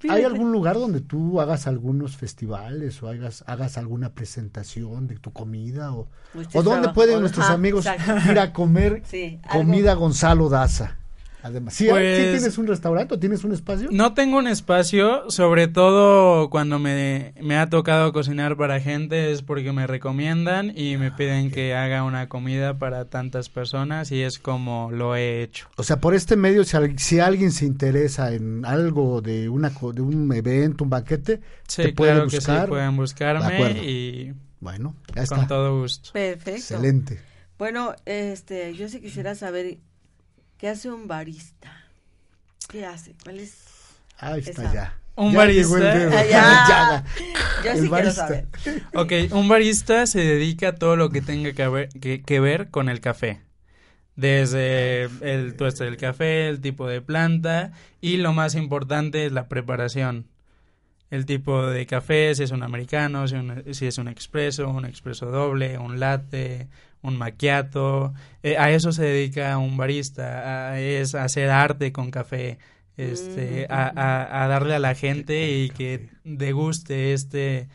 ¿Hay 0.09 0.25
algún 0.25 0.51
lugar 0.51 0.77
donde 0.77 1.03
tú 1.03 1.39
hagas 1.41 1.67
algunos 1.67 2.17
festivales 2.17 3.03
o 3.03 3.09
hagas, 3.09 3.45
hagas 3.47 3.77
alguna 3.77 4.15
presentación 4.15 5.07
de 5.07 5.19
tu 5.19 5.33
comida? 5.33 5.93
¿O, 5.93 6.09
o 6.55 6.63
dónde 6.63 6.89
pueden 6.89 7.21
nuestros 7.21 7.45
Ajá, 7.45 7.55
amigos 7.55 7.85
exacto. 7.87 8.33
ir 8.33 8.39
a 8.39 8.53
comer 8.55 9.03
Sí, 9.05 9.39
comida 9.51 9.93
Gonzalo 9.95 10.49
Daza? 10.49 10.99
Además, 11.45 11.75
¿sí, 11.75 11.89
Pues- 11.91 12.19
¿sí 12.19 12.23
tienes 12.31 12.57
un 12.59 12.67
restaurante 12.69 13.15
o 13.15 13.19
tienes 13.19 13.43
un 13.43 13.53
espacio? 13.53 13.89
No 13.91 14.15
tengo 14.15 14.39
un 14.39 14.47
espacio, 14.47 15.29
sobre 15.29 15.67
todo 15.67 16.51
cuando 16.51 16.79
me, 16.79 17.35
me 17.43 17.57
ha 17.59 17.69
tocado 17.69 18.13
cocinar 18.13 18.57
para 18.57 18.81
gente 18.81 19.33
es 19.33 19.43
porque 19.43 19.73
me 19.73 19.87
recomiendan 19.89 20.73
y 20.77 20.97
me 20.99 21.11
piden 21.11 21.51
que 21.51 21.75
haga 21.75 22.05
una 22.05 22.29
comida 22.29 22.79
para 22.79 23.07
tantas 23.07 23.49
personas 23.49 24.13
y 24.13 24.23
es 24.23 24.39
como 24.39 24.91
lo 24.93 25.17
he 25.17 25.43
hecho. 25.43 25.69
O 25.77 25.83
sea, 25.83 26.01
por 26.01 26.15
este 26.15 26.37
medio, 26.37 26.63
si, 26.65 26.77
si 26.99 27.19
alguien 27.19 27.51
se 27.51 27.67
interesa 27.67 28.33
en 28.33 28.65
algo 28.65 29.21
de, 29.21 29.49
una, 29.49 29.75
co- 29.75 29.93
de 29.93 30.01
un 30.03 30.33
evento, 30.33 30.85
un 30.85 30.91
banquete, 30.91 31.41
Sí, 31.67 31.83
te 31.83 31.93
puede 31.93 32.13
claro 32.13 32.29
que 32.29 32.37
buscar. 32.37 32.65
sí, 32.67 32.69
pueden 32.69 32.91
De 32.93 32.97
buscarme 32.99 33.71
y 33.83 34.33
Bueno, 34.61 34.95
ya 35.09 35.27
con 35.27 35.41
está. 35.41 35.47
todo 35.49 35.81
gusto. 35.81 36.11
Perfecto. 36.13 36.51
Excelente. 36.51 37.19
Bueno, 37.59 37.95
este, 38.07 38.75
yo 38.75 38.89
sí 38.89 39.01
quisiera 39.01 39.35
saber 39.35 39.79
qué 40.63 40.69
hace 40.69 40.93
un 40.93 41.09
barista. 41.09 41.73
¿Qué 42.69 42.87
hace? 42.87 43.17
¿Cuál 43.25 43.41
es? 43.41 43.65
Ahí 44.17 44.39
está 44.39 44.63
Esa. 44.63 44.73
ya. 44.73 44.99
Un 45.17 45.33
Ya 45.33 45.39
barista. 45.39 45.93
el. 46.05 46.13
Ah, 46.13 46.25
ya. 46.31 47.05
Ya. 47.65 47.75
Yo 47.75 47.83
sí 47.83 47.89
quiero 47.91 48.13
saber. 48.13 48.47
Ok, 48.95 49.13
un 49.33 49.49
barista 49.49 50.07
se 50.07 50.21
dedica 50.21 50.69
a 50.69 50.75
todo 50.77 50.95
lo 50.95 51.11
que 51.11 51.21
tenga 51.21 51.53
que 51.53 51.67
ver, 51.67 51.89
que, 51.89 52.39
ver 52.41 52.71
con 52.71 52.89
el 52.89 53.01
café. 53.01 53.41
Desde 54.15 55.07
el 55.23 55.57
tueste 55.57 55.83
del 55.83 55.97
café, 55.97 56.49
el 56.49 56.61
tipo 56.61 56.87
de 56.87 57.01
planta 57.03 57.73
y 58.01 58.19
lo 58.19 58.33
más 58.33 58.55
importante 58.55 59.27
es 59.27 59.33
la 59.33 59.49
preparación. 59.49 60.29
El 61.11 61.27
tipo 61.27 61.67
de 61.67 61.87
café, 61.87 62.37
si 62.37 62.45
es 62.45 62.53
un 62.53 62.63
americano, 62.63 63.27
si, 63.27 63.35
si 63.73 63.87
es 63.89 63.99
un 63.99 64.07
expreso, 64.07 64.69
un 64.69 64.85
expreso 64.85 65.27
doble, 65.27 65.77
un 65.77 65.99
latte, 65.99 66.69
un 67.03 67.17
macchiato. 67.17 68.15
Eh, 68.43 68.57
a 68.57 68.71
eso 68.71 68.93
se 68.93 69.05
dedica 69.05 69.59
un 69.59 69.77
barista, 69.77 70.71
a, 70.71 70.81
es 70.81 71.15
hacer 71.15 71.51
arte 71.51 71.93
con 71.93 72.11
café, 72.11 72.59
este, 72.97 73.67
mm. 73.69 73.73
a, 73.73 74.45
a, 74.45 74.49
darle 74.49 74.75
a 74.75 74.79
la 74.79 74.95
gente 74.95 75.51
y 75.59 75.71
que 75.71 76.09
deguste 76.25 77.13
este 77.13 77.69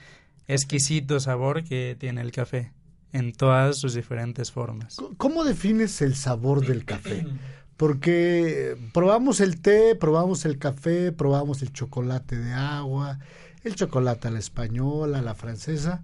exquisito 0.47 1.19
sabor 1.19 1.63
que 1.63 1.95
tiene 1.99 2.21
el 2.21 2.31
café 2.31 2.71
en 3.13 3.33
todas 3.33 3.77
sus 3.77 3.93
diferentes 3.93 4.51
formas. 4.51 4.97
¿Cómo 5.17 5.43
defines 5.43 6.01
el 6.01 6.15
sabor 6.15 6.65
del 6.65 6.85
café? 6.85 7.25
Porque 7.77 8.75
probamos 8.91 9.39
el 9.39 9.61
té, 9.61 9.95
probamos 9.95 10.45
el 10.45 10.57
café, 10.57 11.11
probamos 11.11 11.61
el 11.61 11.71
chocolate 11.71 12.35
de 12.35 12.51
agua, 12.51 13.19
el 13.63 13.75
chocolate 13.75 14.29
a 14.29 14.31
la 14.31 14.39
española, 14.39 15.19
a 15.19 15.21
la 15.21 15.35
francesa, 15.35 16.01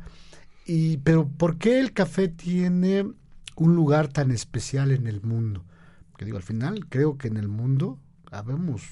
y 0.66 0.98
pero 0.98 1.28
¿por 1.28 1.58
qué 1.58 1.80
el 1.80 1.94
café 1.94 2.28
tiene 2.28 3.06
un 3.56 3.76
lugar 3.76 4.08
tan 4.08 4.32
especial 4.32 4.92
en 4.92 5.08
el 5.08 5.22
mundo? 5.22 5.64
Que 6.18 6.26
digo, 6.26 6.38
al 6.38 6.44
final 6.44 6.88
creo 6.88 7.18
que 7.18 7.28
en 7.28 7.38
el 7.38 7.48
mundo 7.48 8.00
habemos 8.32 8.84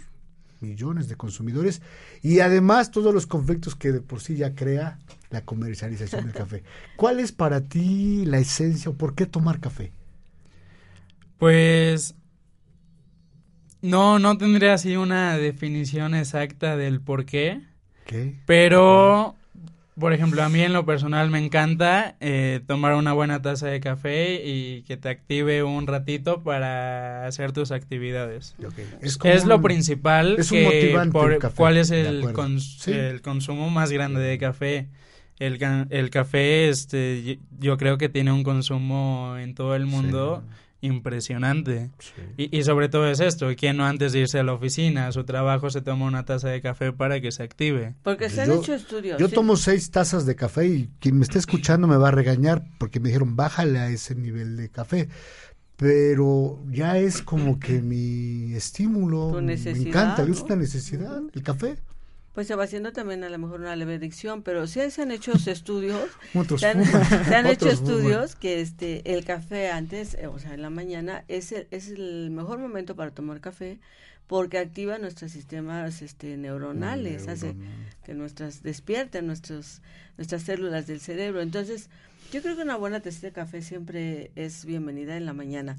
millones 0.60 1.08
de 1.08 1.16
consumidores 1.16 1.82
y 2.22 2.40
además 2.40 2.92
todos 2.92 3.14
los 3.14 3.26
conflictos 3.26 3.76
que 3.76 3.92
de 3.92 4.02
por 4.02 4.22
sí 4.22 4.36
ya 4.36 4.54
crea 4.54 5.00
la 5.30 5.44
comercialización 5.44 6.26
del 6.26 6.34
café. 6.34 6.64
¿Cuál 6.98 7.20
es 7.20 7.32
para 7.32 7.62
ti 7.62 8.26
la 8.26 8.38
esencia 8.38 8.92
o 8.92 8.96
por 8.96 9.16
qué 9.16 9.26
tomar 9.26 9.60
café? 9.60 9.92
Pues 11.38 12.16
no, 13.82 14.20
no 14.20 14.38
tendría 14.38 14.76
así 14.76 14.96
una 14.96 15.38
definición 15.38 16.14
exacta 16.14 16.78
del 16.78 17.02
por 17.02 17.26
qué. 17.26 17.62
¿Qué? 18.06 18.40
Pero 18.46 19.36
por 20.02 20.14
ejemplo, 20.14 20.44
a 20.44 20.50
mí 20.50 20.60
en 20.62 20.74
lo 20.74 20.86
personal 20.86 21.30
me 21.30 21.38
encanta 21.38 22.18
eh, 22.20 22.60
tomar 22.66 22.96
una 22.96 23.14
buena 23.14 23.42
taza 23.42 23.68
de 23.68 23.80
café 23.80 24.42
y 24.44 24.82
que 24.82 24.98
te 24.98 25.08
active 25.08 25.64
un 25.64 25.86
ratito 25.88 26.44
para 26.44 27.28
hacer 27.28 27.54
tus 27.54 27.72
actividades. 27.72 28.56
Es, 29.02 29.46
lo 29.46 29.62
principal. 29.62 30.38
Es 30.40 30.52
un 30.52 31.12
por, 31.12 31.40
¿Cuál 31.54 31.78
es 31.78 31.92
el, 31.92 32.26
el 32.88 33.22
consumo 33.22 33.70
más 33.70 33.92
grande 33.92 34.20
de 34.20 34.38
café? 34.40 34.90
El, 35.38 35.60
el 35.90 36.10
café, 36.10 36.70
este, 36.70 37.40
yo 37.60 37.78
creo 37.78 37.98
que 37.98 38.10
tiene 38.10 38.32
un 38.32 38.44
consumo 38.44 39.36
en 39.40 39.56
todo 39.56 39.76
el 39.76 39.86
mundo 39.86 40.44
impresionante. 40.82 41.92
Y, 42.38 42.56
y, 42.58 42.64
sobre 42.64 42.90
todo 42.90 43.08
es 43.08 43.20
esto, 43.20 43.48
¿quién 43.56 43.78
no 43.78 43.86
antes 43.86 44.14
de 44.14 44.20
irse 44.20 44.40
a 44.40 44.44
la 44.44 44.54
oficina, 44.54 45.08
a 45.08 45.12
su 45.12 45.24
trabajo, 45.24 45.70
se 45.70 45.82
toma 45.82 46.06
una 46.06 46.26
taza 46.26 46.50
de 46.50 46.62
café 46.62 46.92
para 46.92 47.22
que 47.22 47.32
se 47.32 47.44
active? 47.44 47.96
Porque 48.04 48.30
se 48.30 48.42
han 48.42 48.52
hecho 48.52 48.74
estudios. 48.74 49.20
Yo 49.20 49.30
tomo 49.30 49.56
seis 49.56 49.92
tazas 49.92 50.26
de 50.26 50.36
café 50.36 50.68
y 50.68 50.90
quien 51.00 51.18
me 51.18 51.24
esté 51.24 51.40
escuchando 51.40 51.88
me 51.88 51.98
va 51.98 52.10
a 52.10 52.12
regañar 52.12 52.64
porque 52.78 53.00
me 53.00 53.10
dijeron, 53.10 53.36
bájale 53.36 53.80
a 53.80 53.90
ese 53.90 54.16
nivel 54.16 54.58
de 54.58 54.70
café. 54.70 55.08
Pero 55.78 56.64
ya 56.70 56.98
es 57.00 57.24
como 57.24 57.60
que 57.60 57.82
mi 57.82 58.54
estímulo, 58.54 59.42
me 59.42 59.54
encanta, 59.54 60.22
es 60.24 60.42
una 60.42 60.56
necesidad, 60.56 61.22
el 61.34 61.42
café 61.42 61.78
pues 62.34 62.48
se 62.48 62.56
va 62.56 62.64
haciendo 62.64 62.94
también 62.94 63.24
a 63.24 63.30
lo 63.30 63.38
mejor 63.38 63.62
una 63.62 63.76
leve 63.76 63.96
adicción, 63.96 64.42
pero 64.42 64.68
sí 64.68 64.80
se 64.90 65.02
han 65.02 65.12
hecho 65.12 65.34
estudios, 65.34 66.10
se 66.58 66.68
han, 66.68 67.48
hecho 67.48 67.70
estudios 67.70 68.36
que 68.36 68.62
este 68.62 69.14
el 69.14 69.26
café 69.26 69.70
antes, 69.70 70.16
eh, 70.16 70.28
o 70.28 70.40
sea, 70.40 70.54
en 70.54 70.62
la 70.62 70.70
mañana 70.70 71.26
es 71.28 71.52
el, 71.52 71.68
es 71.72 71.90
el 71.90 72.30
mejor 72.32 72.60
momento 72.60 72.96
para 72.96 73.12
tomar 73.12 73.42
café 73.42 73.80
porque 74.28 74.60
activa 74.60 74.98
nuestros 74.98 75.34
sistemas 75.34 76.02
este 76.02 76.38
neuronales, 76.38 77.28
hace 77.28 77.54
que 78.06 78.14
nuestras 78.14 78.64
despierten 78.64 79.28
nuestros 79.28 79.82
nuestras 80.16 80.44
células 80.44 80.88
del 80.88 81.02
cerebro. 81.02 81.42
Entonces, 81.42 81.90
yo 82.32 82.42
creo 82.42 82.56
que 82.56 82.62
una 82.62 82.78
buena 82.78 83.02
taza 83.02 83.28
de 83.28 83.34
café 83.34 83.62
siempre 83.62 84.32
es 84.38 84.64
bienvenida 84.64 85.18
en 85.18 85.26
la 85.26 85.34
mañana. 85.34 85.78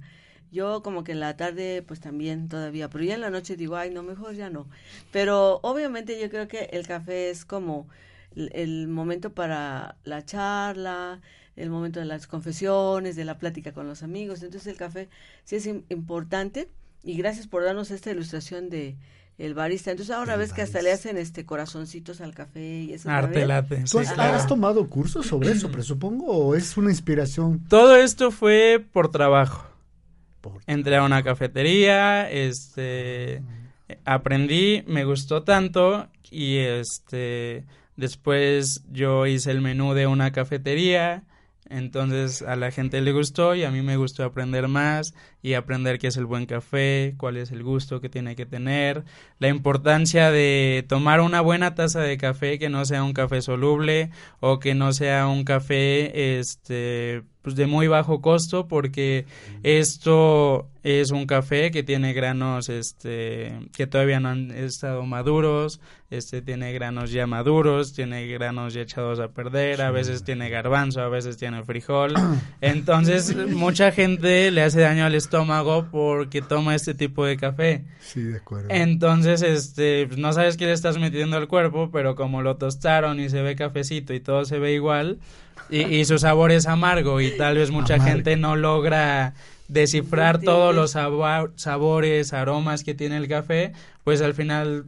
Yo 0.52 0.82
como 0.82 1.02
que 1.02 1.12
en 1.12 1.20
la 1.20 1.34
tarde 1.36 1.82
pues 1.82 2.00
también 2.00 2.48
todavía, 2.48 2.90
pero 2.90 3.04
ya 3.04 3.14
en 3.14 3.22
la 3.22 3.30
noche 3.30 3.56
digo, 3.56 3.76
ay, 3.76 3.90
no, 3.90 4.02
mejor 4.02 4.34
ya 4.34 4.50
no. 4.50 4.68
Pero 5.10 5.60
obviamente 5.62 6.20
yo 6.20 6.28
creo 6.28 6.46
que 6.46 6.68
el 6.72 6.86
café 6.86 7.30
es 7.30 7.46
como 7.46 7.88
el, 8.36 8.86
momento 8.86 9.32
para 9.32 9.96
la 10.04 10.24
charla, 10.26 11.22
el 11.56 11.70
momento 11.70 12.00
de 12.00 12.06
las 12.06 12.26
confesiones, 12.26 13.16
de 13.16 13.24
la 13.24 13.38
plática 13.38 13.72
con 13.72 13.88
los 13.88 14.02
amigos. 14.02 14.42
Entonces 14.42 14.66
el 14.66 14.76
café 14.76 15.08
sí 15.44 15.56
es 15.56 15.66
importante 15.88 16.68
y 17.02 17.16
gracias 17.16 17.46
por 17.46 17.64
darnos 17.64 17.90
esta 17.90 18.10
ilustración 18.10 18.68
de 18.68 18.98
el 19.38 19.54
barista. 19.54 19.90
Entonces 19.90 20.14
ahora 20.14 20.36
ves 20.36 20.52
que 20.52 20.60
hasta 20.60 20.82
le 20.82 20.92
hacen 20.92 21.16
este 21.16 21.46
corazoncitos 21.46 22.20
al 22.20 22.34
café 22.34 22.82
y 22.82 22.92
eso. 22.92 23.08
Arte 23.08 23.46
late. 23.46 23.84
¿Tú 23.90 24.00
has, 24.00 24.46
tomado 24.46 24.88
cursos 24.90 25.26
sobre 25.26 25.50
eso, 25.50 25.70
presupongo, 25.70 26.26
o 26.26 26.54
es 26.54 26.76
una 26.76 26.90
inspiración? 26.90 27.64
Todo 27.68 27.96
esto 27.96 28.30
fue 28.30 28.84
por 28.92 29.10
trabajo. 29.10 29.71
Entré 30.66 30.96
a 30.96 31.04
una 31.04 31.22
cafetería, 31.22 32.30
este, 32.30 33.42
aprendí, 34.04 34.82
me 34.86 35.04
gustó 35.04 35.42
tanto 35.42 36.08
y 36.30 36.58
este, 36.58 37.64
después 37.96 38.84
yo 38.90 39.26
hice 39.26 39.50
el 39.50 39.60
menú 39.60 39.94
de 39.94 40.06
una 40.06 40.32
cafetería, 40.32 41.24
entonces 41.68 42.42
a 42.42 42.56
la 42.56 42.70
gente 42.70 43.00
le 43.00 43.12
gustó 43.12 43.54
y 43.54 43.64
a 43.64 43.70
mí 43.70 43.80
me 43.80 43.96
gustó 43.96 44.24
aprender 44.24 44.68
más 44.68 45.14
y 45.42 45.54
aprender 45.54 45.98
qué 45.98 46.08
es 46.08 46.16
el 46.16 46.26
buen 46.26 46.46
café, 46.46 47.14
cuál 47.16 47.36
es 47.36 47.50
el 47.50 47.62
gusto 47.62 48.00
que 48.00 48.08
tiene 48.10 48.36
que 48.36 48.44
tener, 48.44 49.04
la 49.38 49.48
importancia 49.48 50.30
de 50.30 50.84
tomar 50.88 51.20
una 51.20 51.40
buena 51.40 51.74
taza 51.74 52.00
de 52.00 52.18
café 52.18 52.58
que 52.58 52.68
no 52.68 52.84
sea 52.84 53.04
un 53.04 53.14
café 53.14 53.40
soluble 53.40 54.10
o 54.40 54.58
que 54.58 54.74
no 54.74 54.92
sea 54.92 55.28
un 55.28 55.44
café 55.44 56.38
este 56.38 57.22
pues 57.42 57.56
de 57.56 57.66
muy 57.66 57.88
bajo 57.88 58.20
costo 58.20 58.66
porque 58.66 59.26
esto 59.62 60.68
es 60.82 61.10
un 61.10 61.26
café 61.26 61.70
que 61.70 61.82
tiene 61.82 62.12
granos 62.12 62.68
este 62.68 63.52
que 63.76 63.86
todavía 63.86 64.18
no 64.18 64.30
han 64.30 64.50
estado 64.50 65.06
maduros 65.06 65.80
este 66.10 66.42
tiene 66.42 66.72
granos 66.72 67.12
ya 67.12 67.26
maduros 67.26 67.92
tiene 67.92 68.26
granos 68.26 68.74
ya 68.74 68.82
echados 68.82 69.20
a 69.20 69.28
perder 69.28 69.80
a 69.82 69.90
veces 69.90 70.24
tiene 70.24 70.50
garbanzo 70.50 71.00
a 71.00 71.08
veces 71.08 71.36
tiene 71.36 71.62
frijol. 71.62 72.14
Entonces 72.60 73.34
mucha 73.48 73.92
gente 73.92 74.50
le 74.50 74.62
hace 74.62 74.80
daño 74.80 75.04
al 75.04 75.14
estómago 75.14 75.86
porque 75.90 76.42
toma 76.42 76.74
este 76.74 76.94
tipo 76.94 77.24
de 77.24 77.36
café. 77.36 77.84
Sí 78.00 78.22
de 78.22 78.38
acuerdo. 78.38 78.68
Entonces 78.70 79.42
este 79.42 80.06
pues, 80.08 80.18
no 80.18 80.32
sabes 80.32 80.56
qué 80.56 80.66
le 80.66 80.72
estás 80.72 80.98
metiendo 80.98 81.36
al 81.36 81.48
cuerpo 81.48 81.90
pero 81.92 82.16
como 82.16 82.42
lo 82.42 82.56
tostaron 82.56 83.20
y 83.20 83.28
se 83.28 83.40
ve 83.40 83.56
cafecito 83.56 84.12
y 84.14 84.20
todo 84.20 84.44
se 84.44 84.58
ve 84.58 84.72
igual 84.72 85.18
y, 85.70 86.04
su 86.04 86.18
sabor 86.18 86.52
es 86.52 86.66
amargo 86.66 87.20
y 87.20 87.36
tal 87.36 87.56
vez 87.56 87.70
mucha 87.70 87.98
gente 87.98 88.36
no 88.36 88.56
logra 88.56 89.34
descifrar 89.72 90.38
todos 90.40 90.74
los 90.74 90.90
sabores, 90.92 92.32
aromas 92.32 92.84
que 92.84 92.94
tiene 92.94 93.16
el 93.16 93.28
café, 93.28 93.72
pues 94.04 94.20
al 94.20 94.34
final 94.34 94.86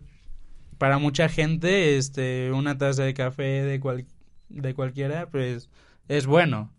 para 0.78 0.98
mucha 0.98 1.28
gente 1.28 1.96
este 1.96 2.52
una 2.52 2.76
taza 2.76 3.04
de 3.04 3.14
café 3.14 3.62
de 3.62 3.80
cual, 3.80 4.06
de 4.48 4.74
cualquiera 4.74 5.28
pues 5.30 5.70
es 6.08 6.26
bueno. 6.26 6.70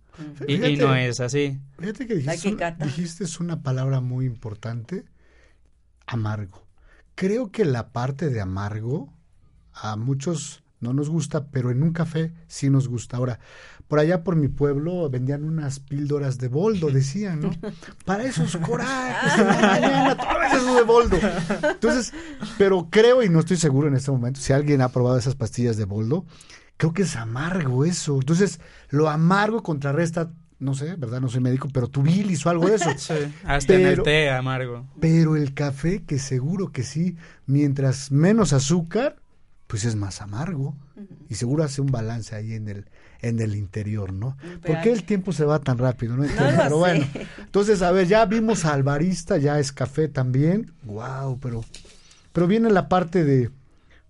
y, 0.47 0.77
no 0.77 0.95
es 0.95 1.19
así. 1.19 1.59
Fíjate 1.77 2.07
que 2.07 2.15
dijiste, 2.15 2.75
dijiste 2.79 3.23
es 3.25 3.39
una 3.39 3.63
palabra 3.63 3.99
muy 3.99 4.25
importante, 4.25 5.03
amargo. 6.05 6.65
Creo 7.15 7.51
que 7.51 7.65
la 7.65 7.89
parte 7.89 8.29
de 8.29 8.39
amargo 8.39 9.13
a 9.73 9.97
muchos 9.97 10.63
no 10.79 10.93
nos 10.93 11.09
gusta, 11.09 11.47
pero 11.47 11.71
en 11.71 11.83
un 11.83 11.91
café 11.91 12.31
sí 12.47 12.69
nos 12.69 12.87
gusta. 12.87 13.17
Ahora, 13.17 13.39
por 13.87 13.99
allá 13.99 14.23
por 14.23 14.35
mi 14.35 14.47
pueblo 14.47 15.09
vendían 15.09 15.43
unas 15.43 15.79
píldoras 15.79 16.37
de 16.37 16.47
boldo, 16.47 16.89
decían, 16.89 17.41
¿no? 17.41 17.51
Para 18.05 18.23
esos 18.23 18.57
corajes 18.57 19.45
mañana, 19.45 20.17
todo 20.17 20.75
de 20.75 20.83
boldo. 20.83 21.17
Entonces, 21.69 22.13
pero 22.57 22.87
creo, 22.89 23.21
y 23.23 23.29
no 23.29 23.39
estoy 23.39 23.57
seguro 23.57 23.87
en 23.87 23.95
este 23.95 24.11
momento, 24.11 24.39
si 24.39 24.53
alguien 24.53 24.81
ha 24.81 24.89
probado 24.89 25.17
esas 25.17 25.35
pastillas 25.35 25.77
de 25.77 25.85
boldo, 25.85 26.25
creo 26.77 26.93
que 26.93 27.03
es 27.03 27.15
amargo 27.15 27.85
eso. 27.85 28.15
Entonces, 28.15 28.59
lo 28.89 29.09
amargo 29.09 29.63
contrarresta 29.63 30.31
no 30.57 30.73
sé, 30.73 30.95
¿verdad? 30.95 31.19
No 31.19 31.27
soy 31.27 31.41
médico, 31.41 31.67
pero 31.71 31.89
tu 31.89 32.01
bilis 32.01 32.45
o 32.45 32.49
algo 32.49 32.67
de 32.67 32.75
eso. 32.75 32.89
Sí, 32.97 33.13
hasta 33.43 33.75
en 33.75 33.85
el 33.85 34.03
té 34.03 34.31
amargo. 34.31 34.87
Pero 34.99 35.35
el 35.35 35.53
café, 35.53 36.03
que 36.03 36.17
seguro 36.17 36.71
que 36.71 36.83
sí, 36.83 37.17
mientras 37.45 38.11
menos 38.11 38.53
azúcar, 38.53 39.17
pues 39.67 39.85
es 39.85 39.95
más 39.95 40.21
amargo. 40.21 40.75
Y 41.29 41.35
seguro 41.35 41.63
hace 41.63 41.81
un 41.81 41.87
balance 41.87 42.35
ahí 42.35 42.53
en 42.53 42.69
el, 42.69 42.85
en 43.21 43.39
el 43.39 43.55
interior, 43.55 44.13
¿no? 44.13 44.37
¿Por 44.65 44.81
qué 44.81 44.91
el 44.91 45.03
tiempo 45.03 45.31
se 45.31 45.45
va 45.45 45.59
tan 45.59 45.77
rápido? 45.77 46.15
No 46.15 46.25
pero 46.57 46.77
bueno, 46.77 47.05
entonces, 47.39 47.81
a 47.81 47.91
ver, 47.91 48.07
ya 48.07 48.25
vimos 48.25 48.65
al 48.65 48.83
barista, 48.83 49.37
ya 49.37 49.59
es 49.59 49.71
café 49.71 50.07
también. 50.07 50.71
Wow, 50.83 51.39
pero, 51.39 51.63
pero 52.33 52.47
viene 52.47 52.69
la 52.69 52.89
parte 52.89 53.23
de, 53.23 53.51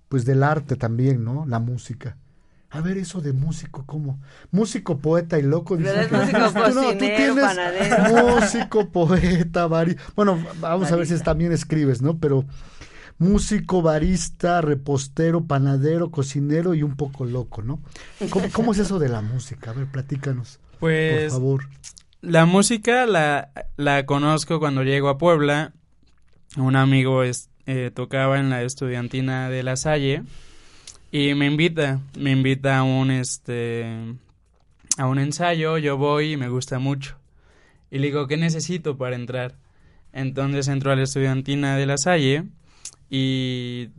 pues 0.10 0.26
del 0.26 0.44
arte 0.44 0.76
también, 0.76 1.24
¿no? 1.24 1.46
La 1.46 1.60
música. 1.60 2.18
A 2.76 2.82
ver, 2.82 2.98
eso 2.98 3.22
de 3.22 3.32
músico, 3.32 3.86
¿cómo? 3.86 4.20
Músico, 4.52 4.98
poeta 4.98 5.40
y 5.40 5.44
loco. 5.44 5.78
Pero 5.78 6.02
es 6.02 6.12
músico, 6.12 6.54
cocinero, 6.54 7.36
panadero. 7.36 8.36
Músico, 8.36 8.90
poeta, 8.90 9.68
vari... 9.68 9.96
Bueno, 10.14 10.44
vamos 10.60 10.92
a 10.92 10.98
ver 10.98 11.08
si 11.08 11.18
también 11.20 11.54
escribes, 11.54 12.02
¿no? 12.02 12.18
Pero 12.18 12.44
músico, 13.18 13.82
barista, 13.82 14.62
repostero, 14.62 15.46
panadero, 15.46 16.12
cocinero 16.12 16.74
y 16.74 16.84
un 16.84 16.96
poco 16.96 17.26
loco, 17.26 17.62
¿no? 17.62 17.80
¿Cómo, 18.52 18.74
es 18.74 18.80
eso 18.80 19.00
de 19.00 19.10
la 19.10 19.22
música? 19.22 19.72
A 19.72 19.74
ver, 19.74 19.88
platícanos. 19.88 20.60
Pues, 20.80 21.32
por 21.32 21.42
favor. 21.42 21.70
La 22.22 22.46
música 22.46 23.06
la, 23.06 23.52
la 23.78 24.06
conozco 24.06 24.60
cuando 24.60 24.84
llego 24.84 25.10
a 25.10 25.18
Puebla. 25.18 25.74
Un 26.58 26.76
amigo 26.76 27.24
es, 27.24 27.50
eh, 27.66 27.92
tocaba 27.94 28.40
en 28.40 28.50
la 28.50 28.64
estudiantina 28.64 29.50
de 29.50 29.64
La 29.64 29.76
Salle 29.76 30.24
y 31.12 31.34
me 31.34 31.46
invita, 31.46 32.02
me 32.18 32.32
invita 32.32 32.80
a 32.80 32.84
un 32.84 33.12
este 33.12 34.16
a 34.98 35.08
un 35.08 35.20
ensayo, 35.20 35.78
yo 35.78 35.98
voy 35.98 36.34
y 36.34 36.38
me 36.38 36.50
gusta 36.50 36.80
mucho. 36.80 37.18
Y 37.92 38.00
le 38.00 38.08
digo, 38.08 38.28
¿qué 38.28 38.38
necesito 38.38 38.98
para 38.98 39.16
entrar? 39.16 39.56
Entonces 40.14 40.68
entró 40.68 40.92
a 40.92 40.96
la 40.96 41.04
estudiantina 41.04 41.78
de 41.78 41.86
La 41.86 41.98
Salle 41.98 42.46
y 43.10 43.90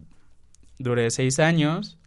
duré 0.78 1.10
seis 1.10 1.38
años 1.38 1.98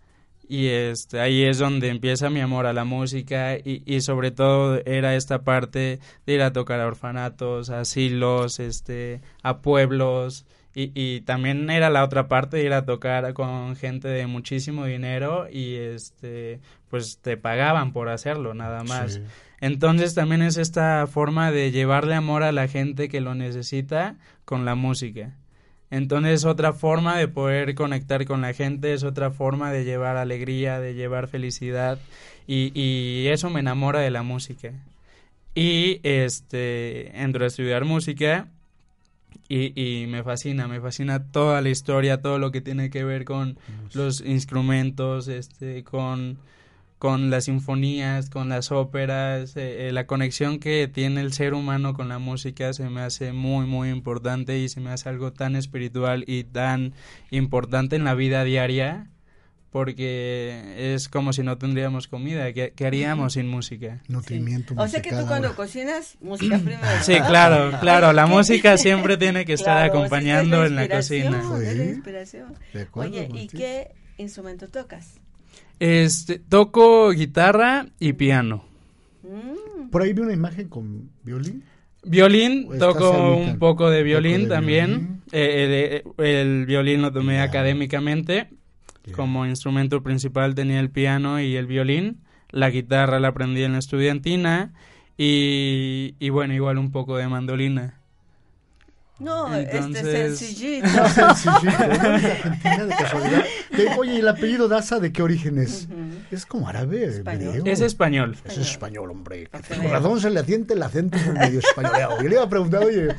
y 0.49 0.67
este, 0.67 1.19
ahí 1.19 1.43
es 1.43 1.59
donde 1.59 1.89
empieza 1.89 2.31
mi 2.31 2.41
amor 2.41 2.65
a 2.65 2.73
la 2.73 2.83
música 2.83 3.55
y, 3.55 3.83
y, 3.85 4.01
sobre 4.01 4.31
todo 4.31 4.81
era 4.83 5.15
esta 5.15 5.43
parte 5.43 5.99
de 6.25 6.33
ir 6.33 6.41
a 6.41 6.51
tocar 6.51 6.79
a 6.79 6.87
orfanatos, 6.87 7.69
a 7.69 7.81
asilos, 7.81 8.59
este, 8.59 9.21
a 9.43 9.59
pueblos, 9.61 10.47
y, 10.73 10.91
y, 10.95 11.21
también 11.21 11.69
era 11.69 11.91
la 11.91 12.03
otra 12.03 12.27
parte 12.27 12.57
de 12.57 12.63
ir 12.63 12.73
a 12.73 12.85
tocar 12.85 13.33
con 13.33 13.75
gente 13.75 14.07
de 14.07 14.25
muchísimo 14.25 14.85
dinero 14.85 15.47
y 15.51 15.75
este 15.75 16.61
pues 16.89 17.19
te 17.19 17.37
pagaban 17.37 17.93
por 17.93 18.09
hacerlo 18.09 18.53
nada 18.55 18.83
más. 18.83 19.21
Entonces 19.61 20.15
también 20.15 20.41
es 20.41 20.57
esta 20.57 21.05
forma 21.05 21.51
de 21.51 21.71
llevarle 21.71 22.15
amor 22.15 22.43
a 22.43 22.51
la 22.51 22.67
gente 22.67 23.09
que 23.09 23.21
lo 23.21 23.35
necesita 23.35 24.15
con 24.45 24.65
la 24.65 24.75
música. 24.75 25.35
Entonces 25.91 26.33
es 26.33 26.45
otra 26.45 26.73
forma 26.73 27.17
de 27.17 27.27
poder 27.27 27.73
conectar 27.75 28.25
con 28.25 28.41
la 28.41 28.53
gente, 28.53 28.93
es 28.93 29.03
otra 29.03 29.31
forma 29.31 29.71
de 29.71 29.85
llevar 29.85 30.17
alegría, 30.17 30.79
de 30.79 30.93
llevar 30.93 31.27
felicidad 31.27 31.97
y, 32.45 32.71
y 32.79 33.27
eso 33.27 33.49
me 33.49 33.61
enamora 33.61 33.99
de 33.99 34.11
la 34.11 34.21
música. 34.21 34.73
Y 35.55 35.99
este 36.03 37.21
entro 37.21 37.43
a 37.43 37.47
estudiar 37.47 37.85
música 37.85 38.47
y, 39.47 39.73
y, 39.75 40.05
me 40.05 40.23
fascina, 40.23 40.67
me 40.67 40.79
fascina 40.79 41.31
toda 41.31 41.61
la 41.61 41.69
historia, 41.69 42.21
todo 42.21 42.37
lo 42.37 42.51
que 42.51 42.61
tiene 42.61 42.91
que 42.91 43.03
ver 43.03 43.25
con 43.25 43.57
los 43.93 44.21
instrumentos, 44.21 45.27
este, 45.27 45.83
con, 45.83 46.37
con 46.99 47.29
las 47.29 47.45
sinfonías, 47.45 48.29
con 48.29 48.49
las 48.49 48.73
óperas, 48.73 49.55
eh, 49.55 49.87
eh, 49.87 49.91
la 49.93 50.05
conexión 50.05 50.59
que 50.59 50.89
tiene 50.89 51.21
el 51.21 51.31
ser 51.31 51.53
humano 51.53 51.93
con 51.93 52.09
la 52.09 52.19
música 52.19 52.73
se 52.73 52.89
me 52.89 52.99
hace 53.01 53.31
muy, 53.31 53.65
muy 53.65 53.89
importante 53.89 54.59
y 54.59 54.67
se 54.67 54.81
me 54.81 54.91
hace 54.91 55.07
algo 55.07 55.31
tan 55.31 55.55
espiritual 55.55 56.25
y 56.27 56.43
tan 56.43 56.93
importante 57.31 57.95
en 57.95 58.03
la 58.03 58.15
vida 58.15 58.43
diaria 58.43 59.07
porque 59.71 60.93
es 60.93 61.07
como 61.07 61.31
si 61.31 61.41
no 61.41 61.57
tendríamos 61.57 62.09
comida. 62.09 62.51
¿Qué, 62.51 62.73
haríamos 62.85 63.33
sin 63.33 63.47
música? 63.47 64.01
Nutrimiento 64.07 64.73
O 64.75 64.87
sea 64.87 65.01
que 65.01 65.11
tú 65.11 65.25
cuando 65.25 65.55
cocinas, 65.55 66.17
música 66.19 66.57
primero. 66.57 66.81
Sí, 67.03 67.13
claro, 67.27 67.79
claro. 67.79 68.11
La 68.11 68.25
música 68.25 68.77
siempre 68.77 69.15
tiene 69.15 69.45
que 69.45 69.53
estar 69.53 69.83
acompañando 69.83 70.65
en 70.65 70.75
la 70.75 70.89
cocina. 70.89 71.41
inspiración. 71.71 72.55
Oye, 72.93 73.29
¿y 73.33 73.47
qué 73.47 73.91
instrumento 74.17 74.67
tocas? 74.67 75.21
Este, 75.79 76.39
toco 76.39 77.11
guitarra 77.11 77.87
y 77.99 78.13
piano. 78.13 78.65
Mm. 79.23 79.89
Por 79.89 80.01
ahí 80.01 80.13
vi 80.13 80.21
una 80.21 80.33
imagen 80.33 80.67
con 80.67 81.09
violín. 81.23 81.63
Violín, 82.03 82.69
toco 82.77 83.35
un 83.35 83.59
poco 83.59 83.89
de 83.89 84.03
violín 84.03 84.47
también. 84.47 85.21
Eh, 85.31 86.03
eh, 86.17 86.39
el 86.39 86.65
violín 86.65 87.01
lo 87.01 87.11
tomé 87.11 87.41
académicamente, 87.41 88.49
como 89.13 89.45
instrumento 89.45 90.01
principal 90.01 90.55
tenía 90.55 90.79
el 90.79 90.89
piano 90.89 91.41
y 91.41 91.55
el 91.55 91.65
violín. 91.65 92.21
La 92.51 92.69
guitarra 92.69 93.19
la 93.19 93.29
aprendí 93.29 93.63
en 93.63 93.73
la 93.73 93.79
estudiantina 93.79 94.73
y, 95.17 96.15
y 96.19 96.29
bueno, 96.29 96.53
igual 96.53 96.77
un 96.77 96.91
poco 96.91 97.17
de 97.17 97.27
mandolina. 97.27 97.98
No, 99.19 99.53
este 99.53 99.93
sencillito. 100.37 100.87
sencillito, 101.09 101.67
Argentina 101.77 102.85
de 102.85 102.95
casualidad. 102.95 103.43
oye, 103.97 104.13
¿y 104.13 104.17
el 104.19 104.27
apellido 104.27 104.67
Daza 104.67 104.99
de 104.99 105.11
qué 105.11 105.21
origen 105.21 105.57
es? 105.57 105.87
Es 106.31 106.45
como 106.45 106.69
árabe, 106.69 107.05
español. 107.05 107.67
Es 107.67 107.81
español. 107.81 108.37
Es 108.45 108.57
español, 108.57 109.11
hombre. 109.11 109.49
Por 109.49 109.91
razón 109.91 110.21
se 110.21 110.29
le 110.29 110.39
atiende 110.39 110.73
el 110.73 110.83
acento 110.83 111.17
medio 111.33 111.59
españoleado. 111.59 112.21
Yo 112.21 112.29
le 112.29 112.35
iba 112.35 112.43
a 112.43 112.49
preguntar, 112.49 112.83
oye, 112.83 113.09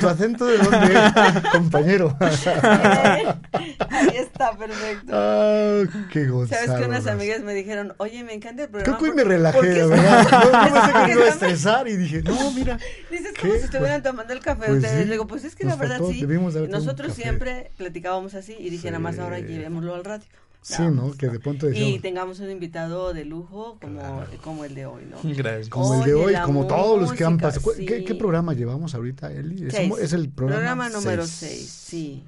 ¿tu 0.00 0.08
acento 0.08 0.44
de 0.46 0.58
dónde 0.58 0.94
es, 0.94 1.50
compañero? 1.52 2.16
Ahí 2.20 4.08
está, 4.16 4.56
perfecto. 4.56 5.12
Ah, 5.12 5.82
qué 6.12 6.26
gozado. 6.26 6.64
Sabes 6.64 6.80
que 6.80 6.88
unas 6.88 7.06
amigas 7.06 7.42
me 7.42 7.54
dijeron, 7.54 7.94
oye, 7.98 8.24
me 8.24 8.34
encanta 8.34 8.64
el 8.64 8.70
programa. 8.70 8.98
Creo 8.98 8.98
que 8.98 9.10
hoy 9.10 9.24
me 9.24 9.24
relajé, 9.24 9.60
verdad. 9.60 10.26
No, 10.30 10.70
no 10.70 10.86
sé 10.86 10.92
que 10.92 10.98
me 11.06 11.12
iba 11.12 11.24
a 11.24 11.28
estresar 11.28 11.88
y 11.88 11.96
dije, 11.96 12.22
no, 12.22 12.50
mira. 12.52 12.78
Dices 13.10 13.32
como 13.40 13.52
si 13.52 13.60
estuvieran 13.60 14.02
tomando 14.02 14.32
el 14.32 14.40
café 14.40 14.66
pues 14.66 14.78
ustedes. 14.84 15.10
Digo, 15.10 15.26
pues 15.26 15.43
es 15.44 15.54
que 15.54 15.64
la 15.64 15.76
verdad 15.76 16.00
sí. 16.10 16.26
Nosotros 16.68 17.14
siempre 17.14 17.70
platicábamos 17.76 18.34
así 18.34 18.56
y 18.58 18.70
dije, 18.70 18.90
nada 18.90 19.00
más 19.00 19.18
ahora 19.18 19.40
llevémoslo 19.40 19.94
al 19.94 20.04
radio. 20.04 20.26
Sí, 20.64 20.82
¿no? 20.82 21.12
Que 21.12 21.28
de 21.28 21.38
pronto 21.40 21.70
Y 21.70 21.98
tengamos 21.98 22.40
un 22.40 22.50
invitado 22.50 23.12
de 23.12 23.26
lujo 23.26 23.76
como, 23.82 24.24
como 24.42 24.64
el 24.64 24.74
de 24.74 24.86
hoy, 24.86 25.04
¿no? 25.04 25.18
Gracias. 25.22 25.68
Como 25.68 25.94
el 25.94 26.04
de 26.04 26.14
hoy, 26.14 26.34
como 26.42 26.66
todos 26.66 26.98
los 26.98 27.12
que 27.12 27.22
han 27.22 27.36
pasado. 27.36 27.72
¿Qué, 27.76 28.14
programa 28.14 28.54
llevamos 28.54 28.94
ahorita, 28.94 29.30
Eli? 29.30 29.66
Es, 29.66 30.12
el 30.14 30.30
programa, 30.30 30.86
programa 30.86 30.88
número 30.88 31.26
6, 31.26 31.68
sí. 31.68 32.24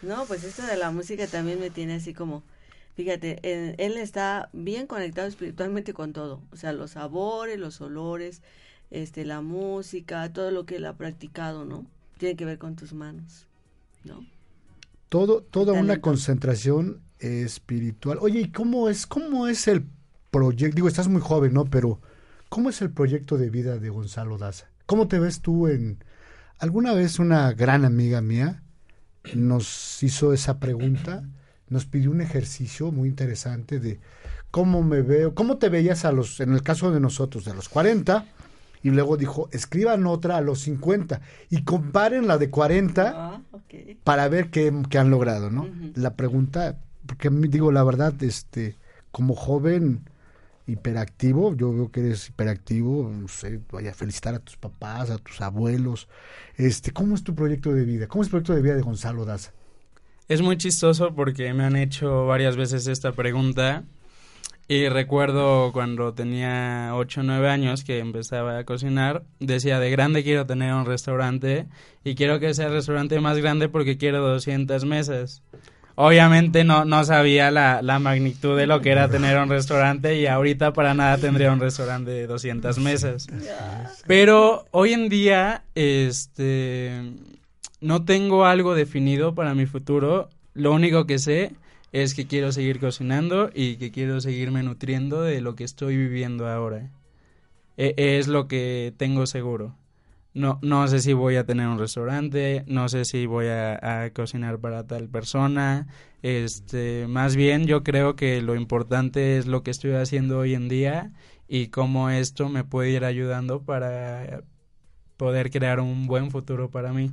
No, 0.00 0.24
pues 0.24 0.44
esto 0.44 0.64
de 0.66 0.78
la 0.78 0.90
música 0.90 1.26
también 1.26 1.60
me 1.60 1.68
tiene 1.68 1.94
así 1.94 2.14
como... 2.14 2.42
Fíjate, 2.94 3.38
él 3.44 3.96
está 3.96 4.48
bien 4.52 4.86
conectado 4.86 5.28
espiritualmente 5.28 5.92
con 5.92 6.12
todo, 6.12 6.40
o 6.50 6.56
sea, 6.56 6.72
los 6.72 6.92
sabores, 6.92 7.56
los 7.56 7.80
olores, 7.80 8.42
este, 8.90 9.24
la 9.24 9.40
música, 9.40 10.32
todo 10.32 10.50
lo 10.50 10.66
que 10.66 10.76
él 10.76 10.86
ha 10.86 10.96
practicado, 10.96 11.64
¿no? 11.64 11.86
Tiene 12.18 12.36
que 12.36 12.44
ver 12.44 12.58
con 12.58 12.76
tus 12.76 12.92
manos, 12.92 13.46
¿no? 14.04 14.26
Todo, 15.08 15.42
toda 15.42 15.72
una 15.72 16.00
concentración 16.00 17.00
espiritual. 17.18 18.18
Oye, 18.20 18.40
¿y 18.40 18.50
cómo 18.50 18.88
es, 18.88 19.06
cómo 19.06 19.48
es 19.48 19.66
el 19.68 19.86
proyecto? 20.30 20.74
Digo, 20.76 20.88
estás 20.88 21.08
muy 21.08 21.22
joven, 21.22 21.54
¿no? 21.54 21.64
Pero, 21.64 22.00
¿cómo 22.50 22.68
es 22.68 22.82
el 22.82 22.90
proyecto 22.90 23.38
de 23.38 23.48
vida 23.48 23.78
de 23.78 23.88
Gonzalo 23.88 24.36
Daza? 24.36 24.66
¿Cómo 24.86 25.08
te 25.08 25.18
ves 25.18 25.40
tú 25.40 25.68
en... 25.68 26.04
Alguna 26.58 26.92
vez 26.92 27.18
una 27.18 27.52
gran 27.52 27.84
amiga 27.84 28.20
mía 28.20 28.62
nos 29.34 30.02
hizo 30.02 30.32
esa 30.32 30.58
pregunta, 30.58 31.22
nos 31.68 31.86
pidió 31.86 32.10
un 32.10 32.20
ejercicio 32.20 32.90
muy 32.90 33.08
interesante 33.08 33.78
de 33.78 34.00
cómo 34.50 34.82
me 34.82 35.02
veo, 35.02 35.34
cómo 35.34 35.58
te 35.58 35.68
veías 35.68 36.04
a 36.04 36.12
los, 36.12 36.40
en 36.40 36.52
el 36.52 36.62
caso 36.62 36.90
de 36.90 37.00
nosotros, 37.00 37.44
de 37.44 37.54
los 37.54 37.68
40, 37.68 38.26
y 38.82 38.90
luego 38.90 39.16
dijo, 39.16 39.48
escriban 39.52 40.06
otra 40.06 40.36
a 40.36 40.40
los 40.40 40.60
50 40.60 41.20
y 41.50 41.62
comparen 41.64 42.26
la 42.26 42.38
de 42.38 42.50
40 42.50 43.12
ah, 43.14 43.42
para 44.04 44.28
ver 44.28 44.50
qué, 44.50 44.72
han 44.98 45.10
logrado, 45.10 45.50
¿no? 45.50 45.68
La 45.94 46.14
pregunta, 46.14 46.78
porque 47.06 47.30
digo 47.30 47.72
la 47.72 47.84
verdad, 47.84 48.14
este, 48.22 48.76
como 49.10 49.34
joven 49.34 50.04
hiperactivo, 50.66 51.56
yo 51.56 51.72
veo 51.72 51.90
que 51.90 52.00
eres 52.00 52.28
hiperactivo, 52.28 53.10
no 53.10 53.26
sé, 53.28 53.60
vaya 53.72 53.90
a 53.90 53.94
felicitar 53.94 54.34
a 54.34 54.38
tus 54.38 54.56
papás, 54.56 55.10
a 55.10 55.18
tus 55.18 55.40
abuelos. 55.40 56.08
Este, 56.56 56.92
¿cómo 56.92 57.14
es 57.14 57.24
tu 57.24 57.34
proyecto 57.34 57.72
de 57.72 57.84
vida? 57.84 58.06
¿Cómo 58.06 58.22
es 58.22 58.26
el 58.26 58.30
proyecto 58.32 58.54
de 58.54 58.62
vida 58.62 58.74
de 58.74 58.82
Gonzalo 58.82 59.24
Daza? 59.24 59.52
Es 60.28 60.42
muy 60.42 60.58
chistoso 60.58 61.14
porque 61.14 61.54
me 61.54 61.64
han 61.64 61.74
hecho 61.74 62.26
varias 62.26 62.56
veces 62.56 62.86
esta 62.86 63.12
pregunta 63.12 63.84
y 64.70 64.86
recuerdo 64.90 65.72
cuando 65.72 66.12
tenía 66.12 66.90
8 66.92 67.20
o 67.20 67.24
9 67.24 67.48
años 67.48 67.84
que 67.84 68.00
empezaba 68.00 68.58
a 68.58 68.64
cocinar, 68.64 69.22
decía, 69.40 69.80
de 69.80 69.90
grande 69.90 70.22
quiero 70.22 70.44
tener 70.44 70.74
un 70.74 70.84
restaurante 70.84 71.66
y 72.04 72.14
quiero 72.14 72.38
que 72.38 72.52
sea 72.52 72.66
el 72.66 72.74
restaurante 72.74 73.18
más 73.18 73.38
grande 73.38 73.70
porque 73.70 73.96
quiero 73.96 74.20
200 74.20 74.84
mesas. 74.84 75.42
Obviamente 75.94 76.64
no, 76.64 76.84
no 76.84 77.02
sabía 77.04 77.50
la, 77.50 77.80
la 77.80 77.98
magnitud 77.98 78.58
de 78.58 78.66
lo 78.66 78.82
que 78.82 78.90
era 78.90 79.08
tener 79.08 79.38
un 79.38 79.48
restaurante 79.48 80.20
y 80.20 80.26
ahorita 80.26 80.74
para 80.74 80.92
nada 80.92 81.16
tendría 81.16 81.50
un 81.50 81.60
restaurante 81.60 82.10
de 82.10 82.26
200 82.26 82.78
mesas. 82.78 83.26
Pero 84.06 84.66
hoy 84.70 84.92
en 84.92 85.08
día, 85.08 85.64
este, 85.74 87.00
no 87.80 88.04
tengo 88.04 88.44
algo 88.44 88.74
definido 88.74 89.34
para 89.34 89.54
mi 89.54 89.64
futuro. 89.64 90.28
Lo 90.52 90.72
único 90.72 91.06
que 91.06 91.18
sé 91.18 91.52
es 91.92 92.14
que 92.14 92.26
quiero 92.26 92.52
seguir 92.52 92.80
cocinando 92.80 93.50
y 93.54 93.76
que 93.76 93.90
quiero 93.90 94.20
seguirme 94.20 94.62
nutriendo 94.62 95.22
de 95.22 95.40
lo 95.40 95.54
que 95.54 95.64
estoy 95.64 95.96
viviendo 95.96 96.48
ahora. 96.48 96.90
E, 97.76 97.94
es 97.96 98.28
lo 98.28 98.48
que 98.48 98.94
tengo 98.96 99.26
seguro. 99.26 99.76
no, 100.34 100.58
no 100.62 100.86
sé 100.88 101.00
si 101.00 101.12
voy 101.14 101.36
a 101.36 101.46
tener 101.46 101.68
un 101.68 101.78
restaurante, 101.78 102.64
no 102.66 102.88
sé 102.88 103.04
si 103.04 103.26
voy 103.26 103.46
a, 103.48 104.10
cocinar 104.14 104.58
para 104.58 104.86
tal 104.86 105.08
persona. 105.08 105.88
Este, 106.22 107.06
más 107.08 107.36
bien 107.36 107.66
yo 107.66 107.84
creo 107.84 108.16
que 108.16 108.42
lo 108.42 108.54
importante 108.56 109.38
es 109.38 109.46
lo 109.46 109.62
que 109.62 109.70
estoy 109.70 109.92
haciendo 109.92 110.38
hoy 110.38 110.54
en 110.54 110.68
día 110.68 111.12
y 111.48 111.68
cómo 111.68 112.10
esto 112.10 112.48
me 112.48 112.64
puede 112.64 112.90
ir 112.90 113.04
ayudando 113.04 113.62
para 113.62 114.42
poder 115.16 115.50
crear 115.50 115.80
un 115.80 116.06
buen 116.06 116.30
futuro 116.30 116.70
para 116.70 116.92
mí. 116.92 117.12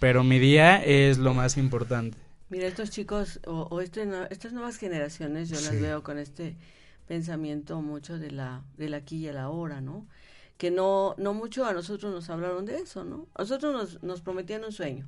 Pero 0.00 0.24
mi 0.24 0.38
día 0.38 0.82
es 0.84 1.18
lo 1.18 1.34
más 1.34 1.56
importante. 1.56 2.25
Mira, 2.48 2.66
estos 2.66 2.90
chicos 2.90 3.40
o, 3.46 3.80
este, 3.80 4.08
estas 4.30 4.52
nuevas 4.52 4.76
generaciones, 4.76 5.48
yo 5.48 5.56
las 5.56 5.80
veo 5.80 6.02
con 6.02 6.18
este 6.18 6.56
pensamiento 7.06 7.80
mucho 7.82 8.18
de 8.18 8.30
la, 8.30 8.62
del 8.76 8.94
aquí 8.94 9.18
y 9.18 9.28
el 9.28 9.38
ahora, 9.38 9.80
¿no? 9.80 10.06
que 10.56 10.70
no, 10.70 11.14
no 11.18 11.34
mucho 11.34 11.66
a 11.66 11.72
nosotros 11.72 12.12
nos 12.12 12.30
hablaron 12.30 12.64
de 12.64 12.78
eso, 12.78 13.04
¿no? 13.04 13.26
A 13.34 13.42
nosotros 13.42 13.72
nos, 13.72 14.02
nos 14.02 14.22
prometían 14.22 14.64
un 14.64 14.72
sueño. 14.72 15.06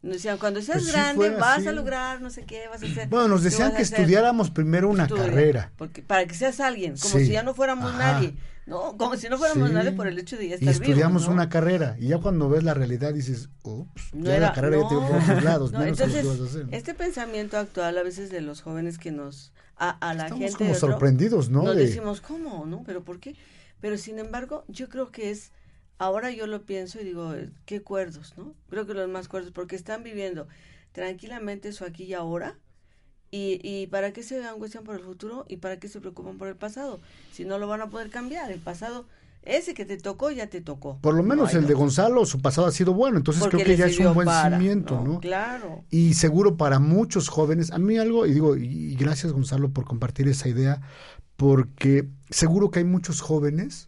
Nos 0.00 0.14
decían, 0.14 0.38
cuando 0.38 0.62
seas 0.62 0.82
pues 0.82 0.92
grande 0.92 1.30
vas 1.30 1.66
a 1.66 1.72
lograr 1.72 2.20
no 2.20 2.30
sé 2.30 2.44
qué, 2.44 2.68
vas 2.68 2.82
a 2.82 2.86
hacer. 2.86 3.08
Bueno, 3.08 3.28
nos 3.28 3.42
decían 3.42 3.74
que 3.74 3.82
estudiáramos 3.82 4.50
primero 4.50 4.88
una 4.88 5.08
carrera. 5.08 5.72
Porque, 5.76 6.02
para 6.02 6.26
que 6.26 6.34
seas 6.34 6.60
alguien, 6.60 6.96
como 6.96 7.18
si 7.18 7.28
ya 7.28 7.42
no 7.42 7.54
fuéramos 7.54 7.92
nadie. 7.94 8.34
No, 8.68 8.98
como 8.98 9.16
si 9.16 9.30
no 9.30 9.38
fuéramos 9.38 9.72
nadie 9.72 9.92
por 9.92 10.06
el 10.06 10.18
hecho 10.18 10.36
de 10.36 10.48
ya 10.48 10.54
estar 10.56 10.68
Y 10.68 10.70
estudiamos 10.70 11.26
una 11.26 11.48
carrera. 11.48 11.96
Y 11.98 12.08
ya 12.08 12.18
cuando 12.18 12.50
ves 12.50 12.62
la 12.62 12.74
realidad 12.74 13.14
dices, 13.14 13.48
ups, 13.62 14.14
no 14.14 14.26
ya 14.26 14.38
la 14.38 14.52
carrera 14.52 14.82
ya 14.82 14.88
tengo 14.88 15.08
por 15.08 15.22
otros 15.22 15.42
lados. 15.42 15.72
entonces, 15.80 16.26
este 16.70 16.92
pensamiento 16.92 17.56
actual 17.56 17.96
a 17.96 18.02
veces 18.02 18.30
de 18.30 18.42
los 18.42 18.60
jóvenes 18.60 18.98
que 18.98 19.10
nos, 19.10 19.52
a, 19.78 19.90
a 19.90 20.12
la 20.12 20.24
Estamos 20.24 20.44
gente. 20.44 20.58
como 20.58 20.74
sorprendidos, 20.74 21.48
¿no? 21.48 21.62
Nos 21.62 21.76
decimos, 21.76 22.20
¿cómo? 22.20 22.66
¿No? 22.66 22.82
¿Pero 22.84 23.02
por 23.02 23.20
qué? 23.20 23.36
Pero 23.80 23.96
sin 23.96 24.18
embargo, 24.18 24.64
yo 24.68 24.88
creo 24.88 25.10
que 25.10 25.30
es, 25.30 25.50
ahora 25.98 26.30
yo 26.30 26.46
lo 26.46 26.62
pienso 26.62 27.00
y 27.00 27.04
digo, 27.04 27.34
qué 27.66 27.82
cuerdos, 27.82 28.34
¿no? 28.36 28.54
Creo 28.70 28.86
que 28.86 28.94
los 28.94 29.08
más 29.08 29.28
cuerdos, 29.28 29.52
porque 29.52 29.76
están 29.76 30.02
viviendo 30.02 30.48
tranquilamente 30.92 31.72
su 31.72 31.84
aquí 31.84 32.04
y 32.04 32.14
ahora. 32.14 32.56
Y, 33.30 33.60
y 33.62 33.88
para 33.88 34.12
qué 34.12 34.22
se 34.22 34.42
angustian 34.42 34.84
por 34.84 34.94
el 34.94 35.02
futuro 35.02 35.44
y 35.48 35.58
para 35.58 35.78
qué 35.78 35.88
se 35.88 36.00
preocupan 36.00 36.38
por 36.38 36.48
el 36.48 36.56
pasado, 36.56 36.98
si 37.30 37.44
no 37.44 37.58
lo 37.58 37.68
van 37.68 37.82
a 37.82 37.90
poder 37.90 38.08
cambiar. 38.08 38.50
El 38.50 38.58
pasado, 38.58 39.04
ese 39.42 39.74
que 39.74 39.84
te 39.84 39.98
tocó, 39.98 40.30
ya 40.30 40.46
te 40.46 40.62
tocó. 40.62 40.96
Por 41.02 41.14
lo 41.14 41.22
menos 41.22 41.52
el 41.52 41.66
de 41.66 41.74
Gonzalo, 41.74 42.24
su 42.24 42.40
pasado 42.40 42.68
ha 42.68 42.72
sido 42.72 42.94
bueno, 42.94 43.18
entonces 43.18 43.46
creo 43.48 43.62
que 43.62 43.76
ya 43.76 43.86
es 43.86 43.98
un 43.98 44.14
buen 44.14 44.28
cimiento, 44.28 45.02
¿no? 45.04 45.20
Claro. 45.20 45.84
Y 45.90 46.14
seguro 46.14 46.56
para 46.56 46.78
muchos 46.78 47.28
jóvenes, 47.28 47.70
a 47.70 47.78
mí 47.78 47.98
algo, 47.98 48.24
y 48.24 48.32
digo, 48.32 48.56
y 48.56 48.94
gracias 48.94 49.32
Gonzalo 49.34 49.68
por 49.72 49.84
compartir 49.84 50.26
esa 50.26 50.48
idea, 50.48 50.80
porque 51.36 52.08
seguro 52.30 52.70
que 52.70 52.78
hay 52.78 52.86
muchos 52.86 53.20
jóvenes 53.20 53.87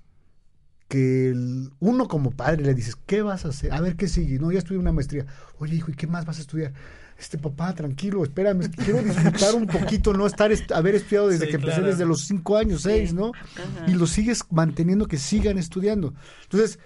que 0.91 1.33
uno 1.79 2.09
como 2.09 2.33
padre 2.33 2.65
le 2.65 2.75
dices, 2.75 2.97
¿qué 3.07 3.23
vas 3.23 3.45
a 3.45 3.51
hacer? 3.51 3.73
A 3.73 3.81
ver, 3.81 3.95
¿qué 3.95 4.09
sigue? 4.09 4.41
No, 4.41 4.51
ya 4.51 4.59
estudié 4.59 4.81
una 4.81 4.91
maestría. 4.91 5.25
Oye, 5.61 5.77
hijo, 5.77 5.93
¿y 5.93 5.95
qué 5.95 6.09
más 6.09 6.27
vas 6.27 6.39
a 6.39 6.41
estudiar? 6.41 6.73
Este 7.17 7.39
papá, 7.39 7.73
tranquilo, 7.77 8.25
espérame, 8.25 8.69
quiero 8.85 9.01
disfrutar 9.01 9.55
un 9.55 9.69
poquito, 9.69 10.13
no 10.13 10.27
estar, 10.27 10.51
haber 10.75 10.97
estudiado 10.97 11.29
desde 11.29 11.47
que 11.47 11.57
empecé, 11.57 11.81
desde 11.83 12.05
los 12.05 12.23
cinco 12.23 12.57
años, 12.57 12.83
seis, 12.83 13.15
¿no? 13.15 13.31
Y 13.87 13.93
lo 13.93 14.09
sigues 14.09 14.43
manteniendo 14.51 15.07
que 15.07 15.17
sigan 15.17 15.59
estudiando. 15.59 16.13
Entonces, 16.43 16.81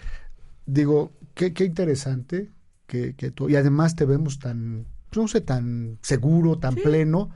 digo, 0.67 1.11
qué, 1.33 1.55
qué 1.55 1.65
interesante 1.65 2.51
que, 2.87 3.15
que 3.15 3.31
tú, 3.31 3.49
y 3.49 3.57
además 3.57 3.97
te 3.97 4.05
vemos 4.05 4.39
tan, 4.39 4.85
no 5.17 5.29
sé, 5.29 5.41
tan 5.41 5.99
seguro, 6.03 6.59
tan 6.59 6.75
pleno, 6.75 7.31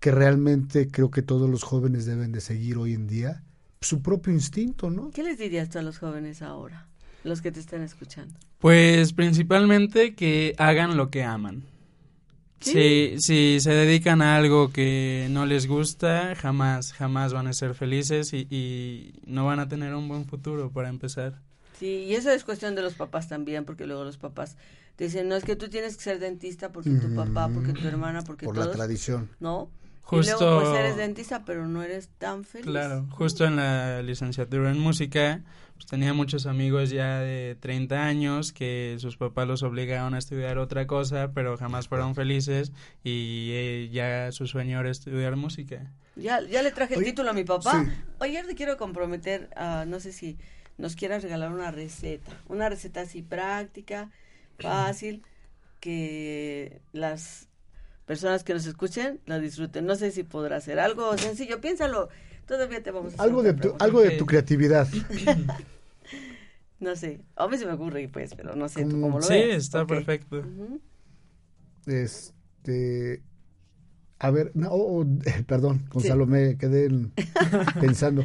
que 0.00 0.10
realmente 0.10 0.88
creo 0.88 1.12
que 1.12 1.22
todos 1.22 1.48
los 1.48 1.62
jóvenes 1.62 2.06
deben 2.06 2.32
de 2.32 2.40
seguir 2.40 2.76
hoy 2.76 2.94
en 2.94 3.06
día 3.06 3.44
su 3.80 4.02
propio 4.02 4.32
instinto, 4.32 4.90
¿no? 4.90 5.10
¿Qué 5.10 5.22
les 5.22 5.38
dirías 5.38 5.68
tú 5.70 5.78
a 5.78 5.82
los 5.82 5.98
jóvenes 5.98 6.42
ahora, 6.42 6.86
los 7.24 7.42
que 7.42 7.52
te 7.52 7.60
están 7.60 7.82
escuchando? 7.82 8.34
Pues 8.58 9.12
principalmente 9.12 10.14
que 10.14 10.54
hagan 10.58 10.96
lo 10.96 11.10
que 11.10 11.22
aman. 11.22 11.64
Si, 12.60 13.14
si 13.20 13.60
se 13.60 13.70
dedican 13.70 14.20
a 14.20 14.36
algo 14.36 14.70
que 14.72 15.28
no 15.30 15.46
les 15.46 15.68
gusta, 15.68 16.34
jamás, 16.34 16.92
jamás 16.92 17.32
van 17.32 17.46
a 17.46 17.52
ser 17.52 17.74
felices 17.74 18.32
y, 18.32 18.48
y 18.50 19.20
no 19.26 19.46
van 19.46 19.60
a 19.60 19.68
tener 19.68 19.94
un 19.94 20.08
buen 20.08 20.24
futuro 20.24 20.70
para 20.72 20.88
empezar. 20.88 21.40
Sí, 21.78 22.04
y 22.08 22.14
eso 22.14 22.30
es 22.32 22.42
cuestión 22.42 22.74
de 22.74 22.82
los 22.82 22.94
papás 22.94 23.28
también, 23.28 23.64
porque 23.64 23.86
luego 23.86 24.02
los 24.02 24.18
papás 24.18 24.56
te 24.96 25.04
dicen, 25.04 25.28
no 25.28 25.36
es 25.36 25.44
que 25.44 25.54
tú 25.54 25.68
tienes 25.68 25.96
que 25.96 26.02
ser 26.02 26.18
dentista 26.18 26.72
porque 26.72 26.90
tu 26.90 27.14
papá, 27.14 27.48
porque 27.48 27.72
tu 27.72 27.86
hermana, 27.86 28.24
porque 28.24 28.46
Por 28.46 28.56
la 28.56 28.72
tradición. 28.72 29.30
¿No? 29.38 29.70
Justo, 30.08 30.36
y 30.36 30.40
luego 30.40 30.60
pues 30.62 30.78
eres 30.78 30.96
dentista, 30.96 31.44
pero 31.44 31.68
no 31.68 31.82
eres 31.82 32.08
tan 32.16 32.42
feliz. 32.42 32.64
Claro, 32.64 33.06
justo 33.10 33.44
en 33.44 33.56
la 33.56 34.00
licenciatura 34.02 34.70
en 34.70 34.78
música, 34.78 35.42
pues 35.74 35.84
tenía 35.84 36.14
muchos 36.14 36.46
amigos 36.46 36.88
ya 36.88 37.18
de 37.18 37.58
30 37.60 38.06
años 38.06 38.54
que 38.54 38.96
sus 39.00 39.18
papás 39.18 39.46
los 39.46 39.62
obligaron 39.62 40.14
a 40.14 40.18
estudiar 40.18 40.56
otra 40.56 40.86
cosa, 40.86 41.32
pero 41.34 41.58
jamás 41.58 41.88
fueron 41.88 42.14
felices 42.14 42.72
y 43.04 43.50
eh, 43.52 43.90
ya 43.92 44.32
su 44.32 44.46
sueño 44.46 44.80
era 44.80 44.90
estudiar 44.90 45.36
música. 45.36 45.92
Ya, 46.16 46.40
ya 46.40 46.62
le 46.62 46.70
traje 46.70 46.94
el 46.94 47.04
título 47.04 47.28
a 47.28 47.34
mi 47.34 47.44
papá. 47.44 47.84
Oye, 48.18 48.42
te 48.44 48.54
quiero 48.54 48.78
comprometer, 48.78 49.50
a, 49.56 49.84
no 49.84 50.00
sé 50.00 50.14
si 50.14 50.38
nos 50.78 50.96
quieras 50.96 51.22
regalar 51.22 51.52
una 51.52 51.70
receta, 51.70 52.32
una 52.48 52.70
receta 52.70 53.02
así 53.02 53.20
práctica, 53.20 54.10
fácil, 54.58 55.22
que 55.80 56.80
las 56.92 57.47
personas 58.08 58.42
que 58.42 58.54
nos 58.54 58.66
escuchen 58.66 59.20
la 59.26 59.38
disfruten. 59.38 59.84
No 59.84 59.94
sé 59.94 60.10
si 60.10 60.24
podrá 60.24 60.60
ser 60.60 60.80
algo 60.80 61.16
sencillo, 61.18 61.60
piénsalo. 61.60 62.08
Todavía 62.46 62.82
te 62.82 62.90
vamos 62.90 63.12
a 63.18 63.22
algo 63.22 63.42
de 63.42 63.52
tu, 63.52 63.74
algo 63.78 64.00
de 64.00 64.12
tu 64.12 64.24
creatividad. 64.24 64.88
no 66.80 66.96
sé, 66.96 67.20
a 67.36 67.46
mí 67.46 67.58
se 67.58 67.66
me 67.66 67.74
ocurre 67.74 68.08
pues, 68.08 68.34
pero 68.34 68.56
no 68.56 68.66
sé 68.68 68.86
tú 68.86 68.98
cómo 69.00 69.18
lo 69.18 69.22
sí, 69.22 69.34
ves. 69.34 69.44
Sí, 69.44 69.50
está 69.50 69.86
perfecto. 69.86 70.42
Este 71.86 73.22
a 74.18 74.30
ver, 74.30 74.50
no, 74.54 74.70
oh, 74.70 75.02
oh, 75.02 75.06
perdón, 75.46 75.86
Gonzalo, 75.90 76.26
me 76.26 76.56
quedé 76.56 76.88
pensando. 77.80 78.24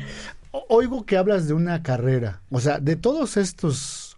Oigo 0.70 1.06
que 1.06 1.18
hablas 1.18 1.48
de 1.48 1.54
una 1.54 1.84
carrera, 1.84 2.42
o 2.50 2.62
sea, 2.62 2.80
de 2.80 2.96
todos 2.96 3.36
estos 3.36 4.18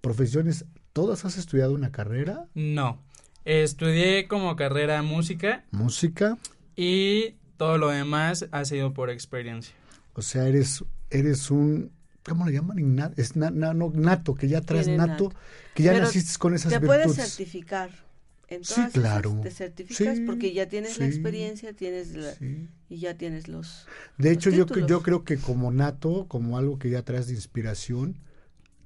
profesiones, 0.00 0.64
¿todas 0.92 1.24
has 1.24 1.38
estudiado 1.38 1.74
una 1.74 1.92
carrera? 1.92 2.48
No, 2.54 3.04
Estudié 3.46 4.26
como 4.26 4.56
carrera 4.56 5.02
música. 5.02 5.64
Música. 5.70 6.36
Y 6.74 7.36
todo 7.56 7.78
lo 7.78 7.90
demás 7.90 8.46
ha 8.50 8.64
sido 8.64 8.92
por 8.92 9.08
experiencia. 9.08 9.72
O 10.14 10.22
sea, 10.22 10.48
eres, 10.48 10.84
eres 11.10 11.52
un, 11.52 11.92
¿cómo 12.24 12.44
le 12.44 12.54
llaman? 12.54 13.14
es 13.16 13.36
nato, 13.36 14.34
que 14.34 14.48
ya 14.48 14.62
traes 14.62 14.88
nato, 14.88 15.32
que 15.74 15.84
ya 15.84 15.96
naciste 15.96 16.36
con 16.40 16.54
esas 16.56 16.72
virtudes. 16.72 16.98
Te 16.98 17.04
puedes 17.04 17.16
certificar. 17.16 17.90
sí, 18.62 18.80
claro. 18.92 19.38
te 19.40 19.52
certificas 19.52 20.18
porque 20.26 20.52
ya 20.52 20.66
tienes 20.68 20.98
la 20.98 21.06
experiencia, 21.06 21.72
tienes 21.72 22.16
y 22.88 22.98
ya 22.98 23.16
tienes 23.16 23.46
los. 23.46 23.86
De 24.18 24.32
hecho, 24.32 24.50
yo, 24.50 24.66
yo 24.66 25.02
creo 25.02 25.22
que 25.22 25.36
como 25.36 25.70
nato, 25.70 26.26
como 26.26 26.58
algo 26.58 26.80
que 26.80 26.90
ya 26.90 27.02
traes 27.02 27.28
de 27.28 27.34
inspiración, 27.34 28.18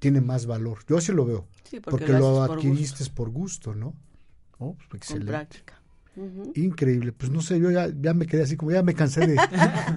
tiene 0.00 0.20
más 0.20 0.44
valor. 0.44 0.80
Yo 0.86 0.98
así 0.98 1.12
lo 1.12 1.24
veo. 1.24 1.48
porque, 1.82 2.12
lo, 2.12 2.42
adquiriste 2.42 3.06
por 3.06 3.30
gusto, 3.30 3.74
¿no? 3.74 3.94
Oh, 4.60 4.76
pues, 4.88 5.02
excelente. 5.02 5.26
práctica. 5.26 5.80
Increíble. 6.54 7.12
Pues 7.12 7.30
no 7.30 7.40
sé, 7.40 7.58
yo 7.58 7.70
ya, 7.70 7.88
ya, 8.00 8.12
me 8.12 8.26
quedé 8.26 8.42
así 8.42 8.56
como 8.56 8.72
ya 8.72 8.82
me 8.82 8.94
cansé 8.94 9.26
de, 9.26 9.36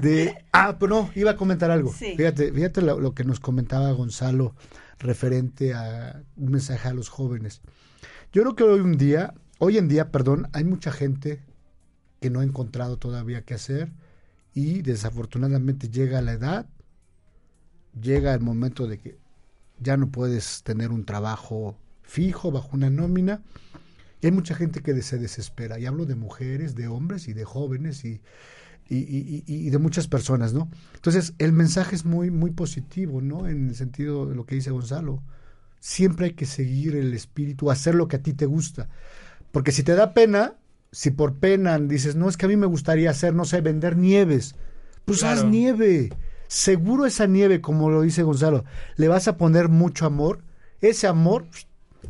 de... 0.01 0.35
Ah, 0.53 0.77
pero 0.79 0.95
no, 0.95 1.11
iba 1.15 1.31
a 1.31 1.35
comentar 1.35 1.69
algo. 1.69 1.91
Fíjate, 1.91 2.51
fíjate 2.53 2.81
lo, 2.81 3.13
que 3.13 3.25
nos 3.25 3.39
comentaba 3.39 3.91
Gonzalo 3.91 4.55
referente 4.99 5.73
a 5.73 6.23
un 6.37 6.51
mensaje 6.51 6.87
a 6.87 6.93
los 6.93 7.09
jóvenes. 7.09 7.61
Yo 8.31 8.43
creo 8.43 8.55
que 8.55 8.63
hoy 8.63 8.79
un 8.79 8.97
día, 8.97 9.33
hoy 9.59 9.77
en 9.77 9.89
día, 9.89 10.11
perdón, 10.11 10.47
hay 10.53 10.63
mucha 10.63 10.91
gente 10.91 11.41
que 12.21 12.29
no 12.29 12.39
ha 12.39 12.43
encontrado 12.43 12.97
todavía 12.97 13.41
qué 13.41 13.55
hacer 13.55 13.91
y 14.53 14.81
desafortunadamente 14.81 15.89
llega 15.89 16.21
la 16.21 16.33
edad, 16.33 16.67
llega 17.99 18.33
el 18.33 18.39
momento 18.39 18.87
de 18.87 18.99
que 18.99 19.17
ya 19.79 19.97
no 19.97 20.09
puedes 20.09 20.63
tener 20.63 20.91
un 20.91 21.03
trabajo 21.03 21.75
fijo 22.03 22.51
bajo 22.51 22.69
una 22.71 22.89
nómina 22.89 23.41
hay 24.27 24.31
mucha 24.31 24.55
gente 24.55 24.81
que 24.81 25.01
se 25.01 25.17
desespera, 25.17 25.79
y 25.79 25.85
hablo 25.85 26.05
de 26.05 26.15
mujeres, 26.15 26.75
de 26.75 26.87
hombres 26.87 27.27
y 27.27 27.33
de 27.33 27.43
jóvenes 27.43 28.05
y, 28.05 28.21
y, 28.89 29.69
de 29.69 29.77
muchas 29.77 30.07
personas, 30.07 30.53
¿no? 30.53 30.69
Entonces, 30.95 31.33
el 31.39 31.51
mensaje 31.51 31.95
es 31.95 32.05
muy, 32.05 32.31
muy 32.31 32.51
positivo, 32.51 33.21
¿no? 33.21 33.47
En 33.47 33.69
el 33.69 33.75
sentido 33.75 34.25
de 34.25 34.35
lo 34.35 34.45
que 34.45 34.55
dice 34.55 34.71
Gonzalo. 34.71 35.23
Siempre 35.79 36.27
hay 36.27 36.33
que 36.33 36.45
seguir 36.45 36.95
el 36.95 37.13
espíritu, 37.13 37.71
hacer 37.71 37.95
lo 37.95 38.07
que 38.07 38.17
a 38.17 38.21
ti 38.21 38.33
te 38.33 38.45
gusta. 38.45 38.89
Porque 39.51 39.71
si 39.71 39.83
te 39.83 39.95
da 39.95 40.13
pena, 40.13 40.55
si 40.91 41.11
por 41.11 41.35
pena 41.35 41.77
dices, 41.79 42.15
no, 42.15 42.29
es 42.29 42.37
que 42.37 42.45
a 42.45 42.49
mí 42.49 42.55
me 42.55 42.67
gustaría 42.67 43.09
hacer, 43.09 43.33
no 43.33 43.45
sé, 43.45 43.61
vender 43.61 43.97
nieves, 43.97 44.55
pues 45.05 45.23
haz 45.23 45.43
nieve. 45.43 46.09
Seguro 46.47 47.05
esa 47.05 47.25
nieve, 47.25 47.61
como 47.61 47.89
lo 47.89 48.01
dice 48.01 48.23
Gonzalo, 48.23 48.63
le 48.95 49.07
vas 49.07 49.27
a 49.27 49.37
poner 49.37 49.69
mucho 49.69 50.05
amor. 50.05 50.43
Ese 50.81 51.07
amor, 51.07 51.47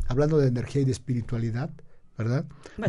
hablando 0.07 0.37
de 0.37 0.47
energía 0.47 0.81
y 0.81 0.85
de 0.85 0.91
espiritualidad, 0.91 1.71
¿verdad? 2.23 2.45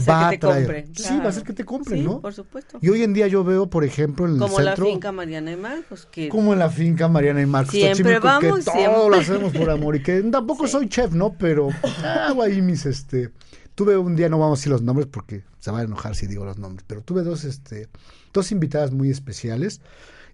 Va 0.08 0.28
a, 0.28 0.30
que 0.30 0.38
te 0.38 0.46
compren. 0.46 0.94
Sí, 0.94 1.18
va 1.18 1.28
a 1.28 1.32
ser 1.32 1.42
que 1.42 1.52
te 1.52 1.64
compren, 1.64 2.04
¿no? 2.04 2.20
por 2.20 2.32
supuesto. 2.32 2.78
Y 2.80 2.88
hoy 2.88 3.02
en 3.02 3.12
día 3.12 3.26
yo 3.26 3.44
veo, 3.44 3.68
por 3.68 3.84
ejemplo, 3.84 4.26
en 4.26 4.34
el 4.34 4.38
como 4.38 4.56
centro... 4.56 4.74
Como 4.76 4.86
la 4.86 4.92
finca 4.92 5.12
Mariana 5.12 5.52
y 5.52 5.56
Marcos. 5.56 6.08
Que 6.10 6.28
como 6.28 6.52
en 6.52 6.58
la 6.58 6.70
finca 6.70 7.08
Mariana 7.08 7.42
y 7.42 7.46
Marcos. 7.46 7.72
Siempre 7.72 8.18
vamos, 8.18 8.64
que 8.64 8.84
todo 8.84 9.10
lo 9.10 9.16
hacemos 9.16 9.52
por 9.52 9.70
amor. 9.70 9.96
Y 9.96 10.02
que 10.02 10.22
tampoco 10.32 10.66
soy 10.66 10.88
chef, 10.88 11.12
¿no? 11.12 11.34
Pero 11.34 11.68
hago 12.04 12.42
ahí 12.42 12.62
mis, 12.62 12.86
este... 12.86 13.32
Tuve 13.74 13.96
un 13.96 14.14
día, 14.14 14.28
no 14.28 14.38
vamos 14.38 14.58
a 14.58 14.60
decir 14.60 14.70
los 14.70 14.82
nombres 14.82 15.08
porque 15.08 15.42
se 15.58 15.72
va 15.72 15.80
a 15.80 15.82
enojar 15.82 16.14
si 16.14 16.28
digo 16.28 16.44
los 16.44 16.58
nombres, 16.58 16.84
pero 16.86 17.02
tuve 17.02 17.22
dos, 17.22 17.42
este, 17.42 17.88
dos 18.32 18.52
invitadas 18.52 18.92
muy 18.92 19.10
especiales 19.10 19.80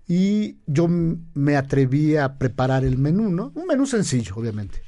y 0.07 0.59
yo 0.67 0.89
me 0.89 1.57
atreví 1.57 2.17
a 2.17 2.37
preparar 2.37 2.85
el 2.85 2.99
menú, 2.99 3.31
¿no? 3.31 3.53
Un 3.55 3.67
menú 3.67 3.87
sencillo, 3.87 4.35
obviamente. 4.37 4.83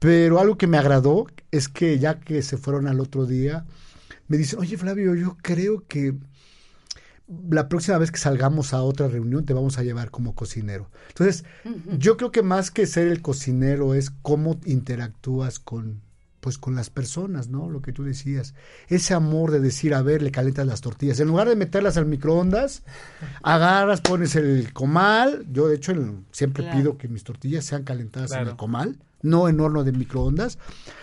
Pero 0.00 0.40
algo 0.40 0.58
que 0.58 0.66
me 0.66 0.78
agradó 0.78 1.26
es 1.52 1.68
que 1.68 1.98
ya 1.98 2.18
que 2.18 2.42
se 2.42 2.56
fueron 2.56 2.88
al 2.88 2.98
otro 3.00 3.26
día, 3.26 3.66
me 4.26 4.38
dicen, 4.38 4.58
oye 4.58 4.76
Flavio, 4.76 5.14
yo 5.14 5.36
creo 5.42 5.84
que 5.86 6.14
la 7.48 7.68
próxima 7.68 7.98
vez 7.98 8.10
que 8.10 8.18
salgamos 8.18 8.74
a 8.74 8.82
otra 8.82 9.08
reunión 9.08 9.44
te 9.44 9.52
vamos 9.52 9.78
a 9.78 9.82
llevar 9.84 10.10
como 10.10 10.34
cocinero. 10.34 10.90
Entonces, 11.08 11.44
yo 11.98 12.16
creo 12.16 12.32
que 12.32 12.42
más 12.42 12.70
que 12.70 12.86
ser 12.86 13.08
el 13.08 13.22
cocinero 13.22 13.94
es 13.94 14.10
cómo 14.10 14.58
interactúas 14.64 15.60
con 15.60 16.00
pues 16.40 16.56
con 16.56 16.74
las 16.74 16.90
personas, 16.90 17.48
¿no? 17.48 17.68
Lo 17.68 17.82
que 17.82 17.92
tú 17.92 18.02
decías. 18.02 18.54
Ese 18.88 19.14
amor 19.14 19.50
de 19.50 19.60
decir, 19.60 19.94
a 19.94 20.02
ver, 20.02 20.22
le 20.22 20.30
calientas 20.30 20.66
las 20.66 20.80
tortillas. 20.80 21.20
En 21.20 21.28
lugar 21.28 21.48
de 21.48 21.54
meterlas 21.54 21.98
al 21.98 22.06
microondas, 22.06 22.82
agarras, 23.42 24.00
pones 24.00 24.34
el 24.36 24.72
comal. 24.72 25.46
Yo, 25.52 25.68
de 25.68 25.76
hecho, 25.76 25.92
siempre 26.32 26.64
pido 26.72 26.96
que 26.96 27.08
mis 27.08 27.24
tortillas 27.24 27.64
sean 27.66 27.84
calentadas 27.84 28.32
en 28.32 28.48
el 28.48 28.56
comal, 28.56 28.98
no 29.22 29.48
en 29.48 29.60
horno 29.60 29.84
de 29.84 29.92
microondas. 29.92 30.58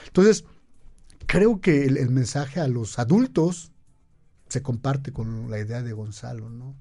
Entonces, 0.07 0.45
creo 1.25 1.61
que 1.61 1.85
el, 1.85 2.09
mensaje 2.09 2.59
a 2.59 2.67
los 2.67 2.99
adultos 2.99 3.71
se 4.49 4.61
comparte 4.61 5.11
con 5.11 5.49
la 5.49 5.59
idea 5.59 5.83
de 5.83 5.93
Gonzalo, 5.93 6.49
¿no? 6.49 6.75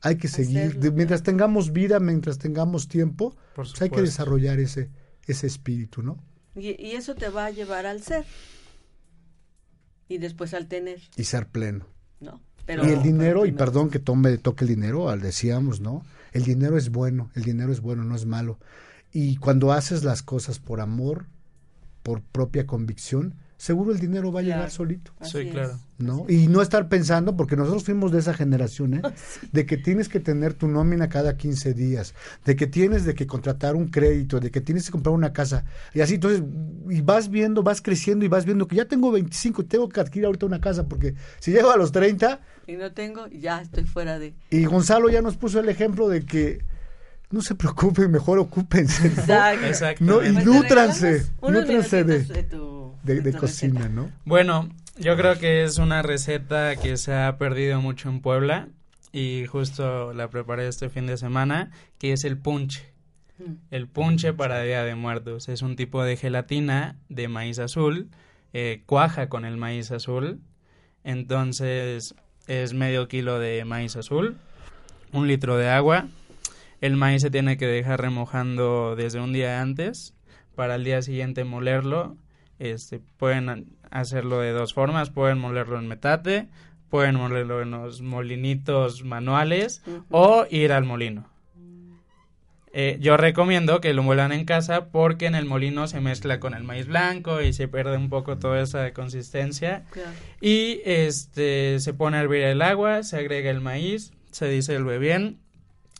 Hay 0.00 0.16
que 0.16 0.26
seguir, 0.26 0.78
mientras 0.92 1.22
tengamos 1.22 1.72
vida, 1.72 2.00
mientras 2.00 2.38
tengamos 2.38 2.88
tiempo, 2.88 3.36
pues 3.54 3.80
hay 3.80 3.88
que 3.88 4.02
desarrollar 4.02 4.58
ese, 4.58 4.90
ese 5.26 5.46
espíritu, 5.46 6.02
¿no? 6.02 6.18
Y, 6.56 6.92
eso 6.92 7.14
te 7.14 7.28
va 7.28 7.46
a 7.46 7.50
llevar 7.50 7.86
al 7.86 8.02
ser. 8.02 8.24
Y 10.08 10.18
después 10.18 10.54
al 10.54 10.66
tener. 10.66 11.00
Y 11.16 11.24
ser 11.24 11.46
pleno. 11.46 11.86
No. 12.18 12.42
Pero, 12.66 12.86
y 12.86 12.90
el 12.90 13.02
dinero, 13.02 13.46
y 13.46 13.52
perdón 13.52 13.90
que 13.90 13.98
tome, 13.98 14.36
toque 14.38 14.64
el 14.64 14.68
dinero, 14.68 15.08
al 15.08 15.20
decíamos, 15.20 15.80
¿no? 15.80 16.04
El 16.32 16.44
dinero 16.44 16.76
es 16.76 16.90
bueno, 16.90 17.30
el 17.34 17.42
dinero 17.42 17.72
es 17.72 17.80
bueno, 17.80 18.04
no 18.04 18.14
es 18.16 18.26
malo. 18.26 18.58
Y 19.12 19.36
cuando 19.36 19.72
haces 19.72 20.04
las 20.04 20.22
cosas 20.22 20.58
por 20.58 20.80
amor, 20.80 21.26
por 22.02 22.22
propia 22.22 22.66
convicción, 22.66 23.34
seguro 23.62 23.92
el 23.92 24.00
dinero 24.00 24.32
va 24.32 24.40
a 24.40 24.42
llegar 24.42 24.70
solito. 24.72 25.12
sí, 25.20 25.48
claro. 25.50 25.78
¿No? 25.98 26.26
Y 26.28 26.48
no 26.48 26.62
estar 26.62 26.88
pensando, 26.88 27.36
porque 27.36 27.54
nosotros 27.54 27.84
fuimos 27.84 28.10
de 28.10 28.18
esa 28.18 28.34
generación, 28.34 28.94
¿eh? 28.94 29.02
De 29.52 29.66
que 29.66 29.76
tienes 29.76 30.08
que 30.08 30.18
tener 30.18 30.54
tu 30.54 30.66
nómina 30.66 31.08
cada 31.08 31.36
15 31.36 31.72
días, 31.72 32.12
de 32.44 32.56
que 32.56 32.66
tienes 32.66 33.04
de 33.04 33.14
que 33.14 33.28
contratar 33.28 33.76
un 33.76 33.86
crédito, 33.86 34.40
de 34.40 34.50
que 34.50 34.60
tienes 34.60 34.86
que 34.86 34.90
comprar 34.90 35.14
una 35.14 35.32
casa. 35.32 35.64
Y 35.94 36.00
así, 36.00 36.14
entonces, 36.14 36.42
y 36.90 37.02
vas 37.02 37.30
viendo, 37.30 37.62
vas 37.62 37.80
creciendo 37.80 38.24
y 38.24 38.28
vas 38.28 38.44
viendo 38.44 38.66
que 38.66 38.74
ya 38.74 38.86
tengo 38.86 39.12
25 39.12 39.62
y 39.62 39.64
tengo 39.66 39.88
que 39.88 40.00
adquirir 40.00 40.26
ahorita 40.26 40.44
una 40.46 40.60
casa, 40.60 40.88
porque 40.88 41.14
si 41.38 41.52
llego 41.52 41.70
a 41.70 41.76
los 41.76 41.92
30... 41.92 42.40
Y 42.66 42.72
no 42.72 42.92
tengo, 42.92 43.28
ya 43.28 43.60
estoy 43.60 43.84
fuera 43.84 44.18
de... 44.18 44.34
Y 44.50 44.64
Gonzalo 44.64 45.08
ya 45.08 45.22
nos 45.22 45.36
puso 45.36 45.60
el 45.60 45.68
ejemplo 45.68 46.08
de 46.08 46.24
que 46.24 46.64
no 47.32 47.40
se 47.40 47.54
preocupen, 47.54 48.10
mejor 48.10 48.38
ocúpense. 48.38 49.06
Exacto. 49.08 50.04
¿no? 50.04 50.24
Y 50.24 50.32
nútranse, 50.32 51.26
nútranse 51.42 52.04
de, 52.04 52.24
de, 53.02 53.32
cocina, 53.32 53.88
¿no? 53.88 54.10
Bueno, 54.24 54.68
yo 54.98 55.16
creo 55.16 55.38
que 55.38 55.64
es 55.64 55.78
una 55.78 56.02
receta 56.02 56.76
que 56.76 56.96
se 56.96 57.14
ha 57.14 57.38
perdido 57.38 57.80
mucho 57.80 58.08
en 58.10 58.20
Puebla 58.20 58.68
y 59.12 59.46
justo 59.46 60.12
la 60.12 60.28
preparé 60.28 60.68
este 60.68 60.90
fin 60.90 61.06
de 61.06 61.16
semana, 61.16 61.70
que 61.98 62.12
es 62.12 62.24
el 62.24 62.38
punche. 62.38 62.92
Mm. 63.38 63.52
El 63.70 63.88
punche 63.88 64.32
para 64.32 64.62
Día 64.62 64.84
de 64.84 64.94
Muertos. 64.94 65.48
Es 65.48 65.62
un 65.62 65.74
tipo 65.76 66.04
de 66.04 66.16
gelatina 66.16 66.98
de 67.08 67.28
maíz 67.28 67.58
azul, 67.58 68.10
eh, 68.52 68.82
cuaja 68.86 69.28
con 69.28 69.44
el 69.44 69.56
maíz 69.56 69.90
azul. 69.90 70.40
Entonces 71.02 72.14
es 72.46 72.74
medio 72.74 73.08
kilo 73.08 73.38
de 73.38 73.64
maíz 73.64 73.96
azul, 73.96 74.36
un 75.12 75.26
litro 75.26 75.56
de 75.56 75.68
agua, 75.68 76.08
el 76.82 76.96
maíz 76.96 77.22
se 77.22 77.30
tiene 77.30 77.56
que 77.56 77.66
dejar 77.68 78.00
remojando 78.00 78.96
desde 78.96 79.20
un 79.20 79.32
día 79.32 79.62
antes 79.62 80.14
para 80.56 80.74
el 80.74 80.84
día 80.84 81.00
siguiente 81.00 81.44
molerlo. 81.44 82.16
Este, 82.58 83.00
pueden 83.16 83.76
hacerlo 83.90 84.40
de 84.40 84.50
dos 84.50 84.74
formas, 84.74 85.10
pueden 85.10 85.38
molerlo 85.38 85.78
en 85.78 85.86
metate, 85.86 86.48
pueden 86.90 87.14
molerlo 87.14 87.62
en 87.62 87.70
los 87.70 88.02
molinitos 88.02 89.04
manuales 89.04 89.82
o 90.10 90.44
ir 90.50 90.72
al 90.72 90.84
molino. 90.84 91.30
Eh, 92.72 92.98
yo 93.00 93.16
recomiendo 93.16 93.80
que 93.80 93.94
lo 93.94 94.02
muelan 94.02 94.32
en 94.32 94.44
casa 94.44 94.86
porque 94.86 95.26
en 95.26 95.36
el 95.36 95.44
molino 95.44 95.86
se 95.86 96.00
mezcla 96.00 96.40
con 96.40 96.52
el 96.52 96.64
maíz 96.64 96.88
blanco 96.88 97.42
y 97.42 97.52
se 97.52 97.68
pierde 97.68 97.96
un 97.96 98.08
poco 98.08 98.38
toda 98.38 98.60
esa 98.60 98.92
consistencia. 98.92 99.84
Y 100.40 100.80
este 100.84 101.78
se 101.78 101.94
pone 101.94 102.16
a 102.16 102.22
hervir 102.22 102.42
el 102.42 102.60
agua, 102.60 103.04
se 103.04 103.18
agrega 103.18 103.50
el 103.50 103.60
maíz, 103.60 104.12
se 104.32 104.48
disuelve 104.48 104.98
bien 104.98 105.38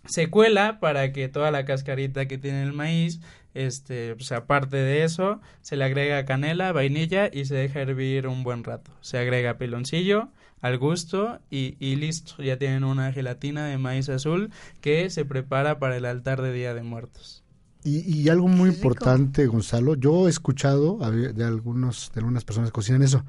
se 0.05 0.29
cuela 0.29 0.81
para 0.81 1.13
que 1.13 1.29
toda 1.29 1.51
la 1.51 1.65
cascarita 1.65 2.27
que 2.27 2.39
tiene 2.39 2.63
el 2.63 2.73
maíz, 2.73 3.21
este, 3.55 4.15
pues 4.15 4.33
aparte 4.33 4.77
de 4.77 5.05
eso, 5.05 5.41
se 5.61 5.77
le 5.77 5.85
agrega 5.85 6.25
canela, 6.25 6.73
vainilla 6.73 7.29
y 7.33 7.45
se 7.45 7.55
deja 7.55 7.81
hervir 7.81 8.27
un 8.27 8.43
buen 8.43 8.65
rato. 8.65 8.91
Se 9.01 9.19
agrega 9.19 9.59
piloncillo 9.59 10.29
al 10.61 10.79
gusto 10.79 11.41
y, 11.51 11.77
y 11.81 11.97
listo, 11.97 12.43
ya 12.43 12.57
tienen 12.57 12.85
una 12.85 13.13
gelatina 13.13 13.67
de 13.67 13.79
maíz 13.79 14.09
azul 14.09 14.51
que 14.81 15.11
se 15.11 15.25
prepara 15.25 15.79
para 15.79 15.97
el 15.97 16.05
altar 16.05 16.41
de 16.41 16.53
Día 16.53 16.73
de 16.73 16.83
Muertos. 16.83 17.43
Y, 17.85 17.99
y 17.99 18.29
algo 18.29 18.47
muy 18.47 18.71
importante, 18.71 19.47
Gonzalo, 19.47 19.97
yo 19.97 20.29
he 20.29 20.31
escuchado 20.31 20.99
de 20.99 21.45
algunos 21.45 22.13
de 22.15 22.21
algunas 22.21 22.45
personas 22.45 22.71
que 22.71 22.75
cocinan 22.75 23.03
eso, 23.03 23.25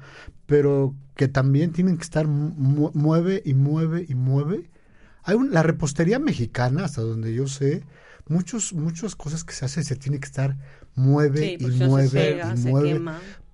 pero 0.46 0.94
que 1.16 1.26
también 1.26 1.72
tienen 1.72 1.96
que 1.96 2.04
estar 2.04 2.28
mueve 2.28 3.42
y 3.44 3.54
mueve 3.54 4.06
y 4.08 4.14
mueve 4.14 4.70
hay 5.24 5.36
la 5.50 5.62
repostería 5.62 6.18
mexicana, 6.18 6.84
hasta 6.84 7.00
donde 7.00 7.34
yo 7.34 7.46
sé, 7.46 7.82
muchos, 8.28 8.72
muchas 8.72 9.16
cosas 9.16 9.44
que 9.44 9.54
se 9.54 9.64
hacen 9.64 9.84
se 9.84 9.96
tiene 9.96 10.20
que 10.20 10.26
estar 10.26 10.56
mueve 10.94 11.56
y 11.58 11.66
mueve 11.66 12.42
y 12.54 12.58
mueve. 12.58 13.00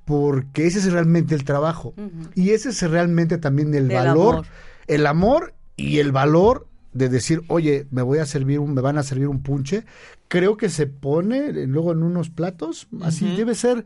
Porque 0.04 0.66
ese 0.66 0.80
es 0.80 0.92
realmente 0.92 1.34
el 1.34 1.44
trabajo. 1.44 1.94
Y 2.34 2.50
ese 2.50 2.70
es 2.70 2.82
realmente 2.82 3.38
también 3.38 3.72
el, 3.74 3.88
valor, 3.88 4.44
el 4.88 5.06
amor 5.06 5.54
y 5.76 5.98
el 5.98 6.10
valor 6.10 6.66
de 6.92 7.08
decir, 7.08 7.42
oye, 7.46 7.86
me 7.90 8.02
voy 8.02 8.18
a 8.18 8.26
servir 8.26 8.58
un, 8.58 8.74
me 8.74 8.80
van 8.80 8.98
a 8.98 9.04
servir 9.04 9.28
un 9.28 9.42
punche, 9.42 9.84
creo 10.26 10.56
que 10.56 10.68
se 10.68 10.86
pone 10.88 11.52
luego 11.66 11.92
en 11.92 12.02
unos 12.02 12.30
platos, 12.30 12.88
así 13.02 13.36
debe 13.36 13.54
ser, 13.54 13.84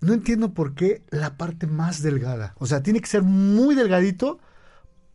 no 0.00 0.12
entiendo 0.12 0.52
por 0.52 0.74
qué 0.74 1.02
la 1.10 1.38
parte 1.38 1.66
más 1.66 2.02
delgada, 2.02 2.54
o 2.58 2.66
sea, 2.66 2.82
tiene 2.82 3.00
que 3.00 3.06
ser 3.06 3.22
muy 3.22 3.74
delgadito 3.74 4.40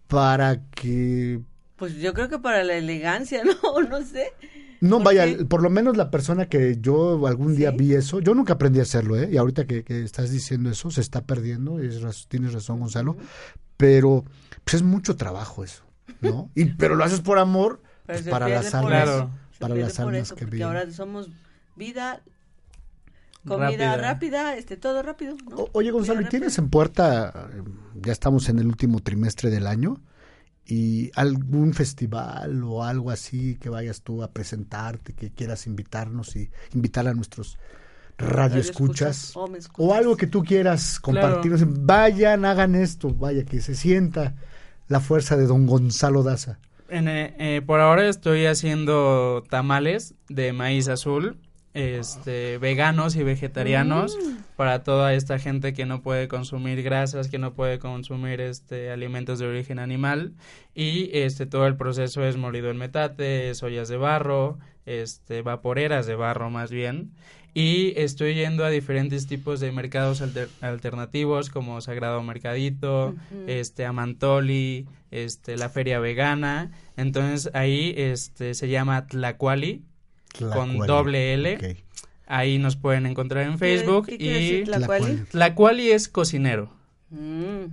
para 0.07 0.63
que 0.71 1.41
pues 1.75 1.95
yo 1.95 2.13
creo 2.13 2.29
que 2.29 2.39
para 2.39 2.63
la 2.63 2.75
elegancia, 2.75 3.43
¿no? 3.63 3.81
No 3.81 4.01
sé. 4.03 4.33
No, 4.81 4.99
vaya, 4.99 5.25
por 5.47 5.63
lo 5.63 5.69
menos 5.69 5.95
la 5.95 6.11
persona 6.11 6.47
que 6.47 6.77
yo 6.81 7.25
algún 7.25 7.55
día 7.55 7.71
vi 7.71 7.93
eso, 7.93 8.19
yo 8.19 8.35
nunca 8.35 8.53
aprendí 8.53 8.79
a 8.79 8.83
hacerlo, 8.83 9.17
¿eh? 9.17 9.29
Y 9.31 9.37
ahorita 9.37 9.65
que, 9.65 9.85
estás 9.87 10.29
diciendo 10.29 10.69
eso, 10.69 10.91
se 10.91 10.99
está 10.99 11.21
perdiendo, 11.21 11.79
es, 11.79 12.27
tienes 12.27 12.51
razón, 12.51 12.81
Gonzalo, 12.81 13.15
pero 13.77 14.25
pues 14.65 14.75
es 14.75 14.83
mucho 14.83 15.15
trabajo 15.15 15.63
eso, 15.63 15.83
¿no? 16.19 16.49
Y, 16.55 16.65
pero 16.65 16.95
lo 16.95 17.05
haces 17.05 17.21
por 17.21 17.39
amor 17.39 17.81
pues, 18.05 18.23
para 18.23 18.49
las 18.49 18.75
almas, 18.75 19.27
para 19.57 19.75
las 19.75 19.99
almas 20.01 20.33
que 20.33 20.43
viven. 20.43 20.63
ahora 20.67 20.91
somos 20.91 21.29
vida 21.77 22.21
comida 23.47 23.95
rápida, 23.97 24.57
este 24.57 24.77
todo 24.77 25.01
rápido. 25.01 25.37
oye 25.71 25.91
Gonzalo, 25.91 26.21
¿y 26.21 26.25
tienes 26.25 26.57
en 26.57 26.69
puerta, 26.69 27.49
ya 27.95 28.11
estamos 28.11 28.49
en 28.49 28.59
el 28.59 28.67
último 28.67 28.99
trimestre 28.99 29.49
del 29.49 29.67
año, 29.67 30.01
y 30.65 31.11
algún 31.15 31.73
festival 31.73 32.63
o 32.63 32.83
algo 32.83 33.11
así 33.11 33.55
que 33.55 33.69
vayas 33.69 34.01
tú 34.01 34.23
a 34.23 34.31
presentarte, 34.31 35.13
que 35.13 35.31
quieras 35.31 35.67
invitarnos 35.67 36.35
y 36.35 36.49
invitar 36.73 37.07
a 37.07 37.13
nuestros 37.13 37.57
radioescuchas 38.17 39.35
o, 39.35 39.49
o 39.77 39.93
algo 39.93 40.15
que 40.15 40.27
tú 40.27 40.43
quieras 40.43 40.99
compartirnos, 40.99 41.63
vayan, 41.85 42.45
hagan 42.45 42.75
esto, 42.75 43.09
vaya, 43.13 43.43
que 43.43 43.61
se 43.61 43.75
sienta 43.75 44.35
la 44.87 44.99
fuerza 44.99 45.35
de 45.35 45.47
don 45.47 45.65
Gonzalo 45.65 46.23
Daza. 46.23 46.59
Eh, 46.89 47.33
eh, 47.39 47.61
por 47.65 47.79
ahora 47.79 48.07
estoy 48.07 48.45
haciendo 48.45 49.43
tamales 49.49 50.13
de 50.29 50.53
maíz 50.53 50.87
azul 50.87 51.39
este, 51.73 52.57
veganos 52.57 53.15
y 53.15 53.23
vegetarianos 53.23 54.17
mm. 54.17 54.55
para 54.55 54.83
toda 54.83 55.13
esta 55.13 55.39
gente 55.39 55.73
que 55.73 55.85
no 55.85 56.01
puede 56.01 56.27
consumir 56.27 56.83
grasas, 56.83 57.29
que 57.29 57.39
no 57.39 57.53
puede 57.53 57.79
consumir 57.79 58.41
este, 58.41 58.91
alimentos 58.91 59.39
de 59.39 59.47
origen 59.47 59.79
animal 59.79 60.33
y 60.75 61.09
este, 61.13 61.45
todo 61.45 61.67
el 61.67 61.75
proceso 61.75 62.23
es 62.23 62.37
molido 62.37 62.69
en 62.69 62.77
metate, 62.77 63.51
ollas 63.61 63.87
de 63.89 63.97
barro, 63.97 64.59
este, 64.85 65.41
vaporeras 65.41 66.05
de 66.05 66.15
barro 66.15 66.49
más 66.49 66.71
bien 66.71 67.11
y 67.53 67.93
estoy 67.97 68.33
yendo 68.33 68.65
a 68.65 68.69
diferentes 68.69 69.27
tipos 69.27 69.59
de 69.59 69.71
mercados 69.71 70.23
alternativos 70.61 71.51
como 71.51 71.81
Sagrado 71.81 72.23
Mercadito, 72.23 73.15
este 73.45 73.85
Amantoli, 73.85 74.87
este 75.11 75.55
la 75.55 75.69
Feria 75.69 75.99
Vegana. 75.99 76.71
Entonces 76.97 77.53
ahí 77.53 77.93
este 77.95 78.55
se 78.55 78.69
llama 78.69 79.05
Tlacuali, 79.05 79.83
con 80.39 80.77
doble 80.79 81.33
L. 81.33 81.77
Ahí 82.25 82.57
nos 82.57 82.75
pueden 82.75 83.05
encontrar 83.05 83.45
en 83.45 83.59
Facebook 83.59 84.07
y 84.09 84.63
Tlacuali? 85.29 85.91
es 85.91 86.07
cocinero. 86.07 86.69
Mm. 87.09 87.65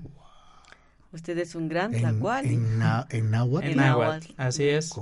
Usted 1.12 1.38
es 1.38 1.56
un 1.56 1.68
gran 1.68 1.90
tlacuali. 1.90 2.54
En, 2.54 2.80
en, 3.11 3.30
náhuatl. 3.32 3.66
En 3.66 3.76
náhuatl, 3.78 4.32
así 4.36 4.68
es. 4.68 4.92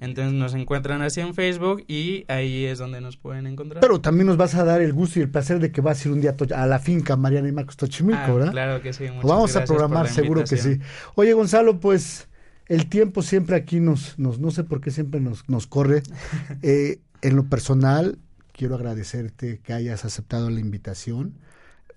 Entonces 0.00 0.32
nos 0.32 0.54
encuentran 0.54 1.02
así 1.02 1.20
en 1.20 1.34
Facebook 1.34 1.84
y 1.86 2.24
ahí 2.28 2.64
es 2.64 2.78
donde 2.78 3.02
nos 3.02 3.18
pueden 3.18 3.46
encontrar. 3.46 3.82
Pero 3.82 4.00
también 4.00 4.26
nos 4.26 4.38
vas 4.38 4.54
a 4.54 4.64
dar 4.64 4.80
el 4.80 4.94
gusto 4.94 5.18
y 5.18 5.22
el 5.22 5.30
placer 5.30 5.58
de 5.58 5.70
que 5.70 5.82
vas 5.82 6.02
a 6.02 6.08
ir 6.08 6.14
un 6.14 6.22
día 6.22 6.34
a 6.54 6.66
la 6.66 6.78
finca 6.78 7.16
Mariana 7.16 7.48
y 7.48 7.52
Marcos 7.52 7.76
Tochimilco, 7.76 8.22
ah, 8.22 8.32
¿verdad? 8.32 8.50
Claro 8.52 8.80
que 8.80 8.94
sí. 8.94 9.04
Lo 9.08 9.28
vamos 9.28 9.54
a 9.54 9.64
programar, 9.64 10.08
seguro 10.08 10.44
que 10.44 10.56
sí. 10.56 10.78
Oye, 11.14 11.34
Gonzalo, 11.34 11.78
pues 11.78 12.29
el 12.70 12.88
tiempo 12.88 13.22
siempre 13.22 13.56
aquí 13.56 13.80
nos, 13.80 14.16
nos 14.16 14.38
no 14.38 14.52
sé 14.52 14.62
por 14.62 14.80
qué 14.80 14.92
siempre 14.92 15.20
nos, 15.20 15.46
nos 15.48 15.66
corre. 15.66 16.02
Eh, 16.62 17.00
en 17.22 17.36
lo 17.36 17.44
personal, 17.44 18.18
quiero 18.52 18.76
agradecerte 18.76 19.58
que 19.58 19.72
hayas 19.72 20.04
aceptado 20.04 20.48
la 20.50 20.60
invitación. 20.60 21.34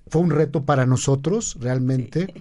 Fue 0.07 0.21
un 0.21 0.31
reto 0.31 0.65
para 0.65 0.85
nosotros, 0.85 1.57
realmente. 1.59 2.33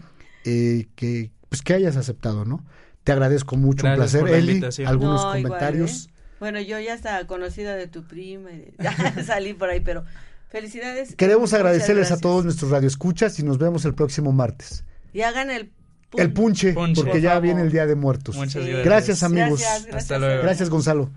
Eh, 0.44 0.88
que 0.96 1.30
pues 1.48 1.62
que 1.62 1.74
hayas 1.74 1.96
aceptado, 1.96 2.44
¿no? 2.44 2.64
Te 3.04 3.12
agradezco 3.12 3.56
mucho, 3.56 3.86
un 3.86 3.94
placer. 3.94 4.26
Eli, 4.26 4.64
algunos 4.86 5.24
comentarios. 5.24 6.06
¿eh? 6.06 6.10
Bueno, 6.40 6.60
yo 6.60 6.80
ya 6.80 6.94
estaba 6.94 7.26
conocida 7.26 7.76
de 7.76 7.86
tu 7.86 8.04
prima, 8.04 8.48
ya 8.78 9.22
salí 9.24 9.52
por 9.52 9.68
ahí, 9.68 9.80
pero 9.80 10.04
felicidades. 10.48 11.14
Queremos 11.16 11.52
agradecerles 11.52 12.10
a 12.10 12.18
todos 12.18 12.44
nuestros 12.44 12.70
radioescuchas 12.70 13.38
y 13.38 13.42
nos 13.42 13.58
vemos 13.58 13.84
el 13.84 13.94
próximo 13.94 14.32
martes. 14.32 14.84
Y 15.12 15.20
hagan 15.20 15.50
el 15.50 15.70
el 16.16 16.32
punche, 16.32 16.74
porque 16.94 17.20
ya 17.20 17.38
viene 17.40 17.62
el 17.62 17.70
Día 17.70 17.86
de 17.86 17.94
Muertos. 17.94 18.36
Muchas 18.36 18.64
gracias. 18.84 19.22
amigos. 19.22 19.60
Gracias, 19.60 19.94
Hasta 19.94 20.18
luego. 20.18 20.42
Gracias, 20.42 20.70
Gonzalo. 20.70 21.10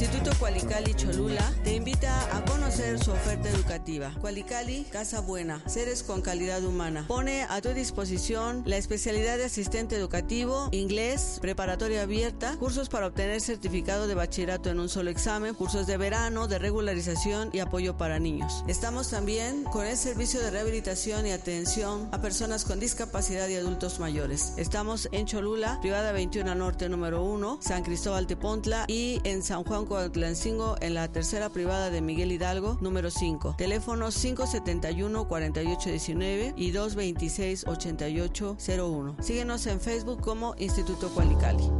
Instituto 0.00 0.30
Cualicali 0.38 0.94
Cholula 0.94 1.52
te 1.70 1.76
invita 1.76 2.36
a 2.36 2.44
conocer 2.46 2.98
su 2.98 3.12
oferta 3.12 3.48
educativa. 3.48 4.12
Cualicali, 4.20 4.82
Casa 4.90 5.20
Buena, 5.20 5.62
seres 5.68 6.02
con 6.02 6.20
calidad 6.20 6.64
humana. 6.64 7.04
Pone 7.06 7.44
a 7.44 7.60
tu 7.60 7.68
disposición 7.68 8.64
la 8.66 8.76
especialidad 8.76 9.38
de 9.38 9.44
asistente 9.44 9.94
educativo, 9.94 10.68
inglés, 10.72 11.38
preparatoria 11.40 12.02
abierta, 12.02 12.56
cursos 12.58 12.88
para 12.88 13.06
obtener 13.06 13.40
certificado 13.40 14.08
de 14.08 14.16
bachillerato 14.16 14.68
en 14.68 14.80
un 14.80 14.88
solo 14.88 15.10
examen, 15.10 15.54
cursos 15.54 15.86
de 15.86 15.96
verano, 15.96 16.48
de 16.48 16.58
regularización 16.58 17.50
y 17.52 17.60
apoyo 17.60 17.96
para 17.96 18.18
niños. 18.18 18.64
Estamos 18.66 19.08
también 19.08 19.62
con 19.62 19.86
el 19.86 19.96
servicio 19.96 20.40
de 20.40 20.50
rehabilitación 20.50 21.24
y 21.24 21.30
atención 21.30 22.08
a 22.10 22.20
personas 22.20 22.64
con 22.64 22.80
discapacidad 22.80 23.48
y 23.48 23.54
adultos 23.54 24.00
mayores. 24.00 24.54
Estamos 24.56 25.08
en 25.12 25.24
Cholula, 25.24 25.78
privada 25.80 26.10
21 26.10 26.52
Norte 26.56 26.88
número 26.88 27.22
1, 27.22 27.60
San 27.62 27.84
Cristóbal 27.84 28.26
Tepontla 28.26 28.86
y 28.88 29.20
en 29.22 29.44
San 29.44 29.62
Juan 29.62 29.86
Coatlancingo 29.86 30.74
en 30.80 30.94
la 30.94 31.06
tercera 31.06 31.48
privada 31.60 31.90
de 31.90 32.00
Miguel 32.00 32.32
Hidalgo, 32.32 32.78
número 32.80 33.10
5. 33.10 33.56
Teléfonos 33.58 34.16
571-4819 34.24 36.54
y 36.56 36.72
226-8801. 36.72 39.20
Síguenos 39.20 39.66
en 39.66 39.78
Facebook 39.78 40.22
como 40.22 40.54
Instituto 40.56 41.10
Cualicali. 41.10 41.70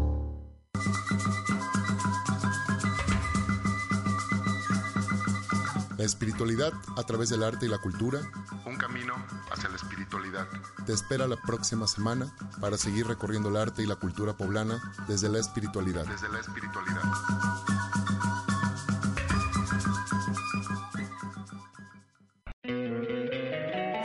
La 5.96 6.04
espiritualidad 6.04 6.74
a 6.98 7.02
través 7.04 7.30
del 7.30 7.42
arte 7.42 7.64
y 7.64 7.70
la 7.70 7.78
cultura. 7.78 8.20
Un 8.66 8.76
camino 8.76 9.14
hacia 9.50 9.70
la 9.70 9.76
espiritualidad. 9.76 10.46
Te 10.84 10.92
espera 10.92 11.26
la 11.26 11.36
próxima 11.36 11.86
semana 11.86 12.30
para 12.60 12.76
seguir 12.76 13.06
recorriendo 13.06 13.48
el 13.48 13.56
arte 13.56 13.82
y 13.82 13.86
la 13.86 13.96
cultura 13.96 14.36
poblana 14.36 14.78
desde 15.08 15.30
la 15.30 15.38
espiritualidad. 15.38 16.04
Desde 16.04 16.28
la 16.28 16.40
espiritualidad. 16.40 17.00